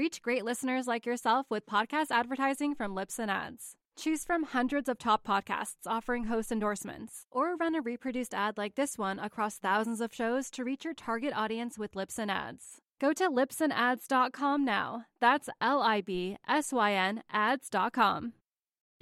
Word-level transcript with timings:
Reach 0.00 0.22
great 0.22 0.46
listeners 0.46 0.86
like 0.86 1.04
yourself 1.04 1.44
with 1.50 1.66
podcast 1.66 2.06
advertising 2.10 2.74
from 2.74 2.94
Libsyn 2.94 3.28
Ads. 3.28 3.74
Choose 3.98 4.24
from 4.24 4.44
hundreds 4.44 4.88
of 4.88 4.96
top 4.96 5.26
podcasts 5.26 5.86
offering 5.86 6.24
host 6.24 6.50
endorsements, 6.50 7.26
or 7.30 7.54
run 7.54 7.74
a 7.74 7.82
reproduced 7.82 8.32
ad 8.32 8.56
like 8.56 8.76
this 8.76 8.96
one 8.96 9.18
across 9.18 9.58
thousands 9.58 10.00
of 10.00 10.14
shows 10.14 10.48
to 10.52 10.64
reach 10.64 10.86
your 10.86 10.94
target 10.94 11.34
audience 11.36 11.78
with 11.78 11.92
Libsyn 11.92 12.30
Ads. 12.30 12.78
Go 12.98 13.12
to 13.12 13.28
libsynads.com 13.28 14.64
now. 14.64 15.04
That's 15.20 15.50
L 15.60 15.82
I 15.82 16.00
B 16.00 16.38
S 16.48 16.72
Y 16.72 16.94
N 16.94 17.22
ads.com. 17.30 18.32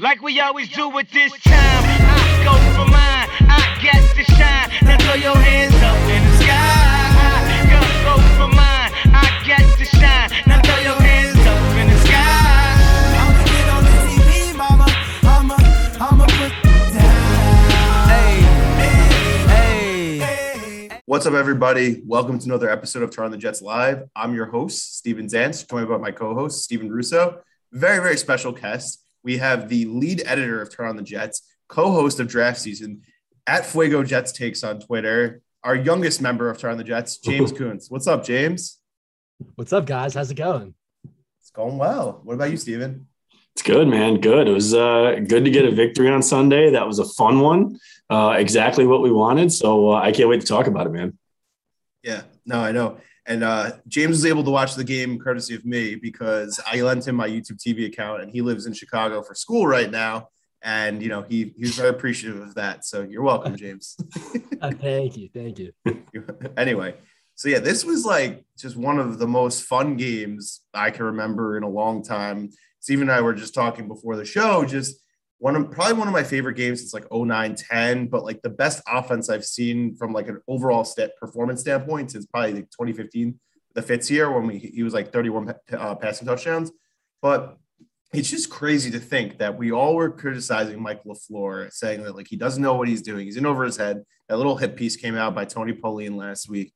Like 0.01 0.21
we 0.21 0.41
always 0.41 0.69
do 0.69 0.89
with 0.89 1.13
this 1.13 1.31
time, 1.31 1.55
I 1.55 2.43
go 2.43 2.55
for 2.75 2.91
mine. 2.91 3.29
I 3.49 3.79
get 3.81 4.03
to 4.17 4.25
shine. 4.33 4.71
Now 4.83 4.99
throw 4.99 5.15
your 5.15 5.37
hands 5.37 5.75
up 5.77 5.97
in 6.11 6.25
the 6.29 6.37
sky. 6.39 6.51
I 7.55 8.03
go 8.03 8.23
for 8.37 8.57
mine. 8.57 8.78
I 9.51 9.57
get 9.57 9.79
to 9.79 9.85
shine. 9.87 10.31
Now 10.47 10.61
throw 10.61 10.77
your 10.77 11.01
hands 11.01 11.39
up 11.39 11.77
in 11.79 11.89
the 11.89 11.97
sky. 12.01 12.75
I'ma 13.17 13.45
get 13.45 13.69
on 13.71 13.83
the 13.83 13.91
TV, 14.05 14.55
mama. 14.55 14.85
I'ma, 15.23 15.55
I'ma 16.05 16.27
put 16.27 16.53
down. 16.93 18.09
Hey, 18.11 18.43
hey. 20.21 21.01
What's 21.07 21.25
up, 21.25 21.33
everybody? 21.33 22.03
Welcome 22.05 22.39
to 22.39 22.45
another 22.45 22.69
episode 22.69 23.03
of 23.03 23.11
Turn 23.11 23.25
on 23.25 23.31
the 23.31 23.39
Jets 23.39 23.63
Live. 23.63 24.03
I'm 24.15 24.35
your 24.35 24.45
host, 24.45 24.99
Steven 24.99 25.29
Zantz, 25.29 25.67
joined 25.67 25.89
by 25.89 25.97
my 25.97 26.11
co-host, 26.11 26.63
Steven 26.65 26.91
Russo. 26.91 27.41
Very, 27.73 28.03
very 28.03 28.19
special 28.19 28.53
guest. 28.53 29.03
We 29.23 29.39
have 29.39 29.71
the 29.71 29.87
lead 29.87 30.21
editor 30.27 30.61
of 30.61 30.71
Turn 30.71 30.89
on 30.89 30.97
the 30.97 31.03
Jets, 31.03 31.41
co-host 31.69 32.21
of 32.21 32.29
Draft 32.29 32.61
Season, 32.61 33.01
at 33.47 33.65
Fuego 33.65 34.03
Jets 34.03 34.33
Takes 34.33 34.63
on 34.63 34.79
Twitter, 34.79 35.41
our 35.65 35.75
youngest 35.75 36.21
member 36.21 36.51
of 36.51 36.59
Turn 36.59 36.73
on 36.73 36.77
the 36.77 36.85
Jets, 36.85 37.17
James 37.17 37.51
Coons. 37.57 37.91
What's 37.91 38.07
up, 38.07 38.27
James? 38.27 38.78
What's 39.55 39.73
up, 39.73 39.87
guys? 39.87 40.15
How's 40.15 40.31
it 40.31 40.35
going? 40.35 40.75
It's 41.41 41.51
going 41.51 41.79
well. 41.79 42.21
What 42.25 42.35
about 42.35 42.51
you, 42.51 42.57
Steven? 42.57 43.07
It's 43.55 43.63
good, 43.63 43.87
man. 43.87 44.21
Good. 44.21 44.49
It 44.49 44.53
was 44.53 44.75
uh, 44.75 45.21
good 45.27 45.45
to 45.45 45.51
get 45.51 45.65
a 45.65 45.71
victory 45.71 46.09
on 46.09 46.23
Sunday. 46.23 46.71
That 46.71 46.87
was 46.87 46.99
a 46.99 47.05
fun 47.05 47.41
one. 47.41 47.79
Uh, 48.11 48.35
exactly 48.37 48.87
what 48.87 49.01
we 49.01 49.13
wanted. 49.13 49.53
So 49.53 49.93
uh, 49.93 50.01
I 50.01 50.11
can't 50.11 50.29
wait 50.29 50.41
to 50.41 50.47
talk 50.47 50.67
about 50.67 50.87
it, 50.87 50.91
man. 50.91 51.19
Yeah, 52.03 52.23
no, 52.47 52.61
I 52.61 52.73
know. 52.73 52.99
And 53.27 53.45
uh, 53.45 53.73
James 53.87 54.11
was 54.11 54.27
able 54.27 54.43
to 54.43 54.51
watch 54.51 54.75
the 54.75 54.85
game 54.85 55.19
courtesy 55.19 55.55
of 55.55 55.65
me 55.65 55.95
because 55.95 56.61
I 56.67 56.81
lent 56.81 57.07
him 57.07 57.15
my 57.15 57.29
YouTube 57.29 57.63
TV 57.65 57.87
account, 57.87 58.23
and 58.23 58.31
he 58.31 58.43
lives 58.43 58.67
in 58.67 58.73
Chicago 58.73 59.23
for 59.23 59.35
school 59.35 59.67
right 59.67 59.91
now. 59.91 60.31
And 60.63 61.01
you 61.01 61.09
know, 61.09 61.23
he 61.23 61.53
he 61.57 61.63
was 61.63 61.77
very 61.77 61.91
appreciative 61.91 62.41
of 62.41 62.55
that. 62.55 62.85
So 62.85 63.03
you're 63.03 63.23
welcome, 63.23 63.57
James. 63.65 63.97
Uh, 64.61 64.73
thank 64.73 65.17
you. 65.17 65.29
Thank 65.33 65.59
you. 65.59 65.73
anyway, 66.57 66.95
so 67.39 67.49
yeah, 67.49 67.61
this 67.61 67.85
was 67.85 68.05
like 68.05 68.45
just 68.59 68.77
one 68.77 68.99
of 68.99 69.21
the 69.21 69.29
most 69.29 69.63
fun 69.63 69.97
games 69.97 70.63
I 70.75 70.91
can 70.91 71.05
remember 71.05 71.57
in 71.57 71.63
a 71.63 71.69
long 71.69 72.03
time. 72.03 72.51
Steve 72.81 73.01
and 73.01 73.13
I 73.13 73.21
were 73.21 73.33
just 73.33 73.55
talking 73.55 73.87
before 73.87 74.17
the 74.17 74.25
show, 74.25 74.65
just 74.65 74.97
one 75.39 75.55
of 75.55 75.71
probably 75.71 75.95
one 75.95 76.09
of 76.09 76.13
my 76.13 76.25
favorite 76.25 76.57
games 76.57 76.81
since 76.81 76.93
like 76.93 77.07
09 77.13 77.55
10 77.55 78.09
but 78.09 78.25
like 78.25 78.43
the 78.43 78.51
best 78.51 78.83
offense 78.89 79.31
i've 79.31 79.45
seen 79.45 79.95
from 79.95 80.13
like 80.13 80.27
an 80.27 80.41
overall 80.49 80.83
stat 80.83 81.13
performance 81.17 81.61
standpoint 81.61 82.11
since 82.11 82.27
probably 82.27 82.55
like 82.55 82.71
2015 82.73 83.39
the 83.79 83.83
fitz 83.83 84.11
year 84.11 84.31
when 84.33 84.47
we 84.47 84.59
he 84.59 84.83
was 84.83 84.93
like 84.93 85.13
31 85.13 85.55
uh, 85.73 85.95
passing 85.95 86.27
touchdowns. 86.27 86.73
But 87.23 87.57
it's 88.13 88.31
just 88.31 88.51
crazy 88.51 88.91
to 88.91 88.99
think 88.99 89.39
that 89.39 89.57
we 89.57 89.71
all 89.71 89.95
were 89.95 90.11
criticizing 90.11 90.83
mike 90.83 91.05
LaFleur, 91.05 91.71
saying 91.73 92.03
that 92.03 92.17
like 92.17 92.27
he 92.29 92.37
doesn't 92.37 92.63
know 92.63 92.75
what 92.75 92.89
he's 92.89 93.03
doing. 93.03 93.27
He's 93.27 93.37
in 93.37 93.47
over 93.47 93.65
his 93.65 93.77
head. 93.77 94.03
That 94.29 94.37
little 94.37 94.57
hit 94.57 94.77
piece 94.77 94.97
came 94.97 95.17
out 95.17 95.35
by 95.35 95.45
tony 95.45 95.73
pauline 95.73 96.17
last 96.17 96.49
week 96.49 96.73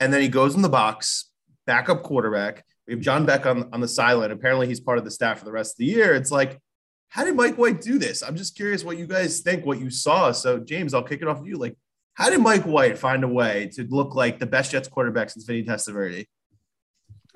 and 0.00 0.12
then 0.12 0.20
he 0.20 0.28
goes 0.28 0.54
in 0.54 0.62
the 0.62 0.68
box 0.68 1.30
backup 1.66 2.02
quarterback 2.02 2.64
we 2.86 2.94
have 2.94 3.02
john 3.02 3.26
beck 3.26 3.46
on, 3.46 3.68
on 3.72 3.80
the 3.80 3.88
sideline 3.88 4.30
apparently 4.30 4.66
he's 4.66 4.80
part 4.80 4.98
of 4.98 5.04
the 5.04 5.10
staff 5.10 5.38
for 5.38 5.44
the 5.44 5.52
rest 5.52 5.74
of 5.74 5.78
the 5.78 5.86
year 5.86 6.14
it's 6.14 6.30
like 6.30 6.60
how 7.08 7.24
did 7.24 7.36
Mike 7.36 7.56
White 7.56 7.80
do 7.80 7.98
this? 7.98 8.22
I'm 8.22 8.36
just 8.36 8.56
curious 8.56 8.84
what 8.84 8.98
you 8.98 9.06
guys 9.06 9.40
think, 9.40 9.64
what 9.64 9.80
you 9.80 9.90
saw. 9.90 10.32
So, 10.32 10.58
James, 10.58 10.92
I'll 10.92 11.02
kick 11.02 11.22
it 11.22 11.28
off 11.28 11.38
with 11.38 11.48
you. 11.48 11.56
Like, 11.56 11.76
how 12.14 12.30
did 12.30 12.40
Mike 12.40 12.64
White 12.64 12.98
find 12.98 13.24
a 13.24 13.28
way 13.28 13.70
to 13.74 13.86
look 13.88 14.14
like 14.14 14.38
the 14.38 14.46
best 14.46 14.72
Jets 14.72 14.88
quarterback 14.88 15.30
since 15.30 15.44
Vinny 15.44 15.62
Testaverde? 15.62 16.26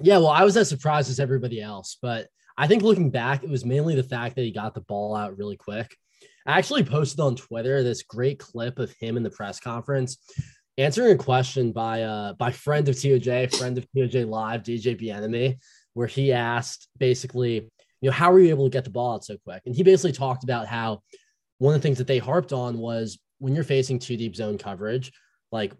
Yeah, 0.02 0.18
well, 0.18 0.28
I 0.28 0.44
was 0.44 0.56
as 0.56 0.68
surprised 0.68 1.10
as 1.10 1.20
everybody 1.20 1.60
else, 1.60 1.98
but 2.00 2.28
I 2.56 2.66
think 2.66 2.82
looking 2.82 3.10
back, 3.10 3.44
it 3.44 3.50
was 3.50 3.64
mainly 3.64 3.94
the 3.94 4.02
fact 4.02 4.36
that 4.36 4.42
he 4.42 4.50
got 4.50 4.74
the 4.74 4.80
ball 4.80 5.14
out 5.14 5.36
really 5.36 5.56
quick. 5.56 5.94
I 6.46 6.58
actually 6.58 6.84
posted 6.84 7.20
on 7.20 7.36
Twitter 7.36 7.82
this 7.82 8.02
great 8.02 8.38
clip 8.38 8.78
of 8.78 8.92
him 8.92 9.16
in 9.16 9.22
the 9.22 9.30
press 9.30 9.60
conference 9.60 10.18
answering 10.80 11.12
a 11.12 11.16
question 11.16 11.72
by 11.72 12.02
uh 12.02 12.32
by 12.34 12.50
friend 12.50 12.88
of 12.88 12.94
TOJ, 12.94 13.54
friend 13.56 13.76
of 13.78 13.86
TOJ 13.94 14.28
Live, 14.28 14.62
DJ 14.62 14.96
Bien-Aime, 14.96 15.56
where 15.94 16.06
he 16.06 16.32
asked 16.32 16.88
basically, 16.98 17.54
you 18.00 18.08
know, 18.08 18.12
how 18.12 18.32
were 18.32 18.40
you 18.40 18.50
able 18.50 18.64
to 18.64 18.72
get 18.72 18.84
the 18.84 18.90
ball 18.90 19.14
out 19.14 19.24
so 19.24 19.36
quick? 19.44 19.62
And 19.66 19.74
he 19.74 19.82
basically 19.82 20.12
talked 20.12 20.44
about 20.44 20.66
how 20.66 21.02
one 21.58 21.74
of 21.74 21.80
the 21.80 21.86
things 21.86 21.98
that 21.98 22.06
they 22.06 22.18
harped 22.18 22.52
on 22.52 22.78
was 22.78 23.18
when 23.38 23.54
you're 23.54 23.64
facing 23.64 23.98
two 23.98 24.16
deep 24.16 24.34
zone 24.34 24.58
coverage, 24.58 25.12
like 25.52 25.74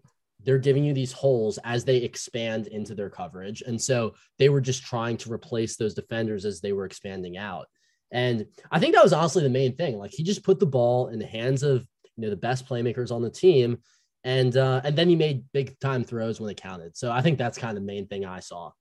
they're 0.45 0.59
giving 0.59 0.85
you 0.85 0.93
these 0.93 1.13
holes 1.13 1.59
as 1.65 1.85
they 1.85 1.99
expand 1.99 2.67
into 2.67 2.95
their 2.95 3.11
coverage. 3.11 3.63
And 3.63 3.81
so 3.81 4.15
they 4.39 4.49
were 4.49 4.61
just 4.61 4.85
trying 4.85 5.17
to 5.19 5.33
replace 5.33 5.77
those 5.77 5.95
defenders 5.95 6.45
as 6.45 6.61
they 6.61 6.73
were 6.73 6.87
expanding 6.87 7.37
out. 7.37 7.67
And 8.13 8.47
I 8.71 8.79
think 8.79 8.95
that 8.95 9.05
was 9.05 9.13
honestly 9.13 9.43
the 9.43 9.51
main 9.51 9.77
thing. 9.77 9.99
Like 9.99 10.11
he 10.13 10.23
just 10.23 10.45
put 10.45 10.59
the 10.59 10.67
ball 10.67 11.09
in 11.09 11.19
the 11.19 11.27
hands 11.27 11.63
of 11.63 11.87
you 12.17 12.25
know 12.25 12.31
the 12.31 12.37
best 12.37 12.67
playmakers 12.67 13.11
on 13.11 13.23
the 13.23 13.31
team, 13.31 13.79
and 14.25 14.57
uh, 14.57 14.81
and 14.85 14.97
then 14.97 15.09
he 15.09 15.17
made 15.17 15.45
big 15.53 15.79
time 15.81 16.05
throws 16.05 16.41
when 16.41 16.51
it 16.51 16.61
counted. 16.61 16.97
So 16.97 17.11
I 17.11 17.23
think 17.23 17.39
that's 17.39 17.59
kind 17.59 17.77
of 17.77 17.83
the 17.83 17.87
main 17.87 18.07
thing 18.07 18.25
I 18.25 18.41
saw. 18.41 18.73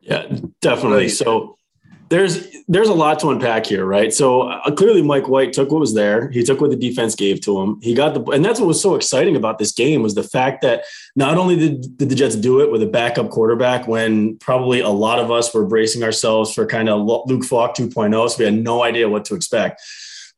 Yeah, 0.00 0.26
definitely. 0.60 1.08
So 1.08 1.56
there's 2.08 2.46
there's 2.68 2.88
a 2.88 2.94
lot 2.94 3.18
to 3.20 3.28
unpack 3.28 3.66
here, 3.66 3.84
right? 3.84 4.12
So 4.14 4.42
uh, 4.42 4.70
clearly, 4.74 5.02
Mike 5.02 5.28
White 5.28 5.52
took 5.52 5.70
what 5.70 5.80
was 5.80 5.94
there. 5.94 6.30
He 6.30 6.42
took 6.42 6.60
what 6.60 6.70
the 6.70 6.76
defense 6.76 7.14
gave 7.14 7.40
to 7.42 7.60
him. 7.60 7.78
He 7.82 7.94
got 7.94 8.14
the, 8.14 8.22
and 8.30 8.42
that's 8.42 8.60
what 8.60 8.66
was 8.66 8.80
so 8.80 8.94
exciting 8.94 9.36
about 9.36 9.58
this 9.58 9.72
game 9.72 10.02
was 10.02 10.14
the 10.14 10.22
fact 10.22 10.62
that 10.62 10.84
not 11.16 11.36
only 11.36 11.56
did, 11.56 11.98
did 11.98 12.08
the 12.08 12.14
Jets 12.14 12.36
do 12.36 12.60
it 12.60 12.70
with 12.70 12.82
a 12.82 12.86
backup 12.86 13.28
quarterback 13.30 13.86
when 13.86 14.38
probably 14.38 14.80
a 14.80 14.88
lot 14.88 15.18
of 15.18 15.30
us 15.30 15.52
were 15.52 15.66
bracing 15.66 16.02
ourselves 16.02 16.52
for 16.54 16.64
kind 16.64 16.88
of 16.88 17.02
Luke 17.26 17.44
Falk 17.44 17.76
2.0, 17.76 18.30
so 18.30 18.38
we 18.38 18.44
had 18.46 18.54
no 18.54 18.82
idea 18.82 19.08
what 19.08 19.26
to 19.26 19.34
expect. 19.34 19.82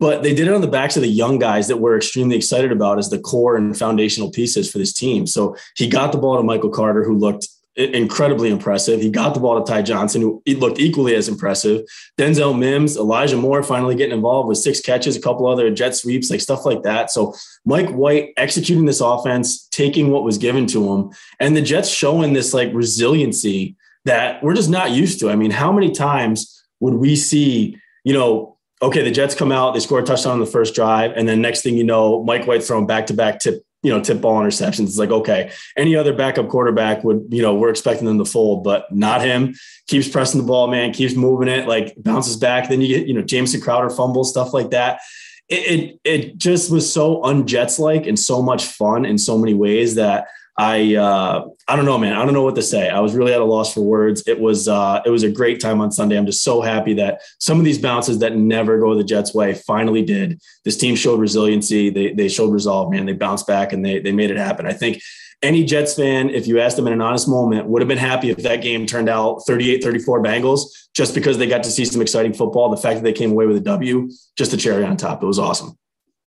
But 0.00 0.22
they 0.22 0.34
did 0.34 0.48
it 0.48 0.54
on 0.54 0.62
the 0.62 0.66
backs 0.66 0.96
of 0.96 1.02
the 1.02 1.08
young 1.08 1.38
guys 1.38 1.68
that 1.68 1.76
we're 1.76 1.96
extremely 1.96 2.36
excited 2.36 2.72
about 2.72 2.98
as 2.98 3.10
the 3.10 3.20
core 3.20 3.56
and 3.56 3.76
foundational 3.76 4.30
pieces 4.30 4.70
for 4.70 4.78
this 4.78 4.92
team. 4.92 5.26
So 5.26 5.56
he 5.76 5.88
got 5.88 6.10
the 6.10 6.18
ball 6.18 6.38
to 6.38 6.42
Michael 6.42 6.70
Carter, 6.70 7.04
who 7.04 7.16
looked 7.16 7.46
incredibly 7.76 8.50
impressive. 8.50 9.00
He 9.00 9.10
got 9.10 9.34
the 9.34 9.40
ball 9.40 9.62
to 9.62 9.70
Ty 9.70 9.82
Johnson, 9.82 10.20
who 10.20 10.42
looked 10.46 10.80
equally 10.80 11.14
as 11.14 11.28
impressive. 11.28 11.82
Denzel 12.18 12.58
Mims, 12.58 12.96
Elijah 12.96 13.36
Moore 13.36 13.62
finally 13.62 13.94
getting 13.94 14.14
involved 14.16 14.48
with 14.48 14.58
six 14.58 14.80
catches, 14.80 15.16
a 15.16 15.20
couple 15.20 15.46
other 15.46 15.70
jet 15.70 15.94
sweeps, 15.94 16.30
like 16.30 16.40
stuff 16.40 16.66
like 16.66 16.82
that. 16.82 17.10
So 17.10 17.34
Mike 17.64 17.90
White 17.90 18.30
executing 18.36 18.86
this 18.86 19.00
offense, 19.00 19.68
taking 19.68 20.10
what 20.10 20.24
was 20.24 20.38
given 20.38 20.66
to 20.68 20.92
him, 20.92 21.10
and 21.38 21.56
the 21.56 21.62
Jets 21.62 21.88
showing 21.88 22.32
this 22.32 22.52
like 22.52 22.72
resiliency 22.74 23.76
that 24.04 24.42
we're 24.42 24.54
just 24.54 24.70
not 24.70 24.90
used 24.90 25.20
to. 25.20 25.30
I 25.30 25.36
mean, 25.36 25.50
how 25.50 25.72
many 25.72 25.90
times 25.90 26.62
would 26.80 26.94
we 26.94 27.16
see, 27.16 27.78
you 28.02 28.14
know, 28.14 28.56
okay, 28.82 29.02
the 29.02 29.10
Jets 29.10 29.34
come 29.34 29.52
out, 29.52 29.74
they 29.74 29.80
score 29.80 29.98
a 29.98 30.02
touchdown 30.02 30.34
on 30.34 30.40
the 30.40 30.46
first 30.46 30.74
drive, 30.74 31.12
and 31.14 31.28
then 31.28 31.40
next 31.40 31.62
thing 31.62 31.76
you 31.76 31.84
know, 31.84 32.22
Mike 32.24 32.46
White 32.46 32.62
throwing 32.62 32.86
back 32.86 33.06
to 33.08 33.14
back 33.14 33.40
tip 33.40 33.64
you 33.82 33.90
know, 33.90 34.00
tip 34.00 34.20
ball 34.20 34.40
interceptions. 34.40 34.84
It's 34.84 34.98
like, 34.98 35.10
okay, 35.10 35.50
any 35.76 35.96
other 35.96 36.12
backup 36.12 36.48
quarterback 36.48 37.02
would, 37.02 37.26
you 37.30 37.40
know, 37.40 37.54
we're 37.54 37.70
expecting 37.70 38.06
them 38.06 38.18
to 38.18 38.24
fold, 38.24 38.62
but 38.62 38.92
not 38.94 39.22
him. 39.22 39.54
Keeps 39.86 40.08
pressing 40.08 40.40
the 40.40 40.46
ball, 40.46 40.68
man, 40.68 40.92
keeps 40.92 41.14
moving 41.14 41.48
it, 41.48 41.66
like 41.66 41.94
bounces 41.96 42.36
back. 42.36 42.68
Then 42.68 42.80
you 42.80 42.88
get, 42.88 43.06
you 43.06 43.14
know, 43.14 43.22
Jamison 43.22 43.60
Crowder 43.60 43.88
fumbles, 43.88 44.28
stuff 44.28 44.52
like 44.52 44.70
that. 44.70 45.00
It, 45.48 45.80
it, 45.80 46.00
it 46.04 46.38
just 46.38 46.70
was 46.70 46.92
so 46.92 47.22
unjets 47.22 47.78
like 47.78 48.06
and 48.06 48.18
so 48.18 48.42
much 48.42 48.66
fun 48.66 49.04
in 49.04 49.18
so 49.18 49.38
many 49.38 49.54
ways 49.54 49.94
that 49.94 50.28
I 50.58 50.94
uh, 50.94 51.46
I 51.68 51.76
don't 51.76 51.84
know, 51.84 51.98
man. 51.98 52.14
I 52.14 52.24
don't 52.24 52.34
know 52.34 52.42
what 52.42 52.56
to 52.56 52.62
say. 52.62 52.88
I 52.88 53.00
was 53.00 53.14
really 53.14 53.32
at 53.32 53.40
a 53.40 53.44
loss 53.44 53.72
for 53.72 53.80
words. 53.80 54.22
It 54.26 54.38
was 54.38 54.68
uh, 54.68 55.00
it 55.06 55.10
was 55.10 55.22
a 55.22 55.30
great 55.30 55.60
time 55.60 55.80
on 55.80 55.90
Sunday. 55.90 56.18
I'm 56.18 56.26
just 56.26 56.42
so 56.42 56.60
happy 56.60 56.94
that 56.94 57.22
some 57.38 57.58
of 57.58 57.64
these 57.64 57.78
bounces 57.78 58.18
that 58.18 58.36
never 58.36 58.78
go 58.78 58.94
the 58.94 59.04
Jets' 59.04 59.34
way 59.34 59.54
finally 59.54 60.02
did. 60.02 60.40
This 60.64 60.76
team 60.76 60.96
showed 60.96 61.20
resiliency. 61.20 61.90
They 61.90 62.12
they 62.12 62.28
showed 62.28 62.52
resolve, 62.52 62.90
man. 62.90 63.06
They 63.06 63.12
bounced 63.12 63.46
back 63.46 63.72
and 63.72 63.84
they 63.84 64.00
they 64.00 64.12
made 64.12 64.30
it 64.30 64.36
happen. 64.36 64.66
I 64.66 64.72
think 64.72 65.00
any 65.42 65.64
Jets 65.64 65.94
fan, 65.94 66.28
if 66.28 66.46
you 66.46 66.60
asked 66.60 66.76
them 66.76 66.86
in 66.86 66.92
an 66.92 67.00
honest 67.00 67.26
moment, 67.26 67.66
would 67.66 67.80
have 67.80 67.88
been 67.88 67.98
happy 67.98 68.30
if 68.30 68.38
that 68.38 68.60
game 68.60 68.84
turned 68.84 69.08
out 69.08 69.40
38 69.46 69.82
34 69.82 70.22
Bengals 70.22 70.88
just 70.94 71.14
because 71.14 71.38
they 71.38 71.46
got 71.46 71.62
to 71.62 71.70
see 71.70 71.84
some 71.84 72.02
exciting 72.02 72.34
football. 72.34 72.68
The 72.68 72.76
fact 72.76 72.96
that 72.96 73.04
they 73.04 73.12
came 73.12 73.30
away 73.30 73.46
with 73.46 73.56
a 73.56 73.60
W, 73.60 74.10
just 74.36 74.52
a 74.52 74.56
cherry 74.56 74.84
on 74.84 74.96
top. 74.96 75.22
It 75.22 75.26
was 75.26 75.38
awesome. 75.38 75.78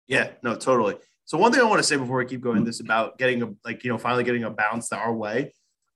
Yeah, 0.07 0.29
no, 0.43 0.55
totally. 0.55 0.97
So 1.31 1.37
one 1.37 1.53
thing 1.53 1.61
I 1.61 1.63
want 1.63 1.79
to 1.79 1.83
say 1.83 1.95
before 1.95 2.17
we 2.17 2.25
keep 2.25 2.41
going, 2.41 2.65
this 2.65 2.81
about 2.81 3.17
getting 3.17 3.41
a 3.41 3.53
like 3.63 3.85
you 3.85 3.89
know 3.89 3.97
finally 3.97 4.25
getting 4.25 4.43
a 4.43 4.49
bounce 4.49 4.91
our 4.91 5.13
way. 5.13 5.53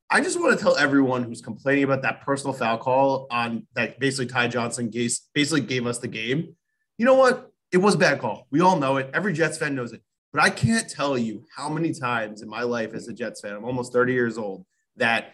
I 0.09 0.21
just 0.21 0.39
want 0.39 0.57
to 0.57 0.63
tell 0.63 0.77
everyone 0.77 1.23
who's 1.23 1.41
complaining 1.41 1.83
about 1.83 2.03
that 2.03 2.21
personal 2.21 2.53
foul 2.53 2.77
call 2.77 3.27
on 3.29 3.67
that 3.75 3.99
basically 3.99 4.27
Ty 4.27 4.47
Johnson 4.47 4.89
gave, 4.89 5.11
basically 5.33 5.59
gave 5.59 5.87
us 5.87 5.97
the 5.97 6.07
game. 6.07 6.55
You 6.97 7.05
know 7.05 7.15
what? 7.15 7.51
It 7.73 7.79
was 7.79 7.95
a 7.95 7.97
bad 7.97 8.21
call. 8.21 8.47
We 8.49 8.61
all 8.61 8.79
know 8.79 8.95
it. 8.95 9.09
Every 9.13 9.33
Jets 9.33 9.57
fan 9.57 9.75
knows 9.75 9.91
it. 9.91 10.01
But 10.31 10.41
I 10.41 10.49
can't 10.49 10.89
tell 10.89 11.17
you 11.17 11.43
how 11.53 11.67
many 11.67 11.91
times 11.91 12.41
in 12.41 12.47
my 12.47 12.61
life 12.61 12.93
as 12.93 13.09
a 13.09 13.13
Jets 13.13 13.41
fan, 13.41 13.55
I'm 13.55 13.65
almost 13.65 13.91
30 13.91 14.13
years 14.13 14.37
old, 14.37 14.65
that 14.95 15.33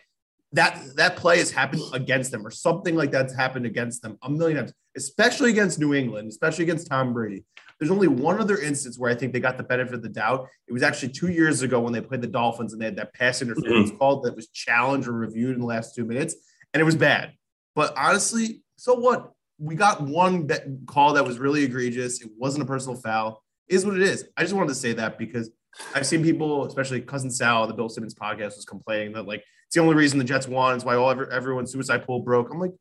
that 0.53 0.81
that 0.95 1.15
play 1.15 1.37
has 1.37 1.51
happened 1.51 1.83
against 1.93 2.31
them 2.31 2.43
or 2.43 2.49
something 2.49 2.95
like 2.95 3.11
that's 3.11 3.35
happened 3.35 3.67
against 3.67 4.01
them 4.01 4.17
a 4.23 4.31
million 4.31 4.57
times, 4.57 4.73
especially 4.97 5.51
against 5.51 5.77
New 5.77 5.93
England, 5.93 6.27
especially 6.27 6.63
against 6.63 6.87
Tom 6.87 7.13
Brady. 7.13 7.45
There's 7.81 7.89
only 7.89 8.07
one 8.07 8.39
other 8.39 8.59
instance 8.59 8.99
where 8.99 9.09
I 9.09 9.15
think 9.15 9.33
they 9.33 9.39
got 9.39 9.57
the 9.57 9.63
benefit 9.63 9.95
of 9.95 10.03
the 10.03 10.09
doubt. 10.09 10.47
It 10.67 10.71
was 10.71 10.83
actually 10.83 11.09
two 11.13 11.29
years 11.29 11.63
ago 11.63 11.79
when 11.79 11.91
they 11.91 11.99
played 11.99 12.21
the 12.21 12.27
Dolphins 12.27 12.73
and 12.73 12.81
they 12.81 12.85
had 12.85 12.95
that 12.97 13.11
pass 13.15 13.41
interference 13.41 13.89
mm-hmm. 13.89 13.97
called 13.97 14.23
that 14.23 14.35
was 14.35 14.49
challenged 14.49 15.07
or 15.07 15.13
reviewed 15.13 15.55
in 15.55 15.61
the 15.61 15.65
last 15.65 15.95
two 15.95 16.05
minutes, 16.05 16.35
and 16.75 16.79
it 16.79 16.83
was 16.83 16.95
bad. 16.95 17.33
But 17.75 17.97
honestly, 17.97 18.61
so 18.75 18.93
what? 18.93 19.31
We 19.57 19.73
got 19.73 19.99
one 19.99 20.47
call 20.85 21.13
that 21.13 21.25
was 21.25 21.39
really 21.39 21.63
egregious. 21.63 22.21
It 22.21 22.29
wasn't 22.37 22.63
a 22.63 22.67
personal 22.67 23.01
foul. 23.01 23.41
Is 23.67 23.83
what 23.83 23.95
it 23.95 24.03
is. 24.03 24.25
I 24.37 24.43
just 24.43 24.53
wanted 24.53 24.69
to 24.69 24.75
say 24.75 24.93
that 24.93 25.17
because 25.17 25.49
I've 25.95 26.05
seen 26.05 26.21
people, 26.21 26.65
especially 26.65 27.01
cousin 27.01 27.31
Sal, 27.31 27.65
the 27.65 27.73
Bill 27.73 27.89
Simmons 27.89 28.13
podcast, 28.13 28.57
was 28.57 28.65
complaining 28.65 29.13
that 29.13 29.25
like 29.25 29.43
it's 29.65 29.75
the 29.75 29.81
only 29.81 29.95
reason 29.95 30.19
the 30.19 30.23
Jets 30.25 30.47
won. 30.47 30.75
It's 30.75 30.85
why 30.85 30.97
all 30.97 31.09
everyone's 31.09 31.71
suicide 31.71 32.05
pool 32.05 32.19
broke. 32.19 32.51
I'm 32.51 32.59
like, 32.59 32.73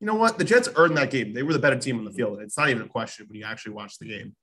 you 0.00 0.06
know 0.06 0.14
what? 0.14 0.38
The 0.38 0.44
Jets 0.44 0.68
earned 0.76 0.96
that 0.96 1.10
game. 1.10 1.32
They 1.32 1.42
were 1.42 1.54
the 1.54 1.58
better 1.58 1.78
team 1.78 1.98
on 1.98 2.04
the 2.04 2.12
field. 2.12 2.38
It's 2.40 2.56
not 2.56 2.68
even 2.68 2.82
a 2.82 2.88
question 2.88 3.26
when 3.28 3.40
you 3.40 3.46
actually 3.46 3.72
watch 3.72 3.98
the 3.98 4.06
game. 4.06 4.36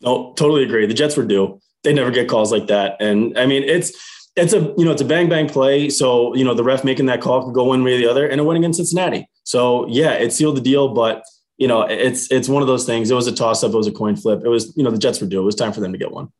No, 0.00 0.32
totally 0.34 0.62
agree. 0.64 0.86
The 0.86 0.94
Jets 0.94 1.16
were 1.16 1.24
due. 1.24 1.60
They 1.82 1.92
never 1.92 2.10
get 2.10 2.28
calls 2.28 2.52
like 2.52 2.66
that. 2.68 2.96
And 3.00 3.38
I 3.38 3.46
mean, 3.46 3.62
it's 3.62 3.92
it's 4.36 4.52
a 4.52 4.60
you 4.76 4.84
know 4.84 4.90
it's 4.90 5.02
a 5.02 5.06
bang 5.06 5.28
bang 5.28 5.48
play. 5.48 5.88
So 5.90 6.34
you 6.34 6.44
know 6.44 6.54
the 6.54 6.64
ref 6.64 6.84
making 6.84 7.06
that 7.06 7.20
call 7.20 7.44
could 7.44 7.54
go 7.54 7.64
one 7.64 7.84
way 7.84 7.94
or 7.94 7.98
the 7.98 8.06
other, 8.06 8.26
and 8.26 8.40
it 8.40 8.44
went 8.44 8.58
against 8.58 8.78
Cincinnati. 8.78 9.28
So 9.44 9.86
yeah, 9.88 10.12
it 10.12 10.32
sealed 10.32 10.56
the 10.56 10.60
deal. 10.60 10.88
But 10.88 11.22
you 11.56 11.68
know 11.68 11.82
it's 11.82 12.30
it's 12.30 12.48
one 12.48 12.62
of 12.62 12.68
those 12.68 12.84
things. 12.84 13.10
It 13.10 13.14
was 13.14 13.26
a 13.26 13.34
toss 13.34 13.62
up. 13.62 13.72
It 13.72 13.76
was 13.76 13.86
a 13.86 13.92
coin 13.92 14.16
flip. 14.16 14.42
It 14.44 14.48
was 14.48 14.76
you 14.76 14.82
know 14.82 14.90
the 14.90 14.98
Jets 14.98 15.20
were 15.20 15.26
due. 15.26 15.40
It 15.40 15.44
was 15.44 15.54
time 15.54 15.72
for 15.72 15.80
them 15.80 15.92
to 15.92 15.98
get 15.98 16.10
one. 16.10 16.32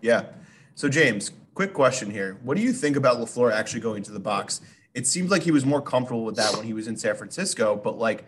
Yeah. 0.00 0.24
So 0.74 0.88
James, 0.88 1.30
quick 1.54 1.74
question 1.74 2.10
here: 2.10 2.38
What 2.42 2.56
do 2.56 2.62
you 2.62 2.72
think 2.72 2.96
about 2.96 3.18
LaFleur 3.18 3.52
actually 3.52 3.80
going 3.80 4.02
to 4.04 4.12
the 4.12 4.20
box? 4.20 4.60
It 4.94 5.06
seems 5.06 5.30
like 5.30 5.42
he 5.42 5.50
was 5.50 5.64
more 5.64 5.80
comfortable 5.80 6.24
with 6.24 6.36
that 6.36 6.54
when 6.54 6.66
he 6.66 6.74
was 6.74 6.86
in 6.86 6.96
San 6.96 7.14
Francisco, 7.16 7.76
but 7.76 7.98
like 7.98 8.24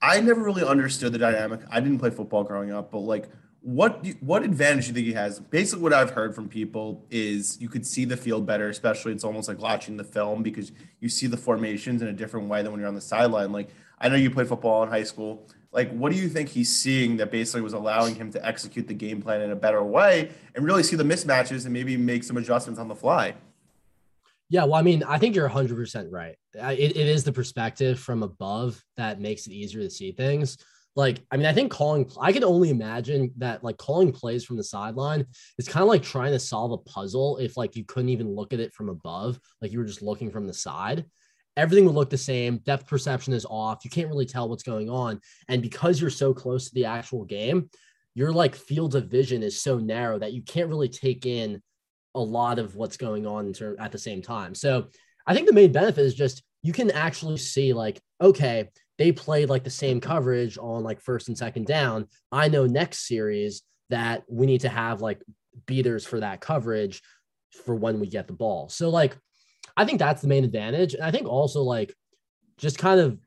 I 0.00 0.20
never 0.20 0.42
really 0.42 0.64
understood 0.64 1.12
the 1.12 1.18
dynamic. 1.18 1.60
I 1.70 1.80
didn't 1.80 1.98
play 1.98 2.10
football 2.10 2.44
growing 2.44 2.72
up, 2.72 2.90
but 2.90 3.00
like 3.00 3.28
what 3.68 4.06
what 4.20 4.42
advantage 4.44 4.84
do 4.84 4.88
you 4.88 4.94
think 4.94 5.06
he 5.08 5.12
has? 5.12 5.40
Basically, 5.40 5.82
what 5.82 5.92
I've 5.92 6.12
heard 6.12 6.34
from 6.34 6.48
people 6.48 7.04
is 7.10 7.60
you 7.60 7.68
could 7.68 7.84
see 7.84 8.06
the 8.06 8.16
field 8.16 8.46
better, 8.46 8.70
especially 8.70 9.12
it's 9.12 9.24
almost 9.24 9.46
like 9.46 9.58
watching 9.58 9.98
the 9.98 10.04
film 10.04 10.42
because 10.42 10.72
you 11.00 11.10
see 11.10 11.26
the 11.26 11.36
formations 11.36 12.00
in 12.00 12.08
a 12.08 12.12
different 12.14 12.48
way 12.48 12.62
than 12.62 12.72
when 12.72 12.80
you're 12.80 12.88
on 12.88 12.94
the 12.94 13.00
sideline. 13.02 13.52
Like 13.52 13.68
I 13.98 14.08
know 14.08 14.16
you 14.16 14.30
played 14.30 14.48
football 14.48 14.82
in 14.84 14.88
high 14.88 15.02
school. 15.02 15.46
Like, 15.70 15.92
what 15.92 16.12
do 16.12 16.18
you 16.18 16.30
think 16.30 16.48
he's 16.48 16.74
seeing 16.74 17.18
that 17.18 17.30
basically 17.30 17.60
was 17.60 17.74
allowing 17.74 18.14
him 18.14 18.32
to 18.32 18.46
execute 18.46 18.88
the 18.88 18.94
game 18.94 19.20
plan 19.20 19.42
in 19.42 19.50
a 19.50 19.56
better 19.56 19.84
way 19.84 20.30
and 20.54 20.64
really 20.64 20.82
see 20.82 20.96
the 20.96 21.04
mismatches 21.04 21.66
and 21.66 21.74
maybe 21.74 21.94
make 21.98 22.24
some 22.24 22.38
adjustments 22.38 22.80
on 22.80 22.88
the 22.88 22.94
fly? 22.94 23.34
Yeah, 24.48 24.64
well, 24.64 24.76
I 24.76 24.82
mean, 24.82 25.02
I 25.02 25.18
think 25.18 25.36
you're 25.36 25.46
100% 25.46 26.06
right. 26.10 26.36
It, 26.54 26.96
it 26.96 26.96
is 26.96 27.22
the 27.22 27.32
perspective 27.32 28.00
from 28.00 28.22
above 28.22 28.82
that 28.96 29.20
makes 29.20 29.46
it 29.46 29.52
easier 29.52 29.82
to 29.82 29.90
see 29.90 30.12
things 30.12 30.56
like 30.98 31.24
i 31.30 31.36
mean 31.36 31.46
i 31.46 31.52
think 31.52 31.70
calling 31.70 32.10
i 32.20 32.32
can 32.32 32.42
only 32.42 32.70
imagine 32.70 33.30
that 33.36 33.62
like 33.62 33.78
calling 33.78 34.10
plays 34.10 34.44
from 34.44 34.56
the 34.56 34.64
sideline 34.64 35.24
is 35.56 35.68
kind 35.68 35.82
of 35.82 35.88
like 35.88 36.02
trying 36.02 36.32
to 36.32 36.40
solve 36.40 36.72
a 36.72 36.78
puzzle 36.78 37.38
if 37.38 37.56
like 37.56 37.76
you 37.76 37.84
couldn't 37.84 38.08
even 38.08 38.34
look 38.34 38.52
at 38.52 38.58
it 38.58 38.74
from 38.74 38.88
above 38.88 39.38
like 39.62 39.70
you 39.70 39.78
were 39.78 39.84
just 39.84 40.02
looking 40.02 40.30
from 40.30 40.46
the 40.46 40.52
side. 40.52 41.06
Everything 41.56 41.86
would 41.86 41.94
look 41.94 42.10
the 42.10 42.18
same 42.18 42.58
depth 42.58 42.86
perception 42.86 43.32
is 43.32 43.46
off 43.48 43.84
you 43.84 43.90
can't 43.90 44.08
really 44.08 44.26
tell 44.26 44.48
what's 44.48 44.62
going 44.62 44.90
on. 44.90 45.20
And 45.48 45.62
because 45.62 46.00
you're 46.00 46.10
so 46.10 46.34
close 46.34 46.68
to 46.68 46.74
the 46.74 46.84
actual 46.84 47.24
game 47.24 47.70
your 48.14 48.32
like 48.32 48.56
field 48.56 48.96
of 48.96 49.06
vision 49.06 49.44
is 49.44 49.60
so 49.60 49.78
narrow 49.78 50.18
that 50.18 50.32
you 50.32 50.42
can't 50.42 50.68
really 50.68 50.88
take 50.88 51.24
in 51.26 51.62
a 52.16 52.20
lot 52.20 52.58
of 52.58 52.74
what's 52.74 52.96
going 52.96 53.24
on 53.24 53.52
at 53.78 53.92
the 53.92 53.98
same 53.98 54.20
time. 54.20 54.54
So 54.54 54.88
i 55.28 55.34
think 55.34 55.46
the 55.46 55.52
main 55.52 55.70
benefit 55.70 56.04
is 56.04 56.14
just 56.14 56.42
you 56.62 56.72
can 56.72 56.90
actually 56.90 57.36
see 57.36 57.72
like 57.72 58.00
okay 58.20 58.68
they 58.98 59.12
played 59.12 59.48
like 59.48 59.64
the 59.64 59.70
same 59.70 60.00
coverage 60.00 60.58
on 60.58 60.82
like 60.82 61.00
first 61.00 61.28
and 61.28 61.38
second 61.38 61.66
down. 61.66 62.08
I 62.32 62.48
know 62.48 62.66
next 62.66 63.06
series 63.06 63.62
that 63.90 64.24
we 64.28 64.46
need 64.46 64.60
to 64.62 64.68
have 64.68 65.00
like 65.00 65.22
beaters 65.66 66.04
for 66.04 66.20
that 66.20 66.40
coverage 66.40 67.00
for 67.64 67.74
when 67.74 68.00
we 68.00 68.08
get 68.08 68.26
the 68.26 68.32
ball. 68.32 68.68
So 68.68 68.90
like 68.90 69.16
I 69.76 69.84
think 69.84 69.98
that's 69.98 70.22
the 70.22 70.28
main 70.28 70.44
advantage. 70.44 70.94
And 70.94 71.04
I 71.04 71.10
think 71.10 71.28
also 71.28 71.62
like 71.62 71.94
just 72.58 72.78
kind 72.78 73.00
of 73.00 73.18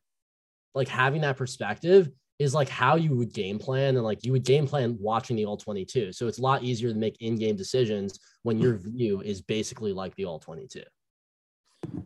like 0.75 0.87
having 0.87 1.21
that 1.21 1.37
perspective 1.37 2.09
is 2.39 2.53
like 2.53 2.69
how 2.69 2.95
you 2.95 3.15
would 3.15 3.33
game 3.33 3.59
plan 3.59 3.95
and 3.95 4.03
like 4.03 4.25
you 4.25 4.31
would 4.31 4.43
game 4.43 4.67
plan 4.67 4.97
watching 4.99 5.35
the 5.35 5.45
all 5.45 5.57
22. 5.57 6.11
So 6.11 6.27
it's 6.27 6.39
a 6.39 6.41
lot 6.41 6.63
easier 6.63 6.91
to 6.91 6.97
make 6.97 7.21
in-game 7.21 7.55
decisions 7.55 8.19
when 8.43 8.59
your 8.59 8.77
view 8.77 9.21
is 9.21 9.41
basically 9.41 9.93
like 9.93 10.15
the 10.15 10.25
all 10.25 10.39
22. 10.39 10.81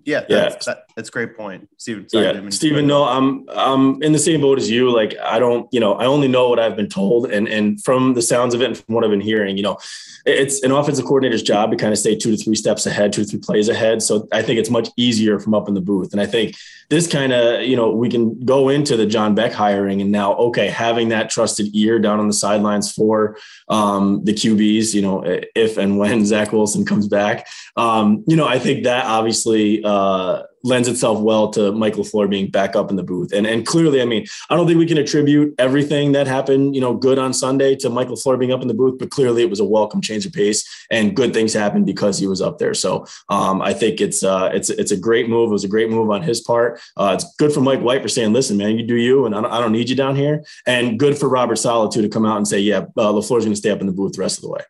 Yeah, 0.06 0.24
that's, 0.30 0.68
yeah, 0.68 0.74
that, 0.74 0.86
that's 0.96 1.10
a 1.10 1.12
great 1.12 1.36
point, 1.36 1.68
Steven. 1.78 2.08
Sorry, 2.08 2.26
yeah, 2.26 2.50
Steven. 2.50 2.86
No, 2.86 3.06
I'm 3.06 3.50
I'm 3.50 4.02
in 4.04 4.12
the 4.12 4.20
same 4.20 4.40
boat 4.40 4.60
as 4.60 4.70
you. 4.70 4.92
Like, 4.92 5.16
I 5.18 5.40
don't, 5.40 5.68
you 5.74 5.80
know, 5.80 5.94
I 5.94 6.06
only 6.06 6.28
know 6.28 6.48
what 6.48 6.60
I've 6.60 6.76
been 6.76 6.90
told, 6.90 7.32
and 7.32 7.48
and 7.48 7.84
from 7.84 8.14
the 8.14 8.22
sounds 8.22 8.54
of 8.54 8.62
it, 8.62 8.66
and 8.66 8.78
from 8.78 8.94
what 8.94 9.04
I've 9.04 9.10
been 9.10 9.20
hearing, 9.20 9.58
you 9.58 9.64
know, 9.64 9.78
it's 10.26 10.62
an 10.64 10.72
offensive 10.72 11.06
coordinator's 11.06 11.42
job 11.42 11.72
to 11.72 11.78
kind 11.78 11.92
of 11.92 11.98
stay 11.98 12.16
two 12.16 12.36
to 12.36 12.38
three 12.38 12.56
steps 12.56 12.86
ahead, 12.86 13.14
two 13.14 13.24
to 13.24 13.30
three 13.30 13.40
plays 13.40 13.68
ahead. 13.68 14.04
So 14.04 14.28
I 14.32 14.44
think 14.44 14.60
it's 14.60 14.70
much 14.70 14.90
easier 14.96 15.40
from 15.40 15.56
up 15.56 15.68
in 15.68 15.74
the 15.74 15.82
booth, 15.82 16.12
and 16.12 16.22
I 16.22 16.28
think 16.28 16.56
this 16.90 17.08
kind 17.08 17.34
of, 17.34 17.64
you 17.64 17.76
know, 17.76 17.90
we 17.90 18.10
can 18.10 18.40
go 18.46 18.70
into 18.70 18.96
the 18.96 19.08
John 19.08 19.34
Beck 19.34 19.54
hiring, 19.54 20.02
and 20.02 20.12
now, 20.12 20.36
okay, 20.36 20.68
having 20.68 21.10
that 21.10 21.32
trusted 21.32 21.76
ear 21.76 21.98
down 21.98 22.20
on 22.20 22.28
the 22.28 22.34
sidelines 22.34 22.92
for 22.92 23.38
um, 23.70 24.24
the 24.24 24.34
QBs, 24.34 24.94
you 24.94 25.02
know, 25.02 25.24
if 25.56 25.78
and 25.78 25.98
when 25.98 26.26
Zach 26.28 26.54
Wilson 26.54 26.86
comes 26.86 27.08
back, 27.08 27.48
um, 27.76 28.24
you 28.28 28.36
know, 28.36 28.48
I 28.48 28.60
think 28.60 28.84
that 28.84 29.06
obviously 29.06 29.65
uh, 29.84 30.44
lends 30.64 30.88
itself 30.88 31.20
well 31.20 31.50
to 31.52 31.72
Michael 31.72 32.04
LaFleur 32.04 32.30
being 32.30 32.50
back 32.50 32.76
up 32.76 32.90
in 32.90 32.96
the 32.96 33.04
booth. 33.04 33.32
And 33.32 33.46
and 33.46 33.66
clearly, 33.66 34.02
I 34.02 34.06
mean, 34.06 34.26
I 34.50 34.56
don't 34.56 34.66
think 34.68 34.80
we 34.80 34.86
can 34.86 34.98
attribute 34.98 35.54
everything 35.60 36.14
that 36.14 36.28
happened, 36.28 36.76
you 36.76 36.82
know, 36.82 36.94
good 36.96 37.20
on 37.20 37.34
Sunday 37.34 37.76
to 37.78 37.90
Michael 37.90 38.16
LaFleur 38.16 38.40
being 38.40 38.52
up 38.52 38.62
in 38.62 38.68
the 38.68 38.74
booth, 38.74 38.98
but 39.00 39.12
clearly 39.12 39.44
it 39.44 39.50
was 39.50 39.60
a 39.60 39.66
welcome 39.66 40.02
change 40.02 40.26
of 40.26 40.34
pace 40.34 40.68
and 40.90 41.16
good 41.16 41.34
things 41.34 41.54
happened 41.54 41.86
because 41.86 42.18
he 42.18 42.28
was 42.28 42.42
up 42.42 42.58
there. 42.58 42.74
So 42.74 43.06
um, 43.30 43.62
I 43.62 43.74
think 43.74 44.02
it's 44.02 44.24
uh, 44.24 44.50
it's 44.54 44.70
it's 44.70 44.92
a 44.92 44.98
great 44.98 45.30
move. 45.30 45.50
It 45.50 45.54
was 45.54 45.64
a 45.64 45.70
great 45.76 45.90
move 45.90 46.10
on 46.10 46.22
his 46.22 46.42
part. 46.42 46.82
Uh, 46.98 47.12
it's 47.14 47.36
good 47.38 47.54
for 47.54 47.62
Mike 47.62 47.82
White 47.82 48.02
for 48.02 48.10
saying, 48.10 48.34
"Listen, 48.34 48.58
man, 48.58 48.78
you 48.78 48.86
do 48.86 48.96
you, 48.96 49.26
and 49.26 49.36
I 49.36 49.42
don't, 49.42 49.52
I 49.52 49.60
don't 49.60 49.72
need 49.72 49.90
you 49.90 49.96
down 49.96 50.16
here." 50.16 50.44
And 50.66 51.00
good 51.00 51.18
for 51.18 51.30
Robert 51.30 51.58
Saleh 51.58 51.92
too 51.92 52.02
to 52.02 52.10
come 52.10 52.26
out 52.26 52.38
and 52.38 52.48
say, 52.48 52.60
"Yeah, 52.60 52.86
uh, 52.98 53.14
LaFleur's 53.14 53.46
going 53.46 53.52
to 53.52 53.56
stay 53.56 53.72
up 53.72 53.82
in 53.82 53.88
the 53.88 53.94
booth 53.94 54.14
the 54.14 54.22
rest 54.22 54.40
of 54.40 54.44
the 54.44 54.50
way." 54.50 54.62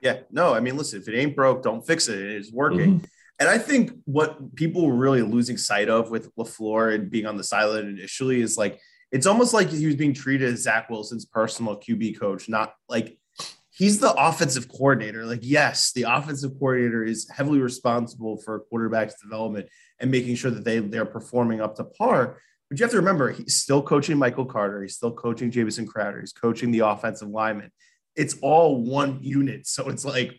Yeah, 0.00 0.18
no, 0.30 0.54
I 0.54 0.60
mean, 0.60 0.76
listen, 0.76 1.00
if 1.00 1.08
it 1.08 1.18
ain't 1.18 1.34
broke, 1.34 1.62
don't 1.62 1.84
fix 1.84 2.08
it. 2.08 2.18
It 2.18 2.36
is 2.36 2.52
working. 2.52 3.00
Mm-hmm. 3.00 3.04
And 3.40 3.48
I 3.48 3.58
think 3.58 3.92
what 4.04 4.56
people 4.56 4.86
were 4.86 4.96
really 4.96 5.22
losing 5.22 5.56
sight 5.56 5.88
of 5.88 6.10
with 6.10 6.34
LaFleur 6.36 6.94
and 6.94 7.10
being 7.10 7.26
on 7.26 7.36
the 7.36 7.44
sideline 7.44 7.86
initially 7.86 8.40
is 8.40 8.58
like 8.58 8.80
it's 9.12 9.26
almost 9.26 9.54
like 9.54 9.70
he 9.70 9.86
was 9.86 9.96
being 9.96 10.12
treated 10.12 10.52
as 10.52 10.62
Zach 10.62 10.90
Wilson's 10.90 11.24
personal 11.24 11.76
QB 11.76 12.18
coach, 12.18 12.48
not 12.48 12.74
like 12.88 13.18
he's 13.70 14.00
the 14.00 14.12
offensive 14.12 14.68
coordinator. 14.68 15.24
Like, 15.24 15.40
yes, 15.42 15.92
the 15.92 16.02
offensive 16.02 16.52
coordinator 16.58 17.04
is 17.04 17.28
heavily 17.30 17.60
responsible 17.60 18.36
for 18.38 18.60
quarterback's 18.60 19.20
development 19.22 19.68
and 20.00 20.10
making 20.10 20.34
sure 20.34 20.50
that 20.50 20.64
they 20.64 20.80
they're 20.80 21.06
performing 21.06 21.60
up 21.60 21.76
to 21.76 21.84
par. 21.84 22.40
But 22.68 22.78
you 22.78 22.84
have 22.84 22.90
to 22.90 22.98
remember, 22.98 23.30
he's 23.30 23.56
still 23.56 23.82
coaching 23.82 24.18
Michael 24.18 24.44
Carter. 24.44 24.82
He's 24.82 24.96
still 24.96 25.12
coaching 25.12 25.50
Jamison 25.50 25.86
Crowder. 25.86 26.20
He's 26.20 26.32
coaching 26.32 26.70
the 26.70 26.80
offensive 26.80 27.28
lineman. 27.28 27.70
It's 28.14 28.36
all 28.42 28.82
one 28.84 29.20
unit. 29.22 29.66
So 29.66 29.88
it's 29.88 30.04
like 30.04 30.38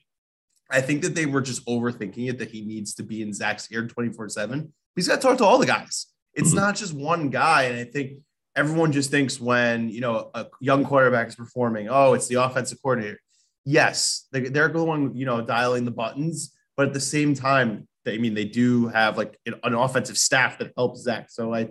I 0.70 0.82
think 0.82 1.02
that 1.02 1.16
they 1.16 1.26
were 1.26 1.42
just 1.42 1.66
overthinking 1.66 2.30
it 2.30 2.38
that 2.40 2.52
he 2.52 2.64
needs 2.64 2.94
to 2.96 3.04
be 3.04 3.22
in 3.22 3.34
Zach's 3.34 3.72
ear 3.72 3.88
24 3.88 4.30
7. 4.30 4.72
He's 4.96 5.08
got 5.08 5.16
to 5.16 5.22
talk 5.22 5.38
to 5.40 5.46
all 5.46 5.58
the 5.58 5.66
guys. 5.66 6.08
It's 6.34 6.50
mm-hmm. 6.50 6.58
not 6.58 6.76
just 6.76 6.94
one 6.94 7.30
guy. 7.30 7.64
And 7.64 7.80
I 7.80 7.86
think 7.86 8.20
everyone 8.56 8.92
just 8.92 9.10
thinks 9.10 9.40
when, 9.40 9.90
you 9.90 10.02
know, 10.02 10.30
a 10.34 10.48
young 10.60 10.86
quarterback 10.86 11.28
is 11.28 11.36
performing, 11.36 11.88
oh, 11.90 12.14
it's 12.14 12.28
the 12.28 12.36
offensive 12.36 12.82
coordinator. 12.82 13.20
Yes, 13.66 14.28
they're 14.32 14.70
going, 14.70 15.16
you 15.16 15.26
know, 15.26 15.42
dialing 15.42 15.86
the 15.86 15.92
buttons. 15.92 16.56
But 16.78 16.88
at 16.88 16.94
the 16.94 17.00
same 17.00 17.34
time, 17.34 17.88
I 18.08 18.18
mean, 18.18 18.34
they 18.34 18.46
do 18.46 18.88
have 18.88 19.18
like 19.18 19.38
an 19.46 19.74
offensive 19.74 20.18
staff 20.18 20.58
that 20.60 20.72
helps 20.78 21.02
Zach. 21.02 21.30
So 21.30 21.54
I, 21.54 21.70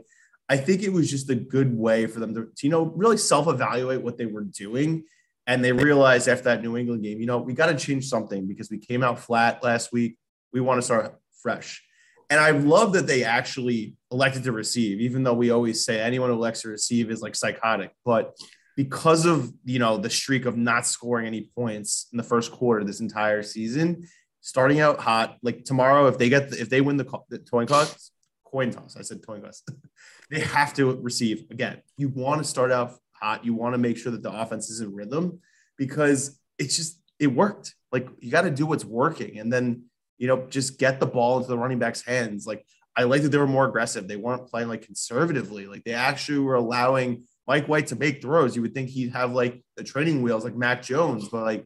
I 0.48 0.56
think 0.56 0.82
it 0.82 0.92
was 0.92 1.10
just 1.10 1.30
a 1.30 1.34
good 1.34 1.76
way 1.76 2.06
for 2.06 2.20
them 2.20 2.34
to, 2.34 2.42
to 2.42 2.66
you 2.66 2.70
know, 2.70 2.84
really 2.84 3.16
self 3.16 3.48
evaluate 3.48 4.02
what 4.02 4.18
they 4.18 4.26
were 4.26 4.44
doing 4.44 5.04
And 5.48 5.64
they 5.64 5.72
realized 5.72 6.28
after 6.28 6.44
that 6.44 6.62
New 6.62 6.76
England 6.76 7.02
game, 7.02 7.18
you 7.18 7.26
know, 7.26 7.38
we 7.38 7.54
got 7.54 7.66
to 7.66 7.74
change 7.74 8.06
something 8.06 8.46
because 8.46 8.70
we 8.70 8.78
came 8.78 9.02
out 9.02 9.18
flat 9.18 9.64
last 9.64 9.92
week. 9.92 10.18
We 10.52 10.60
want 10.60 10.76
to 10.78 10.82
start 10.82 11.18
fresh. 11.42 11.82
And 12.28 12.38
I 12.38 12.50
love 12.50 12.92
that 12.92 13.06
they 13.06 13.24
actually 13.24 13.96
elected 14.12 14.44
to 14.44 14.52
receive, 14.52 15.00
even 15.00 15.22
though 15.22 15.32
we 15.32 15.48
always 15.50 15.86
say 15.86 15.98
anyone 15.98 16.28
who 16.28 16.36
elects 16.36 16.60
to 16.62 16.68
receive 16.68 17.10
is 17.10 17.22
like 17.22 17.34
psychotic. 17.34 17.92
But 18.04 18.36
because 18.76 19.24
of 19.24 19.50
you 19.64 19.78
know 19.78 19.96
the 19.96 20.10
streak 20.10 20.44
of 20.44 20.58
not 20.58 20.86
scoring 20.86 21.26
any 21.26 21.50
points 21.56 22.08
in 22.12 22.18
the 22.18 22.22
first 22.22 22.52
quarter 22.52 22.84
this 22.84 23.00
entire 23.00 23.42
season, 23.42 24.06
starting 24.42 24.80
out 24.80 25.00
hot, 25.00 25.38
like 25.42 25.64
tomorrow, 25.64 26.06
if 26.08 26.18
they 26.18 26.28
get 26.28 26.50
the, 26.50 26.60
if 26.60 26.68
they 26.68 26.82
win 26.82 26.98
the, 26.98 27.20
the 27.30 27.38
coin 27.38 27.66
toss, 27.66 28.10
coin 28.44 28.70
toss, 28.70 28.98
I 28.98 29.02
said 29.02 29.26
coin 29.26 29.40
toss, 29.40 29.62
they 30.30 30.40
have 30.40 30.74
to 30.74 30.94
receive 30.96 31.46
again. 31.50 31.80
You 31.96 32.10
want 32.10 32.42
to 32.42 32.48
start 32.48 32.70
out 32.70 32.98
hot. 33.20 33.44
You 33.44 33.54
want 33.54 33.74
to 33.74 33.78
make 33.78 33.96
sure 33.96 34.12
that 34.12 34.22
the 34.22 34.32
offense 34.32 34.70
is 34.70 34.80
in 34.80 34.94
rhythm 34.94 35.40
because 35.76 36.38
it's 36.58 36.76
just 36.76 37.00
it 37.18 37.28
worked. 37.28 37.74
Like 37.92 38.08
you 38.20 38.30
got 38.30 38.42
to 38.42 38.50
do 38.50 38.66
what's 38.66 38.84
working, 38.84 39.38
and 39.38 39.52
then 39.52 39.84
you 40.18 40.26
know, 40.26 40.46
just 40.48 40.78
get 40.78 41.00
the 41.00 41.06
ball 41.06 41.38
into 41.38 41.48
the 41.48 41.58
running 41.58 41.78
back's 41.78 42.02
hands. 42.02 42.46
Like 42.46 42.66
I 42.96 43.04
like 43.04 43.22
that 43.22 43.28
they 43.28 43.38
were 43.38 43.46
more 43.46 43.66
aggressive. 43.66 44.08
They 44.08 44.16
weren't 44.16 44.48
playing 44.48 44.68
like 44.68 44.82
conservatively. 44.82 45.66
Like 45.66 45.84
they 45.84 45.94
actually 45.94 46.40
were 46.40 46.56
allowing 46.56 47.24
Mike 47.46 47.68
White 47.68 47.86
to 47.88 47.96
make 47.96 48.20
throws. 48.20 48.56
You 48.56 48.62
would 48.62 48.74
think 48.74 48.90
he'd 48.90 49.12
have 49.12 49.32
like 49.32 49.62
the 49.76 49.84
training 49.84 50.22
wheels 50.22 50.44
like 50.44 50.56
Mac 50.56 50.82
Jones, 50.82 51.28
but 51.28 51.44
like 51.44 51.64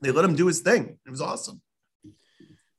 they 0.00 0.10
let 0.10 0.24
him 0.24 0.34
do 0.34 0.46
his 0.46 0.60
thing. 0.60 0.98
It 1.06 1.10
was 1.10 1.20
awesome. 1.20 1.62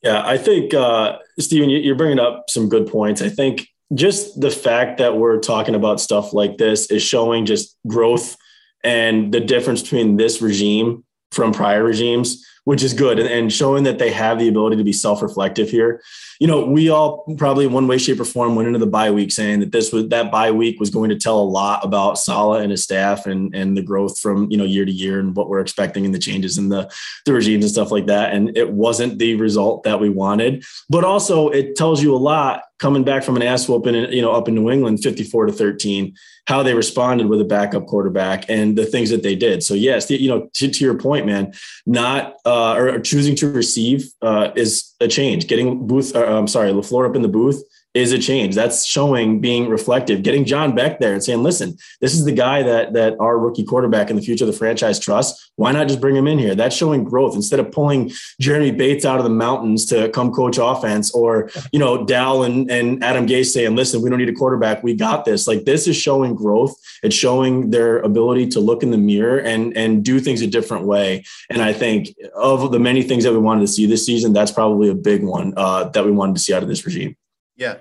Yeah, 0.04 0.22
I 0.24 0.38
think 0.38 0.74
uh, 0.74 1.18
Steven, 1.40 1.70
you're 1.70 1.96
bringing 1.96 2.20
up 2.20 2.50
some 2.50 2.70
good 2.70 2.88
points. 2.88 3.22
I 3.22 3.30
think 3.30 3.68
just 3.94 4.40
the 4.40 4.52
fact 4.52 4.98
that 4.98 5.18
we're 5.18 5.40
talking 5.40 5.76
about 5.76 6.02
stuff 6.02 6.34
like 6.34 6.58
this 6.58 6.90
is 6.92 7.02
showing 7.02 7.46
just 7.46 7.78
growth 7.88 8.36
and 8.84 9.34
the 9.34 9.40
difference 9.40 9.82
between 9.82 10.18
this 10.18 10.42
regime 10.42 11.04
from 11.32 11.54
prior 11.54 11.84
regimes 11.84 12.44
which 12.68 12.84
is 12.84 12.94
good 12.94 13.18
and, 13.18 13.54
showing 13.54 13.84
that 13.86 13.98
they 13.98 14.12
have 14.12 14.40
the 14.40 14.50
ability 14.50 14.76
to 14.76 14.84
be 14.84 14.92
self-reflective 14.92 15.70
here. 15.70 16.02
You 16.38 16.48
know, 16.48 16.66
we 16.66 16.90
all 16.90 17.24
probably 17.38 17.66
one 17.66 17.88
way, 17.88 17.98
shape, 17.98 18.20
or 18.20 18.26
form 18.26 18.58
went 18.58 18.68
into 18.68 18.78
the 18.78 18.86
bye 18.86 19.10
week 19.10 19.32
saying 19.32 19.62
that 19.62 19.72
this 19.72 19.94
was 19.94 20.10
that 20.10 20.34
bye 20.34 20.52
week 20.52 20.78
was 20.78 20.90
going 20.90 21.10
to 21.10 21.16
tell 21.16 21.40
a 21.40 21.48
lot 21.48 21.86
about 21.86 22.20
Saleh 22.20 22.62
and 22.62 22.72
his 22.72 22.84
staff 22.84 23.26
and 23.26 23.56
and 23.56 23.78
the 23.78 23.82
growth 23.82 24.20
from 24.20 24.52
you 24.52 24.58
know 24.58 24.66
year 24.66 24.84
to 24.84 24.92
year 24.92 25.18
and 25.22 25.34
what 25.34 25.48
we're 25.48 25.62
expecting 25.62 26.04
and 26.04 26.14
the 26.14 26.20
changes 26.20 26.58
in 26.58 26.68
the 26.68 26.92
the 27.26 27.32
regimes 27.32 27.64
and 27.64 27.72
stuff 27.72 27.90
like 27.90 28.08
that. 28.08 28.34
And 28.34 28.58
it 28.58 28.70
wasn't 28.70 29.18
the 29.18 29.36
result 29.36 29.84
that 29.84 30.02
we 30.02 30.10
wanted, 30.10 30.66
but 30.90 31.06
also 31.06 31.48
it 31.48 31.78
tells 31.78 32.04
you 32.04 32.14
a 32.14 32.18
lot 32.18 32.64
coming 32.80 33.04
back 33.04 33.24
from 33.24 33.36
an 33.36 33.42
ass 33.42 33.68
whooping, 33.68 33.96
you 34.12 34.22
know, 34.22 34.32
up 34.32 34.48
in 34.48 34.56
New 34.56 34.70
England, 34.70 35.02
54 35.02 35.48
to 35.48 35.54
13, 35.54 36.16
how 36.46 36.64
they 36.64 36.74
responded 36.74 37.28
with 37.28 37.42
a 37.42 37.46
backup 37.46 37.88
quarterback 37.88 38.46
and 38.50 38.78
the 38.78 38.86
things 38.86 39.10
that 39.10 39.24
they 39.24 39.36
did. 39.36 39.64
So 39.64 39.74
yes, 39.74 40.10
you 40.10 40.30
know, 40.30 40.50
to, 40.54 40.68
to 40.70 40.86
your 40.86 40.98
point, 40.98 41.26
man, 41.26 41.54
not 41.86 42.36
uh, 42.46 42.76
or 42.76 43.00
choosing 43.00 43.36
to 43.38 43.52
receive 43.52 44.10
uh, 44.22 44.52
is 44.56 44.94
a 45.00 45.08
change. 45.08 45.48
Getting 45.48 45.88
Booth, 45.88 46.16
uh, 46.16 46.26
I'm 46.26 46.48
sorry, 46.48 46.72
LaFleur 46.72 47.10
up 47.10 47.16
in 47.16 47.22
the 47.22 47.28
booth 47.28 47.64
is 47.94 48.12
a 48.12 48.20
change. 48.20 48.54
That's 48.54 48.86
showing 48.86 49.42
being 49.42 49.70
reflective, 49.70 50.22
getting 50.22 50.46
John 50.46 50.76
Beck 50.76 51.00
there 51.00 51.14
and 51.14 51.24
saying, 51.24 51.42
listen, 51.42 51.78
this 52.00 52.14
is 52.14 52.26
the 52.26 52.32
guy 52.32 52.62
that 52.62 52.94
that 52.94 53.16
our 53.20 53.40
rookie 53.40 53.64
quarterback 53.64 54.10
in 54.10 54.16
the 54.16 54.22
future 54.22 54.44
of 54.44 54.52
the 54.52 54.58
franchise 54.58 55.00
trusts. 55.00 55.52
Why 55.56 55.72
not 55.72 55.88
just 55.88 56.00
bring 56.00 56.16
him 56.16 56.28
in 56.28 56.38
here? 56.38 56.54
That's 56.54 56.76
showing 56.76 57.04
growth 57.04 57.36
instead 57.36 57.60
of 57.60 57.72
pulling 57.72 58.12
Jeremy 58.40 58.72
Bates 58.72 59.06
out 59.06 59.18
of 59.18 59.24
the 59.24 59.32
mountains 59.32 59.86
to 59.88 60.10
come 60.10 60.32
coach 60.32 60.60
offense 60.62 61.12
or, 61.12 61.50
you 61.72 61.80
know, 61.80 62.06
Dal 62.06 62.44
and, 62.44 62.70
and 62.70 63.04
Adam 63.04 63.26
Gase 63.26 63.48
saying, 63.48 63.76
listen, 63.76 64.02
we 64.02 64.10
don't 64.10 64.20
need 64.20 64.30
a 64.30 64.34
quarterback. 64.34 64.84
We 64.84 64.94
got 64.94 65.26
this. 65.26 65.48
Like 65.48 65.66
this 65.66 65.88
is 65.88 65.96
showing 65.96 66.36
growth. 66.36 66.76
It's 67.02 67.16
showing 67.16 67.72
their 67.72 68.00
ability 68.00 68.48
to 68.50 68.60
look 68.60 68.84
in 68.84 68.92
the 68.92 68.98
mirror 68.98 69.40
and 69.40 69.76
and 69.76 70.04
do 70.04 70.20
things 70.20 70.42
a 70.42 70.48
different 70.48 70.86
way. 70.86 71.24
And 71.50 71.62
I 71.62 71.74
think 71.74 72.16
of 72.36 72.72
the 72.72 72.80
many 72.80 73.02
things 73.02 73.24
that 73.24 73.34
we 73.34 73.40
wanted 73.40 73.62
to 73.62 73.68
see 73.68 73.88
this 73.88 74.06
season, 74.06 74.34
that's 74.34 74.52
probably 74.52 74.90
a 74.90 74.96
big 74.96 75.24
one 75.24 75.54
uh, 75.58 75.86
that 75.90 76.06
we 76.06 76.12
wanted 76.12 76.36
to 76.36 76.42
see 76.42 76.54
out 76.54 76.62
of 76.62 76.70
this 76.70 76.86
regime. 76.86 77.16
Yeah. 77.58 77.78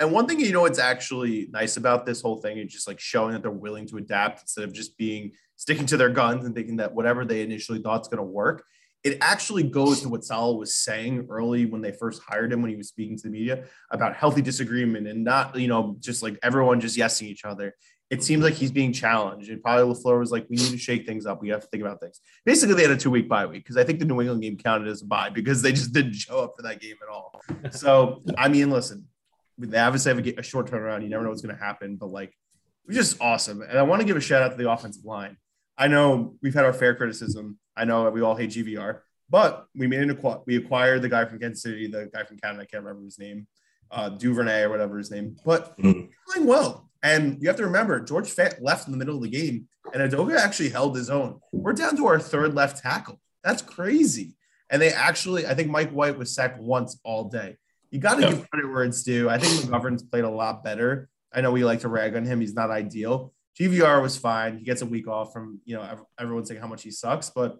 And 0.00 0.12
one 0.12 0.26
thing 0.26 0.40
you 0.40 0.50
know 0.50 0.62
what's 0.62 0.78
actually 0.78 1.48
nice 1.52 1.76
about 1.76 2.06
this 2.06 2.22
whole 2.22 2.36
thing 2.38 2.56
is 2.56 2.72
just 2.72 2.88
like 2.88 2.98
showing 2.98 3.32
that 3.32 3.42
they're 3.42 3.50
willing 3.50 3.86
to 3.88 3.98
adapt 3.98 4.40
instead 4.40 4.64
of 4.64 4.72
just 4.72 4.96
being 4.96 5.32
sticking 5.56 5.84
to 5.84 5.98
their 5.98 6.08
guns 6.08 6.46
and 6.46 6.54
thinking 6.54 6.76
that 6.76 6.94
whatever 6.94 7.26
they 7.26 7.42
initially 7.42 7.80
thought 7.80 8.00
is 8.00 8.08
going 8.08 8.16
to 8.16 8.24
work. 8.24 8.64
It 9.04 9.18
actually 9.20 9.62
goes 9.62 10.00
to 10.00 10.08
what 10.08 10.24
Saleh 10.24 10.58
was 10.58 10.74
saying 10.74 11.26
early 11.30 11.66
when 11.66 11.82
they 11.82 11.92
first 11.92 12.22
hired 12.26 12.50
him 12.50 12.62
when 12.62 12.70
he 12.70 12.76
was 12.76 12.88
speaking 12.88 13.16
to 13.18 13.22
the 13.24 13.30
media 13.30 13.64
about 13.90 14.16
healthy 14.16 14.40
disagreement 14.40 15.06
and 15.06 15.22
not, 15.22 15.58
you 15.58 15.68
know, 15.68 15.96
just 16.00 16.22
like 16.22 16.38
everyone 16.42 16.80
just 16.80 16.98
yesing 16.98 17.26
each 17.26 17.44
other. 17.44 17.74
It 18.08 18.24
seems 18.24 18.42
like 18.42 18.54
he's 18.54 18.72
being 18.72 18.92
challenged. 18.92 19.50
And 19.50 19.62
probably 19.62 19.94
LaFleur 19.94 20.18
was 20.18 20.32
like, 20.32 20.46
we 20.50 20.56
need 20.56 20.70
to 20.70 20.78
shake 20.78 21.06
things 21.06 21.26
up. 21.26 21.40
We 21.40 21.50
have 21.50 21.60
to 21.60 21.66
think 21.68 21.82
about 21.82 22.00
things. 22.00 22.20
Basically, 22.44 22.74
they 22.74 22.82
had 22.82 22.90
a 22.90 22.96
two 22.96 23.10
week 23.10 23.28
bye 23.28 23.46
week 23.46 23.64
because 23.64 23.76
I 23.76 23.84
think 23.84 24.00
the 24.00 24.04
New 24.04 24.20
England 24.20 24.42
game 24.42 24.56
counted 24.56 24.88
as 24.88 25.02
a 25.02 25.06
bye 25.06 25.30
because 25.30 25.62
they 25.62 25.72
just 25.72 25.92
didn't 25.92 26.14
show 26.14 26.40
up 26.40 26.54
for 26.56 26.62
that 26.62 26.80
game 26.80 26.96
at 27.02 27.08
all. 27.08 27.40
So, 27.70 28.22
I 28.36 28.48
mean, 28.48 28.70
listen, 28.70 29.06
they 29.60 29.78
obviously 29.78 30.14
have 30.14 30.26
a, 30.26 30.40
a 30.40 30.42
short 30.42 30.70
turnaround. 30.70 31.02
You 31.02 31.08
never 31.08 31.22
know 31.24 31.30
what's 31.30 31.42
going 31.42 31.54
to 31.56 31.62
happen, 31.62 31.96
but 31.96 32.06
like 32.10 32.30
it 32.30 32.86
was 32.88 32.96
just 32.96 33.20
awesome. 33.20 33.62
And 33.62 33.78
I 33.78 33.82
want 33.82 34.00
to 34.00 34.06
give 34.06 34.16
a 34.16 34.20
shout 34.20 34.42
out 34.42 34.52
to 34.52 34.56
the 34.62 34.70
offensive 34.70 35.04
line. 35.04 35.36
I 35.78 35.88
know 35.88 36.34
we've 36.42 36.54
had 36.54 36.64
our 36.64 36.72
fair 36.72 36.94
criticism. 36.94 37.58
I 37.76 37.84
know 37.84 38.08
we 38.10 38.20
all 38.20 38.34
hate 38.36 38.50
GVR, 38.50 39.00
but 39.30 39.66
we 39.74 39.86
made 39.86 40.00
an 40.00 40.14
acqu- 40.14 40.42
we 40.46 40.56
acquired 40.56 41.02
the 41.02 41.08
guy 41.08 41.24
from 41.24 41.38
Kansas 41.38 41.62
City, 41.62 41.86
the 41.86 42.10
guy 42.12 42.24
from 42.24 42.38
Canada. 42.38 42.62
I 42.62 42.66
can't 42.66 42.82
remember 42.84 43.04
his 43.04 43.18
name, 43.18 43.46
uh, 43.90 44.08
Duvernay 44.10 44.62
or 44.62 44.70
whatever 44.70 44.98
his 44.98 45.10
name, 45.10 45.36
but 45.44 45.78
Mhm. 45.78 46.10
playing 46.28 46.46
well. 46.48 46.90
And 47.02 47.40
you 47.40 47.48
have 47.48 47.56
to 47.56 47.64
remember, 47.64 47.98
George 48.00 48.28
Fant 48.34 48.60
left 48.60 48.86
in 48.86 48.92
the 48.92 48.98
middle 48.98 49.16
of 49.16 49.22
the 49.22 49.30
game, 49.30 49.68
and 49.94 50.02
Edoga 50.12 50.36
actually 50.36 50.68
held 50.68 50.96
his 50.96 51.08
own. 51.08 51.40
We're 51.52 51.72
down 51.72 51.96
to 51.96 52.06
our 52.06 52.18
third 52.20 52.54
left 52.54 52.82
tackle. 52.82 53.20
That's 53.42 53.62
crazy. 53.62 54.36
And 54.68 54.82
they 54.82 54.92
actually, 54.92 55.46
I 55.46 55.54
think 55.54 55.70
Mike 55.70 55.90
White 55.90 56.18
was 56.18 56.34
sacked 56.34 56.60
once 56.60 57.00
all 57.04 57.24
day. 57.30 57.56
You 57.90 57.98
got 57.98 58.16
to 58.16 58.22
Yeah. 58.22 58.30
give 58.30 58.50
credit 58.50 58.70
where 58.70 58.84
it's 58.84 59.02
due. 59.02 59.28
I 59.28 59.38
think 59.38 59.52
McGovern's 59.64 60.02
played 60.02 60.24
a 60.24 60.30
lot 60.30 60.62
better. 60.64 61.08
I 61.32 61.40
know 61.40 61.52
we 61.52 61.64
like 61.64 61.80
to 61.80 61.88
rag 61.88 62.16
on 62.16 62.24
him. 62.24 62.40
He's 62.40 62.54
not 62.54 62.70
ideal. 62.70 63.32
GVR 63.58 64.00
was 64.00 64.16
fine. 64.16 64.58
He 64.58 64.64
gets 64.64 64.82
a 64.82 64.86
week 64.86 65.06
off 65.08 65.32
from, 65.32 65.60
you 65.64 65.76
know, 65.76 65.82
ev- 65.82 66.02
everyone 66.18 66.46
saying 66.46 66.60
how 66.60 66.66
much 66.68 66.82
he 66.82 66.90
sucks, 66.90 67.30
but 67.30 67.58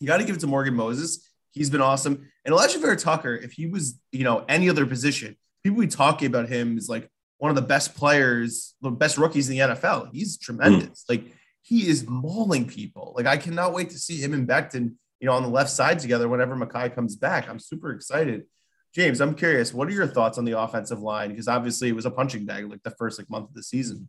you 0.00 0.06
got 0.06 0.18
to 0.18 0.24
give 0.24 0.36
it 0.36 0.40
to 0.40 0.46
Morgan 0.46 0.74
Moses. 0.74 1.28
He's 1.52 1.70
been 1.70 1.80
awesome. 1.80 2.28
And 2.44 2.54
Alijah 2.54 2.80
Vera 2.80 2.96
Tucker, 2.96 3.34
if 3.34 3.52
he 3.52 3.66
was, 3.66 3.98
you 4.12 4.24
know, 4.24 4.44
any 4.48 4.68
other 4.68 4.86
position, 4.86 5.36
people 5.62 5.80
be 5.80 5.86
talking 5.86 6.26
about 6.26 6.48
him 6.48 6.76
is 6.78 6.88
like 6.88 7.08
one 7.38 7.50
of 7.50 7.56
the 7.56 7.62
best 7.62 7.94
players, 7.94 8.74
the 8.82 8.90
best 8.90 9.18
rookies 9.18 9.48
in 9.48 9.56
the 9.56 9.62
NFL. 9.74 10.10
He's 10.12 10.36
tremendous. 10.36 11.04
Mm. 11.04 11.08
Like 11.08 11.24
he 11.62 11.88
is 11.88 12.06
mauling 12.08 12.66
people. 12.66 13.14
Like 13.16 13.26
I 13.26 13.36
cannot 13.36 13.72
wait 13.72 13.90
to 13.90 13.98
see 13.98 14.16
him 14.20 14.32
and 14.34 14.46
Becton, 14.48 14.94
you 15.20 15.26
know, 15.26 15.32
on 15.32 15.42
the 15.42 15.48
left 15.48 15.70
side 15.70 15.98
together 16.00 16.28
whenever 16.28 16.54
Mekhi 16.56 16.94
comes 16.94 17.16
back. 17.16 17.48
I'm 17.48 17.58
super 17.58 17.92
excited. 17.92 18.44
James, 18.94 19.20
I'm 19.20 19.34
curious, 19.34 19.72
what 19.72 19.88
are 19.88 19.92
your 19.92 20.06
thoughts 20.06 20.36
on 20.36 20.44
the 20.44 20.58
offensive 20.58 21.00
line? 21.00 21.30
Because 21.30 21.48
obviously 21.48 21.88
it 21.88 21.94
was 21.94 22.06
a 22.06 22.10
punching 22.10 22.44
bag 22.44 22.68
like 22.68 22.82
the 22.82 22.90
first 22.92 23.18
like 23.18 23.30
month 23.30 23.48
of 23.48 23.54
the 23.54 23.62
season. 23.62 24.08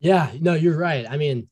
Yeah, 0.00 0.30
no, 0.40 0.54
you're 0.54 0.76
right. 0.76 1.06
I 1.08 1.16
mean, 1.16 1.48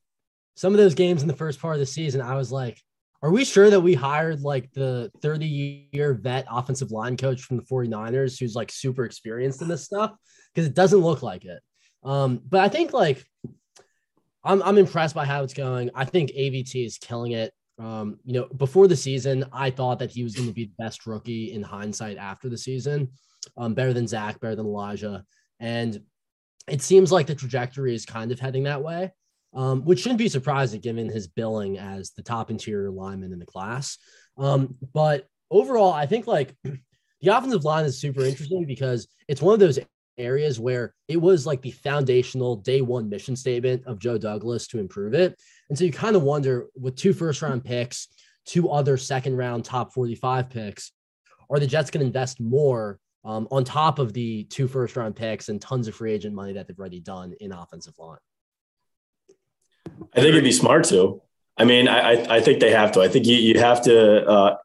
some 0.57 0.73
of 0.73 0.79
those 0.79 0.95
games 0.95 1.23
in 1.23 1.29
the 1.29 1.37
first 1.37 1.61
part 1.61 1.75
of 1.75 1.81
the 1.81 1.87
season, 1.87 2.21
I 2.21 2.37
was 2.37 2.53
like, 2.53 2.81
are 3.23 3.31
we 3.31 3.45
sure 3.45 3.71
that 3.71 3.81
we 3.81 3.95
hired 3.95 4.43
like 4.43 4.71
the 4.73 5.11
30 5.23 5.89
year 5.93 6.15
vet 6.15 6.47
offensive 6.51 6.93
line 6.93 7.17
coach 7.17 7.43
from 7.43 7.57
the 7.57 7.63
49ers 7.63 8.39
who's 8.39 8.55
like 8.55 8.71
super 8.71 9.05
experienced 9.05 9.63
in 9.63 9.69
this 9.69 9.85
stuff? 9.85 10.13
Because 10.53 10.69
it 10.69 10.75
doesn't 10.75 11.01
look 11.01 11.23
like 11.23 11.45
it. 11.45 11.61
Um, 12.03 12.41
but 12.47 12.61
I 12.61 12.69
think 12.69 12.93
like 12.93 13.25
I'm, 14.45 14.63
I'm 14.63 14.77
impressed 14.77 15.15
by 15.15 15.25
how 15.25 15.43
it's 15.43 15.55
going. 15.55 15.91
I 15.95 16.05
think 16.05 16.33
AVT 16.33 16.85
is 16.85 16.99
killing 16.99 17.33
it. 17.33 17.53
Um, 17.79 18.19
you 18.25 18.35
know, 18.35 18.47
before 18.57 18.87
the 18.87 18.97
season, 18.97 19.45
I 19.53 19.71
thought 19.71 19.99
that 19.99 20.11
he 20.11 20.23
was 20.23 20.35
going 20.35 20.49
to 20.49 20.55
be 20.55 20.67
the 20.67 20.83
best 20.83 21.07
rookie 21.07 21.53
in 21.53 21.63
hindsight 21.63 22.17
after 22.17 22.49
the 22.49 22.59
season, 22.59 23.11
um, 23.57 23.75
better 23.75 23.93
than 23.93 24.07
Zach, 24.07 24.41
better 24.41 24.55
than 24.55 24.67
Elijah. 24.67 25.25
And 25.59 26.01
it 26.69 26.83
seems 26.83 27.13
like 27.13 27.27
the 27.27 27.35
trajectory 27.35 27.95
is 27.95 28.07
kind 28.07 28.33
of 28.33 28.41
heading 28.41 28.65
that 28.65 28.83
way, 28.83 29.13
um, 29.55 29.85
which 29.85 30.01
shouldn't 30.01 30.19
be 30.19 30.29
surprising 30.29 30.81
given 30.81 31.09
his 31.09 31.27
billing 31.27 31.79
as 31.79 32.13
the 32.13 32.23
top 32.23 32.51
interior 32.51 32.91
lineman 32.91 33.33
in 33.33 33.39
the 33.39 33.47
class. 33.47 33.99
Um, 34.39 34.77
but 34.93 35.27
overall, 35.51 35.93
I 35.93 36.07
think 36.07 36.27
like 36.27 36.55
the 36.65 37.37
offensive 37.37 37.65
line 37.65 37.85
is 37.85 38.01
super 38.01 38.25
interesting 38.25 38.67
because 38.67 39.09
it's 39.29 39.43
one 39.43 39.55
of 39.55 39.61
those 39.61 39.79
areas 40.17 40.61
where 40.61 40.95
it 41.09 41.21
was 41.21 41.47
like 41.47 41.63
the 41.63 41.71
foundational 41.71 42.57
day 42.57 42.81
one 42.81 43.09
mission 43.09 43.37
statement 43.37 43.83
of 43.87 43.99
Joe 43.99 44.19
Douglas 44.19 44.67
to 44.69 44.79
improve 44.79 45.15
it. 45.15 45.41
And 45.69 45.79
so 45.79 45.85
you 45.85 45.93
kind 45.93 46.17
of 46.17 46.23
wonder 46.23 46.67
with 46.79 46.97
two 46.97 47.13
first 47.13 47.43
round 47.43 47.65
picks, 47.65 48.09
two 48.45 48.71
other 48.71 48.97
second 48.97 49.37
round 49.37 49.65
top 49.65 49.93
45 49.93 50.51
picks, 50.51 50.93
are 51.51 51.59
the 51.59 51.67
Jets 51.67 51.91
going 51.91 52.01
to 52.01 52.07
invest 52.07 52.41
more 52.41 52.99
um, 53.25 53.49
on 53.51 53.65
top 53.65 53.99
of 53.99 54.13
the 54.13 54.45
two 54.45 54.69
first 54.69 54.97
round 54.97 55.17
picks 55.17 55.49
and 55.49 55.61
tons 55.61 55.89
of 55.89 55.95
free 55.95 56.13
agent 56.13 56.35
money 56.35 56.53
that 56.53 56.69
they've 56.69 56.79
already 56.79 57.01
done 57.01 57.35
in 57.41 57.53
offensive 57.53 57.95
line? 57.99 58.19
I 59.87 60.21
think 60.21 60.29
it'd 60.29 60.45
be 60.45 60.53
smart 60.53 60.85
to. 60.85 61.23
I 61.57 61.65
mean, 61.65 61.89
I 61.89 62.37
I- 62.37 62.41
think 62.41 62.61
they 62.61 62.73
have 62.73 62.93
to. 62.93 63.01
I 63.01 63.09
think 63.09 63.27
you 63.27 63.37
you 63.37 63.61
have 63.61 63.83
to 63.83 64.27
uh, 64.27 64.57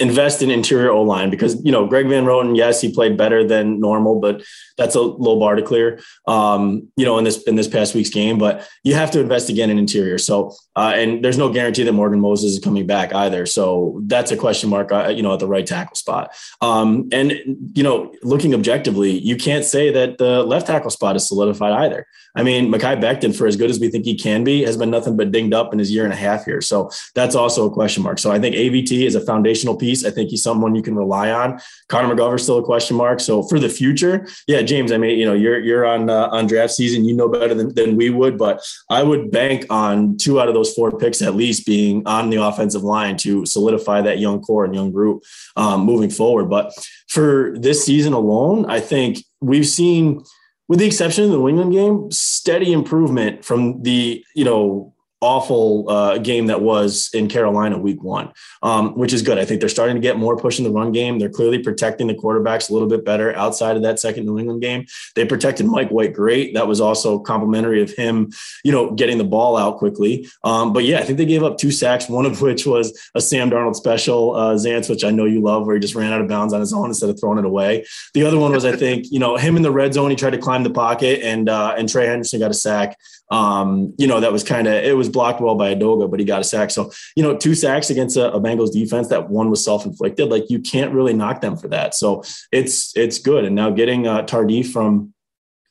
invest 0.00 0.42
in 0.42 0.50
interior 0.50 0.90
O 0.90 1.02
line 1.02 1.30
because 1.30 1.62
you 1.64 1.70
know 1.70 1.86
Greg 1.86 2.08
Van 2.08 2.24
Roten, 2.24 2.56
yes, 2.56 2.80
he 2.80 2.92
played 2.92 3.16
better 3.16 3.46
than 3.46 3.80
normal, 3.80 4.20
but 4.20 4.42
that's 4.76 4.94
a 4.94 5.00
low 5.00 5.38
bar 5.38 5.54
to 5.54 5.62
clear. 5.62 6.00
Um, 6.26 6.88
you 6.96 7.04
know, 7.04 7.18
in 7.18 7.24
this 7.24 7.42
in 7.44 7.54
this 7.54 7.68
past 7.68 7.94
week's 7.94 8.10
game, 8.10 8.38
but 8.38 8.68
you 8.82 8.94
have 8.94 9.10
to 9.12 9.20
invest 9.20 9.48
again 9.48 9.70
in 9.70 9.78
interior. 9.78 10.18
So, 10.18 10.54
uh, 10.74 10.92
and 10.96 11.24
there's 11.24 11.38
no 11.38 11.52
guarantee 11.52 11.84
that 11.84 11.92
Morgan 11.92 12.20
Moses 12.20 12.52
is 12.52 12.58
coming 12.58 12.86
back 12.86 13.14
either. 13.14 13.46
So 13.46 14.00
that's 14.06 14.32
a 14.32 14.36
question 14.36 14.68
mark. 14.70 14.90
Uh, 14.90 15.08
you 15.08 15.22
know, 15.22 15.32
at 15.34 15.38
the 15.38 15.48
right 15.48 15.66
tackle 15.66 15.96
spot. 15.96 16.34
Um, 16.60 17.08
and 17.12 17.32
you 17.74 17.82
know, 17.82 18.12
looking 18.22 18.54
objectively, 18.54 19.18
you 19.18 19.36
can't 19.36 19.64
say 19.64 19.92
that 19.92 20.18
the 20.18 20.42
left 20.42 20.66
tackle 20.66 20.90
spot 20.90 21.14
is 21.16 21.28
solidified 21.28 21.72
either. 21.72 22.06
I 22.36 22.42
mean, 22.42 22.72
Mekhi 22.72 23.00
Becton, 23.00 23.36
for 23.36 23.46
as 23.46 23.56
good 23.56 23.70
as 23.70 23.78
we 23.78 23.88
think 23.90 24.04
he 24.04 24.16
can 24.16 24.42
be, 24.42 24.64
has 24.64 24.76
been 24.76 24.90
nothing 24.90 25.16
but 25.16 25.30
dinged 25.30 25.54
up 25.54 25.72
in 25.72 25.78
his 25.78 25.92
year 25.92 26.02
and 26.02 26.12
a 26.12 26.16
half 26.16 26.44
here. 26.44 26.60
So 26.60 26.90
that's 27.14 27.36
also 27.36 27.66
a 27.66 27.70
question 27.70 28.02
mark. 28.02 28.18
So 28.18 28.32
I 28.32 28.40
think 28.40 28.56
AVT 28.56 29.06
is 29.06 29.14
a 29.14 29.20
foundational 29.20 29.76
piece. 29.76 29.83
I 30.04 30.10
think 30.10 30.30
he's 30.30 30.42
someone 30.42 30.74
you 30.74 30.82
can 30.82 30.94
rely 30.94 31.30
on. 31.30 31.60
Connor 31.88 32.14
McGovern's 32.14 32.42
still 32.42 32.58
a 32.58 32.62
question 32.62 32.96
mark. 32.96 33.20
So 33.20 33.42
for 33.42 33.58
the 33.58 33.68
future, 33.68 34.26
yeah, 34.46 34.62
James, 34.62 34.92
I 34.92 34.98
mean, 34.98 35.18
you 35.18 35.26
know, 35.26 35.34
you're 35.34 35.58
you're 35.58 35.86
on 35.86 36.08
uh, 36.10 36.28
on 36.28 36.46
draft 36.46 36.72
season. 36.72 37.04
You 37.04 37.14
know 37.14 37.28
better 37.28 37.54
than, 37.54 37.74
than 37.74 37.96
we 37.96 38.10
would, 38.10 38.38
but 38.38 38.62
I 38.90 39.02
would 39.02 39.30
bank 39.30 39.66
on 39.70 40.16
two 40.16 40.40
out 40.40 40.48
of 40.48 40.54
those 40.54 40.72
four 40.74 40.96
picks 40.96 41.22
at 41.22 41.34
least 41.34 41.66
being 41.66 42.02
on 42.06 42.30
the 42.30 42.42
offensive 42.42 42.82
line 42.82 43.16
to 43.18 43.44
solidify 43.46 44.02
that 44.02 44.18
young 44.18 44.40
core 44.40 44.64
and 44.64 44.74
young 44.74 44.92
group 44.92 45.22
um, 45.56 45.82
moving 45.82 46.10
forward. 46.10 46.48
But 46.48 46.72
for 47.08 47.54
this 47.58 47.84
season 47.84 48.12
alone, 48.12 48.66
I 48.66 48.80
think 48.80 49.18
we've 49.40 49.66
seen 49.66 50.24
with 50.68 50.78
the 50.78 50.86
exception 50.86 51.24
of 51.24 51.30
the 51.30 51.36
New 51.36 51.48
England 51.48 51.72
game, 51.72 52.10
steady 52.10 52.72
improvement 52.72 53.44
from 53.44 53.82
the, 53.82 54.24
you 54.34 54.44
know, 54.44 54.93
awful 55.24 55.88
uh, 55.88 56.18
game 56.18 56.46
that 56.46 56.60
was 56.60 57.08
in 57.14 57.28
Carolina 57.28 57.78
week 57.78 58.02
one, 58.02 58.30
um, 58.62 58.96
which 58.98 59.14
is 59.14 59.22
good. 59.22 59.38
I 59.38 59.46
think 59.46 59.60
they're 59.60 59.70
starting 59.70 59.96
to 59.96 60.00
get 60.00 60.18
more 60.18 60.36
push 60.36 60.58
in 60.58 60.64
the 60.64 60.70
run 60.70 60.92
game. 60.92 61.18
They're 61.18 61.30
clearly 61.30 61.58
protecting 61.58 62.06
the 62.08 62.14
quarterbacks 62.14 62.68
a 62.68 62.74
little 62.74 62.88
bit 62.88 63.06
better 63.06 63.34
outside 63.34 63.76
of 63.76 63.82
that 63.82 63.98
second 63.98 64.26
New 64.26 64.38
England 64.38 64.60
game. 64.60 64.84
They 65.14 65.24
protected 65.24 65.64
Mike 65.64 65.88
White 65.88 66.12
great. 66.12 66.52
That 66.52 66.68
was 66.68 66.78
also 66.80 67.18
complimentary 67.18 67.80
of 67.80 67.90
him, 67.90 68.32
you 68.64 68.72
know, 68.72 68.90
getting 68.90 69.16
the 69.16 69.24
ball 69.24 69.56
out 69.56 69.78
quickly. 69.78 70.28
Um, 70.44 70.74
but 70.74 70.84
yeah, 70.84 70.98
I 70.98 71.04
think 71.04 71.16
they 71.16 71.24
gave 71.24 71.42
up 71.42 71.56
two 71.56 71.70
sacks, 71.70 72.08
one 72.08 72.26
of 72.26 72.42
which 72.42 72.66
was 72.66 72.86
a 73.14 73.20
Sam 73.20 73.50
Darnold 73.50 73.76
special, 73.76 74.34
uh, 74.34 74.54
Zance, 74.56 74.90
which 74.90 75.04
I 75.04 75.10
know 75.10 75.24
you 75.24 75.40
love, 75.40 75.66
where 75.66 75.74
he 75.74 75.80
just 75.80 75.94
ran 75.94 76.12
out 76.12 76.20
of 76.20 76.28
bounds 76.28 76.52
on 76.52 76.60
his 76.60 76.74
own 76.74 76.88
instead 76.88 77.08
of 77.08 77.18
throwing 77.18 77.38
it 77.38 77.46
away. 77.46 77.86
The 78.12 78.24
other 78.24 78.38
one 78.38 78.52
was, 78.52 78.66
I 78.66 78.76
think, 78.76 79.06
you 79.10 79.18
know, 79.18 79.36
him 79.36 79.56
in 79.56 79.62
the 79.62 79.72
red 79.72 79.94
zone. 79.94 80.10
He 80.10 80.16
tried 80.16 80.30
to 80.30 80.38
climb 80.38 80.64
the 80.64 80.70
pocket, 80.70 81.20
and 81.22 81.48
uh, 81.48 81.74
and 81.78 81.88
Trey 81.88 82.06
Hendrickson 82.06 82.40
got 82.40 82.50
a 82.50 82.54
sack. 82.54 82.98
Um, 83.30 83.94
you 83.98 84.06
know, 84.06 84.20
that 84.20 84.32
was 84.32 84.44
kind 84.44 84.66
of 84.66 84.74
it 84.74 84.96
was 84.96 85.08
blocked 85.08 85.40
well 85.40 85.54
by 85.54 85.74
Edoga, 85.74 86.10
but 86.10 86.20
he 86.20 86.26
got 86.26 86.40
a 86.40 86.44
sack. 86.44 86.70
So, 86.70 86.92
you 87.16 87.22
know, 87.22 87.36
two 87.36 87.54
sacks 87.54 87.90
against 87.90 88.16
a, 88.16 88.32
a 88.32 88.40
Bengals 88.40 88.72
defense 88.72 89.08
that 89.08 89.30
one 89.30 89.50
was 89.50 89.64
self-inflicted. 89.64 90.28
Like 90.28 90.50
you 90.50 90.58
can't 90.58 90.92
really 90.92 91.14
knock 91.14 91.40
them 91.40 91.56
for 91.56 91.68
that. 91.68 91.94
So 91.94 92.22
it's 92.52 92.94
it's 92.96 93.18
good. 93.18 93.44
And 93.44 93.54
now 93.54 93.70
getting 93.70 94.06
uh, 94.06 94.22
Tardif 94.22 94.66
from 94.66 95.14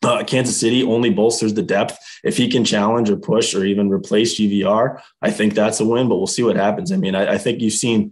uh, 0.04 0.24
Kansas 0.24 0.60
City 0.60 0.84
only 0.84 1.10
bolsters 1.10 1.54
the 1.54 1.62
depth. 1.62 1.98
If 2.24 2.38
he 2.38 2.50
can 2.50 2.66
challenge 2.66 3.10
or 3.10 3.18
push 3.18 3.54
or 3.54 3.66
even 3.66 3.90
replace 3.90 4.40
GVR, 4.40 5.02
I 5.22 5.32
think 5.32 5.54
that's 5.54 5.80
a 5.80 5.86
win. 5.86 6.10
But 6.10 6.18
we'll 6.18 6.28
see 6.28 6.44
what 6.44 6.56
happens. 6.56 6.92
I 6.92 6.98
mean, 6.98 7.16
I, 7.16 7.34
I 7.34 7.38
think 7.38 7.62
you've 7.62 7.74
seen 7.74 8.12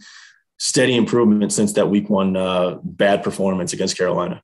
steady 0.57 0.95
improvement 0.95 1.51
since 1.51 1.73
that 1.73 1.89
Week 1.89 2.09
One 2.09 2.37
uh, 2.37 2.77
bad 2.83 3.23
performance 3.23 3.73
against 3.73 3.97
Carolina. 3.97 4.41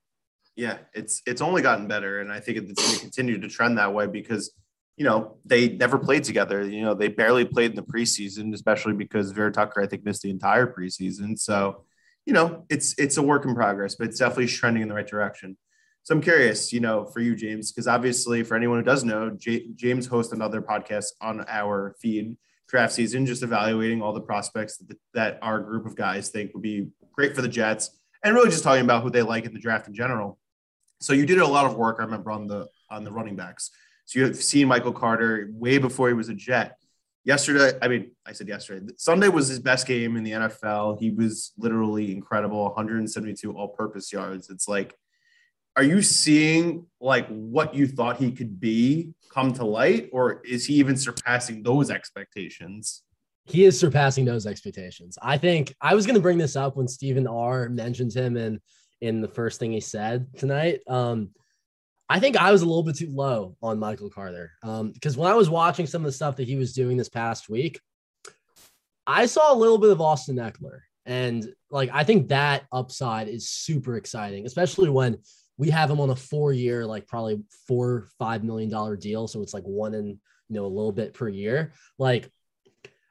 Yeah, 0.56 0.80
it's 0.94 1.22
it's 1.28 1.42
only 1.42 1.62
gotten 1.62 1.88
better, 1.88 2.20
and 2.20 2.32
I 2.32 2.40
think 2.40 2.58
it's 2.58 2.74
going 2.74 2.96
to 2.96 3.00
continue 3.00 3.40
to 3.40 3.48
trend 3.48 3.78
that 3.78 3.94
way 3.94 4.08
because 4.08 4.52
you 4.98 5.06
know, 5.06 5.38
they 5.46 5.70
never 5.70 6.00
played 6.00 6.24
together. 6.24 6.68
You 6.68 6.82
know, 6.82 6.96
they 6.96 7.08
barely 7.08 7.46
played 7.46 7.70
in 7.70 7.76
the 7.76 7.84
preseason, 7.84 8.54
especially 8.54 8.94
because 8.94 9.32
Vera 9.32 9.52
Tucker, 9.52 9.82
I 9.82 9.88
think, 9.88 10.04
missed 10.04 10.24
the 10.24 10.32
entire 10.32 10.66
preseason. 10.66 11.38
So, 11.38 11.86
you 12.26 12.34
know, 12.34 12.66
it's 12.70 12.96
it's 12.98 13.18
a 13.18 13.22
work 13.22 13.46
in 13.46 13.54
progress, 13.54 13.96
but 13.96 14.08
it's 14.08 14.20
definitely 14.20 14.48
trending 14.48 14.82
in 14.82 14.90
the 14.90 14.96
right 14.96 15.08
direction. 15.08 15.56
So 16.02 16.16
I'm 16.16 16.22
curious, 16.22 16.74
you 16.74 16.80
know, 16.80 17.06
for 17.06 17.20
you, 17.20 17.36
James, 17.36 17.72
because 17.72 17.88
obviously, 17.88 18.42
for 18.42 18.56
anyone 18.56 18.80
who 18.80 18.84
does 18.84 19.04
know, 19.04 19.30
J- 19.30 19.68
James 19.76 20.08
hosts 20.08 20.34
another 20.34 20.62
podcast 20.62 21.08
on 21.22 21.46
our 21.48 21.96
feed, 22.02 22.36
draft 22.68 22.94
season, 22.94 23.26
just 23.26 23.44
evaluating 23.44 24.02
all 24.02 24.14
the 24.14 24.22
prospects 24.22 24.78
that, 24.78 24.98
that 25.14 25.40
our 25.42 25.60
group 25.60 25.86
of 25.86 25.96
guys 25.96 26.30
think 26.30 26.54
would 26.54 26.64
be 26.64 26.88
great 27.12 27.36
for 27.36 27.42
the 27.42 27.48
Jets, 27.48 27.92
and 28.24 28.34
really 28.34 28.50
just 28.50 28.64
talking 28.64 28.84
about 28.84 29.04
who 29.04 29.10
they 29.10 29.22
like 29.22 29.46
in 29.46 29.54
the 29.54 29.60
draft 29.60 29.88
in 29.88 29.94
general. 29.94 30.40
So 31.02 31.14
you 31.14 31.26
did 31.26 31.40
a 31.40 31.48
lot 31.48 31.66
of 31.66 31.76
work, 31.76 31.98
I 32.00 32.04
remember, 32.04 32.32
on 32.32 32.48
the 32.48 32.68
on 32.90 33.04
the 33.04 33.12
running 33.12 33.36
backs. 33.36 33.70
So 34.08 34.20
you 34.20 34.26
have 34.26 34.38
seen 34.38 34.70
Michael 34.70 34.94
Carter 34.94 35.50
way 35.52 35.78
before 35.80 36.08
he 36.08 36.14
was 36.14 36.30
a 36.30 36.34
Jet. 36.34 36.78
Yesterday, 37.26 37.78
I 37.82 37.90
mean, 37.90 38.12
I 38.26 38.32
said 38.32 38.48
yesterday, 38.48 38.94
Sunday 38.96 39.28
was 39.28 39.50
his 39.50 39.60
best 39.60 39.86
game 39.86 40.16
in 40.16 40.24
the 40.24 40.32
NFL. 40.32 40.98
He 40.98 41.12
was 41.12 41.52
literally 41.58 42.14
incredible 42.14 42.64
172 42.64 43.52
all 43.52 43.68
purpose 43.68 44.14
yards. 44.14 44.50
It's 44.50 44.66
like, 44.66 44.96
are 45.76 45.84
you 45.84 46.02
seeing 46.02 46.86
like 47.02 47.28
what 47.28 47.76
you 47.76 47.86
thought 47.86 48.16
he 48.16 48.32
could 48.32 48.62
be 48.62 49.14
come 49.30 49.52
to 49.56 49.66
light, 49.66 50.08
or 50.14 50.42
is 50.46 50.66
he 50.66 50.76
even 50.76 50.96
surpassing 50.96 51.62
those 51.62 51.92
expectations? 51.92 53.04
He 53.44 53.66
is 53.66 53.78
surpassing 53.78 54.24
those 54.24 54.48
expectations. 54.48 55.18
I 55.22 55.38
think 55.38 55.76
I 55.82 55.96
was 55.96 56.06
going 56.06 56.16
to 56.16 56.22
bring 56.22 56.38
this 56.38 56.56
up 56.56 56.78
when 56.78 56.88
Stephen 56.88 57.28
R 57.28 57.68
mentioned 57.68 58.14
him 58.14 58.38
in 58.38 58.62
in 59.02 59.20
the 59.20 59.28
first 59.28 59.60
thing 59.60 59.74
he 59.74 59.82
said 59.82 60.28
tonight. 60.38 60.80
Um, 60.88 61.32
I 62.10 62.20
think 62.20 62.38
I 62.38 62.52
was 62.52 62.62
a 62.62 62.66
little 62.66 62.84
bit 62.84 62.96
too 62.96 63.10
low 63.10 63.58
on 63.62 63.80
Michael 63.80 64.10
Carter 64.10 64.52
because 64.62 65.16
um, 65.16 65.22
when 65.22 65.32
I 65.32 65.36
was 65.36 65.50
watching 65.50 65.88
some 65.88 66.02
of 66.02 66.06
the 66.06 66.12
stuff 66.14 66.38
that 66.38 66.48
he 66.48 66.56
was 66.56 66.74
doing 66.74 66.96
this 66.96 67.10
past 67.10 67.50
week, 67.50 67.82
I 69.06 69.26
saw 69.26 69.54
a 69.54 69.56
little 69.56 69.78
bit 69.78 69.90
of 69.90 70.02
Austin 70.02 70.38
Ekeler, 70.38 70.80
And 71.06 71.48
like, 71.70 71.90
I 71.94 72.04
think 72.04 72.30
that 72.30 72.64
upside 72.72 73.28
is 73.28 73.50
super 73.50 73.98
exciting, 73.98 74.46
especially 74.46 74.90
when 74.90 75.18
we 75.58 75.70
have 75.70 75.90
him 75.90 76.00
on 76.00 76.10
a 76.10 76.16
four 76.16 76.54
year, 76.54 76.86
like 76.86 77.08
probably 77.08 77.42
four, 77.68 78.10
$5 78.22 78.44
million 78.44 79.00
deal. 79.00 79.28
So 79.28 79.42
it's 79.42 79.54
like 79.54 79.64
one 79.64 79.94
and 79.94 80.08
you 80.50 80.56
know, 80.56 80.66
a 80.66 80.68
little 80.68 80.92
bit 80.92 81.14
per 81.14 81.28
year. 81.28 81.74
Like, 81.98 82.32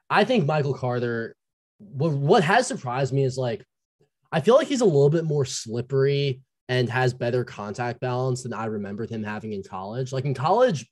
I 0.08 0.24
think 0.24 0.46
Michael 0.46 0.74
Carter, 0.74 1.36
what, 1.78 2.12
what 2.12 2.44
has 2.44 2.66
surprised 2.66 3.12
me 3.12 3.24
is 3.24 3.36
like, 3.36 3.64
I 4.32 4.40
feel 4.40 4.54
like 4.54 4.68
he's 4.68 4.80
a 4.80 4.86
little 4.86 5.10
bit 5.10 5.24
more 5.24 5.44
slippery 5.44 6.42
and 6.68 6.88
has 6.88 7.14
better 7.14 7.44
contact 7.44 8.00
balance 8.00 8.42
than 8.42 8.52
I 8.52 8.66
remembered 8.66 9.10
him 9.10 9.22
having 9.22 9.52
in 9.52 9.62
college. 9.62 10.12
Like 10.12 10.24
in 10.24 10.34
college, 10.34 10.86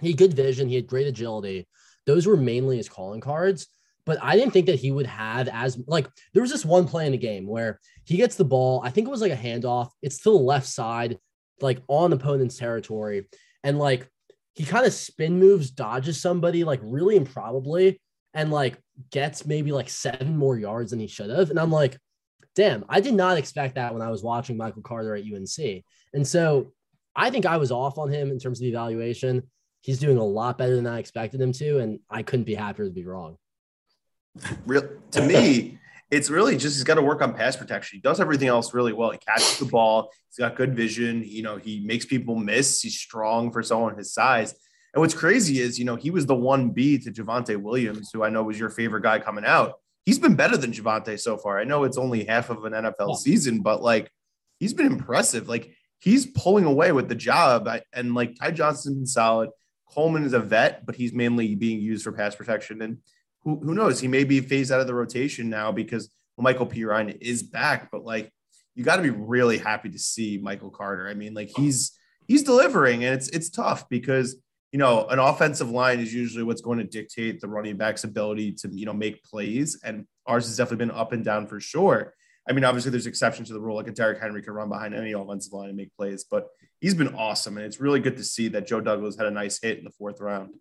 he 0.00 0.08
had 0.08 0.18
good 0.18 0.34
vision, 0.34 0.68
he 0.68 0.74
had 0.74 0.86
great 0.86 1.06
agility. 1.06 1.68
Those 2.06 2.26
were 2.26 2.36
mainly 2.36 2.76
his 2.76 2.88
calling 2.88 3.20
cards. 3.20 3.66
But 4.06 4.18
I 4.22 4.36
didn't 4.36 4.52
think 4.52 4.66
that 4.66 4.78
he 4.78 4.92
would 4.92 5.06
have 5.06 5.48
as 5.48 5.78
like 5.86 6.08
there 6.34 6.42
was 6.42 6.50
this 6.50 6.64
one 6.64 6.86
play 6.86 7.06
in 7.06 7.12
the 7.12 7.18
game 7.18 7.46
where 7.46 7.80
he 8.04 8.18
gets 8.18 8.36
the 8.36 8.44
ball. 8.44 8.82
I 8.84 8.90
think 8.90 9.06
it 9.06 9.10
was 9.10 9.22
like 9.22 9.32
a 9.32 9.36
handoff. 9.36 9.88
It's 10.02 10.18
to 10.18 10.30
the 10.30 10.36
left 10.36 10.66
side, 10.66 11.18
like 11.60 11.80
on 11.88 12.12
opponent's 12.12 12.58
territory. 12.58 13.26
And 13.62 13.78
like 13.78 14.06
he 14.54 14.64
kind 14.64 14.84
of 14.84 14.92
spin 14.92 15.38
moves, 15.38 15.70
dodges 15.70 16.20
somebody 16.20 16.64
like 16.64 16.80
really 16.82 17.16
improbably, 17.16 17.98
and 18.34 18.50
like 18.50 18.78
gets 19.10 19.46
maybe 19.46 19.72
like 19.72 19.88
seven 19.88 20.36
more 20.36 20.58
yards 20.58 20.90
than 20.90 21.00
he 21.00 21.06
should 21.06 21.30
have. 21.30 21.48
And 21.50 21.58
I'm 21.58 21.72
like, 21.72 21.96
damn, 22.54 22.84
I 22.88 23.00
did 23.00 23.14
not 23.14 23.38
expect 23.38 23.74
that 23.74 23.92
when 23.92 24.02
I 24.02 24.10
was 24.10 24.22
watching 24.22 24.56
Michael 24.56 24.82
Carter 24.82 25.14
at 25.14 25.24
UNC. 25.24 25.84
And 26.12 26.26
so 26.26 26.72
I 27.16 27.30
think 27.30 27.46
I 27.46 27.56
was 27.56 27.70
off 27.70 27.98
on 27.98 28.10
him 28.10 28.30
in 28.30 28.38
terms 28.38 28.58
of 28.58 28.62
the 28.62 28.68
evaluation. 28.68 29.42
He's 29.80 29.98
doing 29.98 30.18
a 30.18 30.24
lot 30.24 30.58
better 30.58 30.76
than 30.76 30.86
I 30.86 30.98
expected 30.98 31.40
him 31.40 31.52
to, 31.52 31.78
and 31.78 32.00
I 32.08 32.22
couldn't 32.22 32.44
be 32.44 32.54
happier 32.54 32.86
to 32.86 32.92
be 32.92 33.04
wrong. 33.04 33.36
Real 34.66 34.88
to 35.12 35.22
me, 35.22 35.78
it's 36.10 36.30
really 36.30 36.56
just 36.56 36.76
he's 36.76 36.84
got 36.84 36.94
to 36.94 37.02
work 37.02 37.22
on 37.22 37.34
pass 37.34 37.56
protection. 37.56 37.98
He 37.98 38.00
does 38.00 38.20
everything 38.20 38.48
else 38.48 38.74
really 38.74 38.92
well. 38.92 39.10
He 39.10 39.18
catches 39.18 39.58
the 39.58 39.66
ball. 39.66 40.10
He's 40.28 40.38
got 40.38 40.56
good 40.56 40.74
vision. 40.74 41.22
You 41.24 41.42
know, 41.42 41.56
he 41.56 41.80
makes 41.80 42.04
people 42.04 42.34
miss. 42.36 42.80
He's 42.80 42.98
strong 42.98 43.52
for 43.52 43.62
someone 43.62 43.96
his 43.96 44.12
size. 44.12 44.54
And 44.92 45.00
what's 45.00 45.14
crazy 45.14 45.60
is, 45.60 45.78
you 45.78 45.84
know, 45.84 45.96
he 45.96 46.10
was 46.10 46.24
the 46.26 46.34
one 46.34 46.70
B 46.70 46.98
to 46.98 47.10
Javonte 47.10 47.56
Williams, 47.60 48.10
who 48.12 48.22
I 48.24 48.30
know 48.30 48.44
was 48.44 48.58
your 48.58 48.70
favorite 48.70 49.02
guy 49.02 49.18
coming 49.18 49.44
out 49.44 49.74
he's 50.04 50.18
been 50.18 50.34
better 50.34 50.56
than 50.56 50.72
Javonte 50.72 51.18
so 51.20 51.36
far. 51.36 51.58
I 51.58 51.64
know 51.64 51.84
it's 51.84 51.98
only 51.98 52.24
half 52.24 52.50
of 52.50 52.64
an 52.64 52.72
NFL 52.72 53.08
yeah. 53.08 53.14
season, 53.14 53.60
but 53.60 53.82
like 53.82 54.10
he's 54.58 54.74
been 54.74 54.86
impressive. 54.86 55.48
Like 55.48 55.74
he's 56.00 56.26
pulling 56.26 56.64
away 56.64 56.92
with 56.92 57.08
the 57.08 57.14
job. 57.14 57.68
And 57.92 58.14
like 58.14 58.36
Ty 58.38 58.52
Johnson's 58.52 58.96
been 58.96 59.06
solid. 59.06 59.50
Coleman 59.88 60.24
is 60.24 60.32
a 60.32 60.40
vet, 60.40 60.84
but 60.86 60.96
he's 60.96 61.12
mainly 61.12 61.54
being 61.54 61.80
used 61.80 62.04
for 62.04 62.12
pass 62.12 62.34
protection. 62.34 62.82
And 62.82 62.98
who, 63.42 63.56
who 63.56 63.74
knows? 63.74 64.00
He 64.00 64.08
may 64.08 64.24
be 64.24 64.40
phased 64.40 64.72
out 64.72 64.80
of 64.80 64.86
the 64.86 64.94
rotation 64.94 65.48
now 65.48 65.72
because 65.72 66.10
La'Mical 66.38 66.70
Perine 66.70 67.16
is 67.20 67.42
back. 67.42 67.90
But 67.90 68.04
like 68.04 68.32
you 68.74 68.84
got 68.84 68.96
to 68.96 69.02
be 69.02 69.10
really 69.10 69.58
happy 69.58 69.88
to 69.90 69.98
see 69.98 70.38
Michael 70.42 70.70
Carter. 70.70 71.08
I 71.08 71.14
mean, 71.14 71.34
like 71.34 71.50
he's 71.56 71.92
he's 72.26 72.42
delivering, 72.42 73.04
and 73.04 73.14
it's 73.14 73.28
it's 73.28 73.50
tough 73.50 73.88
because 73.88 74.36
you 74.74 74.78
know, 74.78 75.06
an 75.06 75.20
offensive 75.20 75.70
line 75.70 76.00
is 76.00 76.12
usually 76.12 76.42
what's 76.42 76.60
going 76.60 76.78
to 76.78 76.84
dictate 76.84 77.40
the 77.40 77.46
running 77.46 77.76
back's 77.76 78.02
ability 78.02 78.50
to, 78.50 78.68
you 78.72 78.84
know, 78.84 78.92
make 78.92 79.22
plays. 79.22 79.78
And 79.84 80.04
ours 80.26 80.46
has 80.46 80.56
definitely 80.56 80.84
been 80.84 80.96
up 80.96 81.12
and 81.12 81.24
down 81.24 81.46
for 81.46 81.60
sure. 81.60 82.12
I 82.48 82.52
mean, 82.52 82.64
obviously 82.64 82.90
there's 82.90 83.06
exceptions 83.06 83.46
to 83.46 83.54
the 83.54 83.60
rule. 83.60 83.76
Like 83.76 83.86
a 83.86 83.92
Derrick 83.92 84.20
Henry 84.20 84.42
can 84.42 84.52
run 84.52 84.68
behind 84.68 84.92
any 84.92 85.12
offensive 85.12 85.52
line 85.52 85.68
and 85.68 85.76
make 85.76 85.94
plays, 85.96 86.24
but 86.28 86.48
he's 86.80 86.92
been 86.92 87.14
awesome. 87.14 87.56
And 87.56 87.64
it's 87.64 87.78
really 87.78 88.00
good 88.00 88.16
to 88.16 88.24
see 88.24 88.48
that 88.48 88.66
Joe 88.66 88.80
Douglas 88.80 89.16
had 89.16 89.28
a 89.28 89.30
nice 89.30 89.60
hit 89.62 89.78
in 89.78 89.84
the 89.84 89.90
fourth 89.90 90.20
round. 90.20 90.54